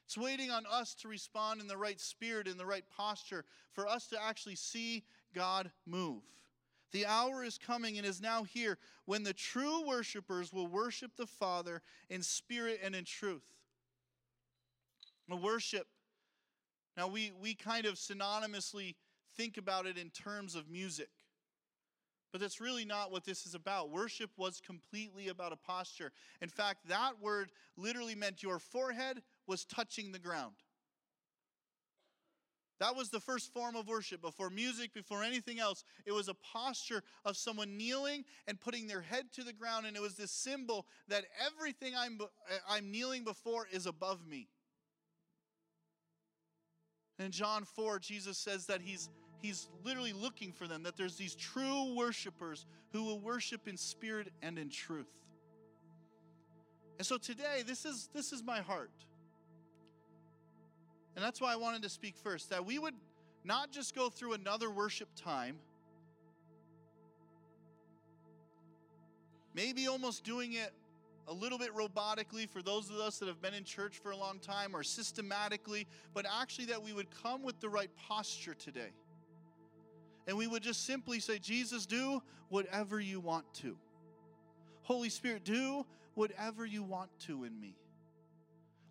It's 0.07 0.19
waiting 0.19 0.51
on 0.51 0.65
us 0.71 0.95
to 0.97 1.09
respond 1.09 1.61
in 1.61 1.69
the 1.69 1.77
right 1.79 2.01
spirit, 2.01 2.47
in 2.47 2.59
the 2.59 2.67
right 2.67 2.85
posture, 2.95 3.45
for 3.73 3.87
us 3.89 4.09
to 4.09 4.23
actually 4.23 4.57
see 4.57 5.05
God 5.35 5.71
move. 5.87 6.23
The 6.93 7.07
hour 7.07 7.43
is 7.43 7.59
coming 7.59 7.97
and 7.97 8.07
is 8.07 8.21
now 8.21 8.45
here 8.45 8.79
when 9.07 9.23
the 9.23 9.33
true 9.33 9.87
worshipers 9.87 10.53
will 10.53 10.67
worship 10.67 11.13
the 11.17 11.27
Father 11.27 11.83
in 12.11 12.23
spirit 12.23 12.81
and 12.85 12.95
in 12.95 13.05
truth. 13.05 13.45
Worship. 15.43 15.87
Now, 16.95 17.09
we, 17.09 17.33
we 17.41 17.55
kind 17.55 17.87
of 17.87 17.95
synonymously 17.95 18.97
think 19.35 19.57
about 19.57 19.87
it 19.87 19.97
in 19.97 20.11
terms 20.11 20.55
of 20.55 20.69
music. 20.69 21.09
But 22.33 22.43
that's 22.43 22.61
really 22.61 22.85
not 22.85 23.11
what 23.11 23.25
this 23.25 23.47
is 23.47 23.55
about. 23.55 23.91
Worship 23.91 24.31
was 24.37 24.61
completely 24.61 25.29
about 25.29 25.53
a 25.53 25.57
posture. 25.57 26.13
In 26.41 26.51
fact, 26.51 26.89
that 26.89 27.13
word 27.21 27.51
literally 27.79 28.15
meant 28.15 28.43
your 28.43 28.59
forehead 28.59 29.23
was 29.47 29.65
touching 29.65 30.13
the 30.13 30.19
ground. 30.19 30.57
That 32.83 32.97
was 32.97 33.11
the 33.11 33.21
first 33.21 33.53
form 33.53 33.77
of 33.77 33.87
worship. 33.87 34.21
Before 34.21 34.51
music, 34.51 34.93
before 34.93 35.23
anything 35.23 35.61
else, 35.61 35.85
it 36.05 36.11
was 36.11 36.27
a 36.27 36.35
posture 36.35 37.05
of 37.25 37.37
someone 37.37 37.77
kneeling 37.77 38.25
and 38.49 38.61
putting 38.61 38.89
their 38.89 39.03
head 39.03 39.27
to 39.35 39.45
the 39.45 39.53
ground. 39.53 39.87
And 39.87 39.97
it 39.97 40.03
was 40.03 40.17
this 40.17 40.33
symbol 40.33 40.85
that 41.07 41.23
everything 41.47 41.93
I'm, 41.97 42.19
eh, 42.51 42.55
I'm 42.69 42.91
kneeling 42.91 43.23
before 43.23 43.69
is 43.71 43.87
above 43.87 44.27
me. 44.27 44.49
In 47.21 47.31
John 47.31 47.65
4, 47.65 48.01
Jesus 48.01 48.37
says 48.37 48.67
that 48.67 48.81
he's 48.81 49.11
he's 49.41 49.69
literally 49.85 50.13
looking 50.13 50.51
for 50.51 50.67
them, 50.67 50.83
that 50.83 50.97
there's 50.97 51.15
these 51.15 51.37
true 51.37 51.95
worshipers 51.95 52.67
who 52.91 53.05
will 53.05 53.21
worship 53.21 53.69
in 53.69 53.77
spirit 53.77 54.33
and 54.43 54.59
in 54.59 54.71
truth. 54.71 55.07
And 56.99 57.07
so 57.07 57.17
today, 57.17 57.63
this 57.65 57.85
is, 57.85 58.09
this 58.13 58.33
is 58.33 58.43
my 58.43 58.59
heart. 58.61 58.91
And 61.15 61.25
that's 61.25 61.41
why 61.41 61.53
I 61.53 61.57
wanted 61.57 61.83
to 61.83 61.89
speak 61.89 62.17
first 62.17 62.51
that 62.51 62.65
we 62.65 62.79
would 62.79 62.95
not 63.45 63.71
just 63.71 63.95
go 63.95 64.09
through 64.09 64.35
another 64.35 64.71
worship 64.71 65.09
time, 65.17 65.57
maybe 69.55 69.89
almost 69.89 70.25
doing 70.25 70.55
it 70.55 70.73
a 71.29 71.33
little 71.33 71.59
bit 71.59 71.75
robotically 71.75 72.49
for 72.49 72.63
those 72.63 72.91
of 72.91 72.97
us 72.97 73.19
that 73.19 73.29
have 73.29 73.41
been 73.41 73.55
in 73.55 73.65
church 73.65 73.99
for 73.99 74.11
a 74.11 74.17
long 74.17 74.39
time 74.39 74.75
or 74.75 74.83
systematically, 74.83 75.87
but 76.15 76.27
actually 76.41 76.67
that 76.67 76.83
we 76.83 76.93
would 76.93 77.09
come 77.23 77.43
with 77.43 77.61
the 77.61 77.69
right 77.69 77.91
posture 78.09 78.55
today. 78.55 78.93
And 80.27 80.37
we 80.37 80.47
would 80.47 80.63
just 80.63 80.87
simply 80.87 81.21
say, 81.21 81.39
Jesus, 81.39 81.87
do 81.87 82.23
whatever 82.49 83.01
you 83.01 83.21
want 83.21 83.53
to. 83.55 83.77
Holy 84.83 85.09
Spirit, 85.09 85.45
do 85.45 85.87
whatever 86.15 86.67
you 86.67 86.83
want 86.83 87.11
to 87.21 87.45
in 87.45 87.59
me. 87.61 87.77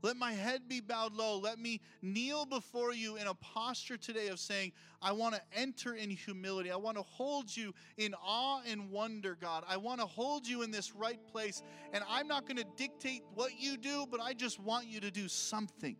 Let 0.03 0.17
my 0.17 0.31
head 0.31 0.67
be 0.67 0.81
bowed 0.81 1.13
low. 1.13 1.37
Let 1.37 1.59
me 1.59 1.79
kneel 2.01 2.45
before 2.45 2.93
you 2.93 3.17
in 3.17 3.27
a 3.27 3.35
posture 3.35 3.97
today 3.97 4.29
of 4.29 4.39
saying, 4.39 4.71
I 5.01 5.11
want 5.11 5.35
to 5.35 5.41
enter 5.53 5.93
in 5.93 6.09
humility. 6.09 6.71
I 6.71 6.77
want 6.77 6.97
to 6.97 7.03
hold 7.03 7.55
you 7.55 7.73
in 7.97 8.15
awe 8.15 8.61
and 8.67 8.89
wonder, 8.89 9.37
God. 9.39 9.63
I 9.67 9.77
want 9.77 9.99
to 9.99 10.07
hold 10.07 10.47
you 10.47 10.63
in 10.63 10.71
this 10.71 10.95
right 10.95 11.19
place. 11.31 11.61
And 11.93 12.03
I'm 12.09 12.27
not 12.27 12.47
going 12.47 12.57
to 12.57 12.65
dictate 12.75 13.23
what 13.35 13.59
you 13.59 13.77
do, 13.77 14.05
but 14.09 14.19
I 14.19 14.33
just 14.33 14.59
want 14.59 14.87
you 14.87 14.99
to 15.01 15.11
do 15.11 15.27
something. 15.27 15.95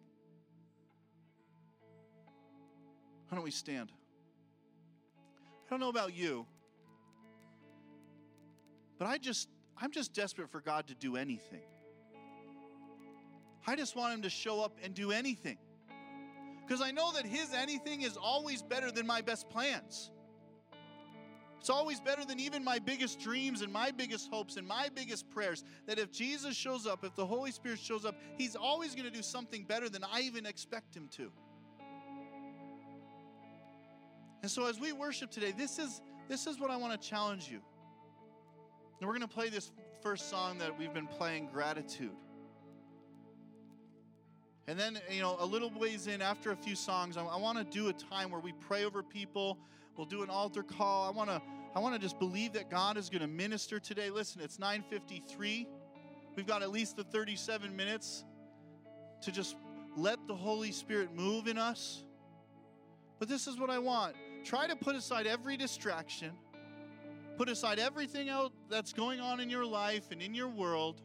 Why 3.30 3.36
don't 3.36 3.43
we 3.43 3.52
stand? 3.52 3.91
I 5.66 5.70
don't 5.70 5.80
know 5.80 5.89
about 5.89 6.14
you, 6.14 6.45
but 8.97 9.08
I 9.08 9.18
just 9.18 9.47
I'm 9.82 9.91
just 9.91 10.14
desperate 10.14 10.49
for 10.49 10.60
God 10.60 10.88
to 10.88 10.95
do 10.95 11.16
anything. 11.16 11.62
I 13.68 13.76
just 13.76 13.95
want 13.95 14.14
him 14.14 14.22
to 14.24 14.30
show 14.30 14.62
up 14.62 14.78
and 14.84 14.93
do 14.93 15.12
anything. 15.12 15.57
Because 16.66 16.82
I 16.82 16.91
know 16.91 17.12
that 17.14 17.26
his 17.26 17.53
anything 17.53 18.01
is 18.01 18.18
always 18.18 18.62
better 18.62 18.91
than 18.91 19.05
my 19.05 19.22
best 19.22 19.49
plans. 19.49 20.12
It's 21.59 21.70
always 21.70 21.99
better 21.99 22.26
than 22.26 22.39
even 22.39 22.64
my 22.64 22.80
biggest 22.80 23.20
dreams 23.20 23.62
and 23.62 23.72
my 23.72 23.91
biggest 23.91 24.32
hopes 24.32 24.57
and 24.57 24.68
my 24.68 24.89
biggest 24.95 25.30
prayers. 25.30 25.64
That 25.86 25.99
if 25.99 26.12
Jesus 26.12 26.55
shows 26.55 26.88
up, 26.88 27.03
if 27.03 27.14
the 27.16 27.26
Holy 27.26 27.51
Spirit 27.51 27.78
shows 27.78 28.03
up, 28.03 28.16
he's 28.36 28.55
always 28.55 28.95
going 28.95 29.05
to 29.05 29.12
do 29.12 29.22
something 29.22 29.64
better 29.64 29.88
than 29.88 30.03
I 30.03 30.22
even 30.22 30.47
expect 30.47 30.95
him 30.95 31.07
to. 31.18 31.32
And 34.41 34.49
so 34.49 34.66
as 34.66 34.80
we 34.80 34.91
worship 34.91 35.30
today, 35.30 35.53
this 35.55 35.78
is 35.78 36.01
this 36.28 36.47
is 36.47 36.59
what 36.59 36.72
I 36.72 36.78
want 36.78 36.99
to 36.99 37.07
challenge 37.07 37.47
you. 37.47 37.59
And 38.99 39.07
we're 39.07 39.16
going 39.16 39.28
to 39.28 39.34
play 39.34 39.49
this 39.49 39.72
first 40.01 40.30
song 40.30 40.57
that 40.59 40.80
we've 40.80 40.93
been 40.93 41.07
playing, 41.07 41.49
Gratitude. 41.51 42.16
And 44.68 44.80
then, 44.80 44.99
you 45.09 45.22
know, 45.22 45.38
a 45.39 45.45
little 45.45 45.72
ways 45.72 46.07
in, 46.07 46.22
after 46.22 46.51
a 46.51 46.55
few 46.55 46.76
songs, 46.76 47.18
I, 47.18 47.26
I 47.26 47.38
want 47.38 47.57
to 47.57 47.64
do 47.64 47.89
a 47.89 47.93
time 47.93 48.32
where 48.32 48.39
we 48.39 48.53
pray 48.53 48.86
over 48.86 49.01
people. 49.01 49.57
We'll 49.97 50.05
do 50.05 50.24
an 50.24 50.30
altar 50.30 50.64
call. 50.64 51.07
I 51.07 51.12
want 51.12 51.30
to, 51.30 51.41
I 51.76 51.80
want 51.80 51.95
to 51.95 51.99
just 51.99 52.20
believe 52.20 52.53
that 52.53 52.70
God 52.70 52.97
is 52.97 53.09
going 53.09 53.22
to 53.22 53.28
minister 53.28 53.80
today. 53.80 54.09
Listen, 54.09 54.41
it's 54.41 54.57
9:53. 54.57 55.68
We've 56.36 56.47
got 56.47 56.62
at 56.62 56.72
least 56.72 56.95
the 56.95 57.03
37 57.03 57.76
minutes 57.76 58.24
to 59.22 59.32
just 59.32 59.55
let 59.97 60.26
the 60.28 60.36
Holy 60.36 60.72
Spirit 60.72 61.14
move 61.14 61.47
in 61.47 61.57
us. 61.57 62.03
But 63.20 63.28
this 63.28 63.47
is 63.47 63.59
what 63.59 63.70
I 63.70 63.80
want. 63.80 64.16
Try 64.43 64.68
to 64.68 64.76
put 64.76 64.95
aside 64.95 65.28
every 65.28 65.57
distraction. 65.57 66.32
Put 67.38 67.49
aside 67.49 67.80
everything 67.80 68.30
else 68.30 68.53
that's 68.70 68.93
going 68.93 69.20
on 69.20 69.39
in 69.39 69.49
your 69.49 69.66
life 69.66 70.12
and 70.12 70.22
in 70.22 70.34
your 70.34 70.47
world 70.47 71.01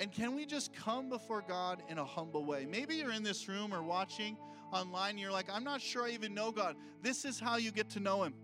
and 0.00 0.12
can 0.12 0.34
we 0.34 0.46
just 0.46 0.72
come 0.72 1.08
before 1.08 1.42
God 1.42 1.82
in 1.88 1.98
a 1.98 2.04
humble 2.04 2.44
way? 2.44 2.66
Maybe 2.66 2.96
you're 2.96 3.12
in 3.12 3.22
this 3.22 3.48
room 3.48 3.74
or 3.74 3.82
watching 3.82 4.36
online, 4.72 5.10
and 5.10 5.20
you're 5.20 5.32
like, 5.32 5.50
I'm 5.50 5.64
not 5.64 5.80
sure 5.80 6.04
I 6.04 6.10
even 6.10 6.34
know 6.34 6.52
God. 6.52 6.76
This 7.02 7.24
is 7.24 7.40
how 7.40 7.56
you 7.56 7.72
get 7.72 7.90
to 7.90 8.00
know 8.00 8.22
Him 8.22 8.34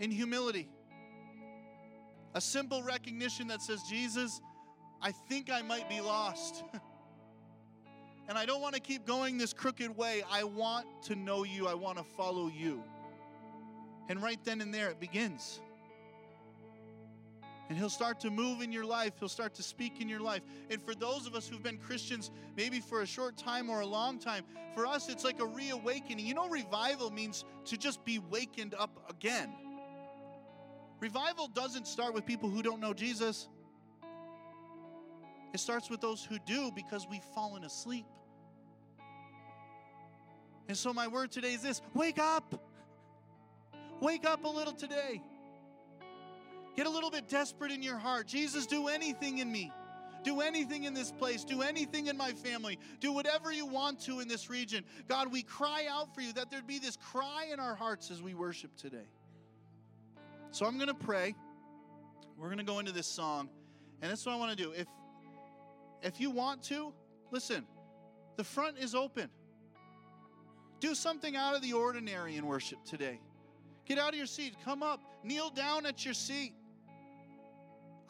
in 0.00 0.10
humility. 0.10 0.68
A 2.34 2.40
simple 2.40 2.82
recognition 2.82 3.46
that 3.48 3.62
says, 3.62 3.82
Jesus, 3.88 4.40
I 5.00 5.12
think 5.12 5.50
I 5.50 5.62
might 5.62 5.88
be 5.88 6.00
lost. 6.00 6.64
and 8.28 8.36
I 8.36 8.44
don't 8.44 8.60
want 8.60 8.74
to 8.74 8.80
keep 8.80 9.06
going 9.06 9.38
this 9.38 9.52
crooked 9.52 9.96
way. 9.96 10.22
I 10.28 10.42
want 10.42 10.86
to 11.04 11.14
know 11.14 11.44
you, 11.44 11.68
I 11.68 11.74
want 11.74 11.98
to 11.98 12.04
follow 12.04 12.48
you. 12.48 12.82
And 14.08 14.20
right 14.22 14.42
then 14.44 14.60
and 14.60 14.74
there, 14.74 14.90
it 14.90 14.98
begins. 14.98 15.60
And 17.74 17.80
he'll 17.80 17.90
start 17.90 18.20
to 18.20 18.30
move 18.30 18.62
in 18.62 18.70
your 18.70 18.84
life. 18.84 19.14
He'll 19.18 19.28
start 19.28 19.52
to 19.54 19.62
speak 19.64 20.00
in 20.00 20.08
your 20.08 20.20
life. 20.20 20.42
And 20.70 20.80
for 20.80 20.94
those 20.94 21.26
of 21.26 21.34
us 21.34 21.48
who've 21.48 21.60
been 21.60 21.78
Christians 21.78 22.30
maybe 22.56 22.78
for 22.78 23.02
a 23.02 23.06
short 23.06 23.36
time 23.36 23.68
or 23.68 23.80
a 23.80 23.86
long 23.86 24.20
time, 24.20 24.44
for 24.76 24.86
us, 24.86 25.08
it's 25.08 25.24
like 25.24 25.40
a 25.40 25.44
reawakening. 25.44 26.24
You 26.24 26.34
know, 26.34 26.48
revival 26.48 27.10
means 27.10 27.44
to 27.64 27.76
just 27.76 28.04
be 28.04 28.20
wakened 28.20 28.74
up 28.78 29.04
again. 29.10 29.50
Revival 31.00 31.48
doesn't 31.48 31.88
start 31.88 32.14
with 32.14 32.24
people 32.24 32.48
who 32.48 32.62
don't 32.62 32.78
know 32.78 32.94
Jesus, 32.94 33.48
it 35.52 35.58
starts 35.58 35.90
with 35.90 36.00
those 36.00 36.24
who 36.24 36.38
do 36.46 36.70
because 36.76 37.08
we've 37.10 37.24
fallen 37.34 37.64
asleep. 37.64 38.06
And 40.68 40.76
so, 40.76 40.92
my 40.92 41.08
word 41.08 41.32
today 41.32 41.54
is 41.54 41.62
this 41.62 41.82
wake 41.92 42.20
up! 42.20 42.54
Wake 44.00 44.24
up 44.24 44.44
a 44.44 44.48
little 44.48 44.74
today. 44.74 45.20
Get 46.76 46.86
a 46.86 46.90
little 46.90 47.10
bit 47.10 47.28
desperate 47.28 47.70
in 47.70 47.82
your 47.82 47.98
heart. 47.98 48.26
Jesus, 48.26 48.66
do 48.66 48.88
anything 48.88 49.38
in 49.38 49.50
me. 49.50 49.72
Do 50.24 50.40
anything 50.40 50.84
in 50.84 50.94
this 50.94 51.12
place. 51.12 51.44
Do 51.44 51.62
anything 51.62 52.06
in 52.06 52.16
my 52.16 52.32
family. 52.32 52.78
Do 52.98 53.12
whatever 53.12 53.52
you 53.52 53.66
want 53.66 54.00
to 54.00 54.20
in 54.20 54.28
this 54.28 54.48
region. 54.48 54.84
God, 55.06 55.30
we 55.30 55.42
cry 55.42 55.86
out 55.88 56.14
for 56.14 56.22
you 56.22 56.32
that 56.32 56.50
there'd 56.50 56.66
be 56.66 56.78
this 56.78 56.96
cry 56.96 57.48
in 57.52 57.60
our 57.60 57.74
hearts 57.74 58.10
as 58.10 58.22
we 58.22 58.34
worship 58.34 58.74
today. 58.76 59.06
So 60.50 60.66
I'm 60.66 60.76
going 60.76 60.88
to 60.88 60.94
pray. 60.94 61.34
We're 62.38 62.48
going 62.48 62.58
to 62.58 62.64
go 62.64 62.78
into 62.78 62.92
this 62.92 63.06
song. 63.06 63.50
And 64.00 64.10
that's 64.10 64.24
what 64.24 64.32
I 64.32 64.38
want 64.38 64.56
to 64.56 64.62
do. 64.62 64.72
If 64.72 64.86
if 66.02 66.20
you 66.20 66.30
want 66.30 66.62
to, 66.64 66.92
listen. 67.30 67.64
The 68.36 68.44
front 68.44 68.78
is 68.78 68.94
open. 68.94 69.30
Do 70.80 70.94
something 70.94 71.34
out 71.34 71.54
of 71.54 71.62
the 71.62 71.72
ordinary 71.72 72.36
in 72.36 72.46
worship 72.46 72.84
today. 72.84 73.20
Get 73.86 73.98
out 73.98 74.10
of 74.10 74.16
your 74.16 74.26
seat. 74.26 74.54
Come 74.64 74.82
up. 74.82 75.00
Kneel 75.22 75.50
down 75.50 75.86
at 75.86 76.04
your 76.04 76.14
seat. 76.14 76.52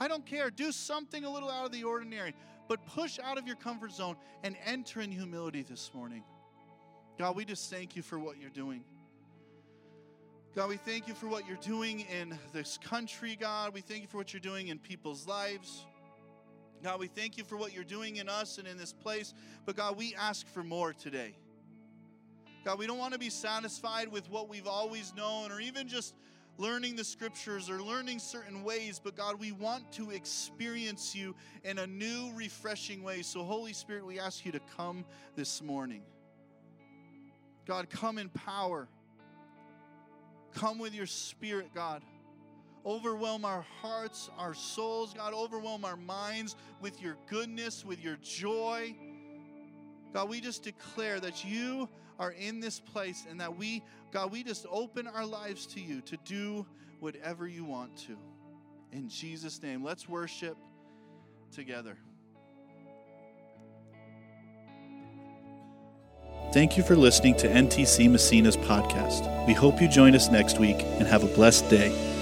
I 0.01 0.09
don't 0.09 0.27
care. 0.27 0.51
Do 0.51 0.73
something 0.73 1.25
a 1.25 1.31
little 1.31 1.51
out 1.51 1.67
of 1.67 1.73
the 1.73 1.85
ordinary, 1.85 2.35
but 2.69 2.85
push 2.87 3.19
out 3.23 3.39
of 3.39 3.47
your 3.47 3.57
comfort 3.57 3.93
zone 3.93 4.17
and 4.43 4.57
enter 4.65 5.01
in 5.01 5.11
humility 5.11 5.63
this 5.63 5.91
morning. 5.95 6.25
God, 7.19 7.37
we 7.37 7.45
just 7.45 7.71
thank 7.71 7.95
you 7.95 8.03
for 8.03 8.19
what 8.19 8.41
you're 8.41 8.51
doing. 8.51 8.85
God, 10.55 10.69
we 10.69 10.77
thank 10.77 11.09
you 11.09 11.15
for 11.15 11.27
what 11.27 11.49
you're 11.49 11.57
doing 11.57 12.01
in 12.01 12.39
this 12.53 12.79
country, 12.79 13.37
God. 13.39 13.75
We 13.75 13.81
thank 13.81 14.03
you 14.03 14.09
for 14.09 14.19
what 14.19 14.33
you're 14.33 14.41
doing 14.41 14.69
in 14.69 14.79
people's 14.79 15.27
lives. 15.27 15.85
God, 16.83 17.01
we 17.01 17.07
thank 17.09 17.39
you 17.39 17.45
for 17.45 17.57
what 17.57 17.73
you're 17.73 17.83
doing 17.83 18.17
in 18.17 18.29
us 18.29 18.59
and 18.59 18.69
in 18.69 18.77
this 18.77 18.93
place. 18.93 19.35
But 19.65 19.75
God, 19.75 19.97
we 19.97 20.15
ask 20.15 20.47
for 20.47 20.63
more 20.63 20.93
today. 20.93 21.35
God, 22.65 22.79
we 22.79 22.87
don't 22.87 22.99
want 22.99 23.13
to 23.15 23.19
be 23.19 23.31
satisfied 23.31 24.09
with 24.09 24.31
what 24.31 24.49
we've 24.49 24.67
always 24.67 25.13
known 25.15 25.51
or 25.51 25.61
even 25.61 25.89
just 25.89 26.15
learning 26.59 26.97
the 26.97 27.05
scriptures 27.05 27.69
or 27.69 27.83
learning 27.83 28.19
certain 28.19 28.63
ways, 28.63 29.01
but 29.03 29.17
God, 29.17 29.39
we 29.39 29.53
want 29.53 29.91
to 29.93 30.11
experience 30.11 31.15
you 31.15 31.35
in 31.65 31.79
a 31.79 31.87
new, 31.87 32.33
refreshing 32.35 33.03
way. 33.03 33.23
So, 33.23 33.43
Holy 33.43 33.73
Spirit, 33.73 34.07
we 34.07 34.19
ask 34.19 34.45
you 34.45 34.53
to 34.53 34.61
come 34.77 35.05
this 35.37 35.63
morning. 35.63 36.03
God, 37.67 37.89
come 37.91 38.19
in 38.19 38.29
power. 38.29 38.89
Come 40.55 40.79
with 40.79 40.95
your 40.95 41.07
spirit, 41.07 41.71
God. 41.75 42.03
Overwhelm 42.87 43.45
our 43.45 43.65
hearts, 43.81 44.31
our 44.39 44.55
souls, 44.55 45.15
God. 45.15 45.33
Overwhelm 45.33 45.85
our 45.85 45.97
minds 45.97 46.55
with 46.81 47.01
your 47.01 47.17
goodness, 47.29 47.85
with 47.85 48.03
your 48.03 48.17
joy. 48.17 48.95
God, 50.13 50.29
we 50.29 50.41
just 50.41 50.63
declare 50.63 51.19
that 51.21 51.45
you 51.45 51.89
are 52.19 52.33
in 52.33 52.61
this 52.61 52.81
place 52.81 53.27
and 53.29 53.41
that 53.41 53.57
we, 53.57 53.83
God, 54.11 54.31
we 54.31 54.43
just 54.43 54.67
open 54.71 55.07
our 55.07 55.27
lives 55.27 55.67
to 55.67 55.81
you 55.81 56.01
to 56.03 56.17
do 56.25 56.67
whatever 57.01 57.47
you 57.47 57.65
want 57.65 57.97
to. 58.07 58.17
In 58.93 59.09
Jesus' 59.09 59.63
name, 59.63 59.83
let's 59.83 60.09
worship 60.09 60.57
together. 61.53 61.97
Thank 66.53 66.77
you 66.77 66.85
for 66.85 66.95
listening 66.95 67.35
to 67.39 67.49
NTC 67.49 68.09
Messina's 68.09 68.57
podcast. 68.57 69.45
We 69.47 69.55
hope 69.55 69.83
you 69.83 69.89
join 69.89 70.15
us 70.15 70.31
next 70.31 70.61
week 70.61 70.77
and 70.81 71.07
have 71.09 71.25
a 71.25 71.35
blessed 71.35 71.69
day. 71.69 72.14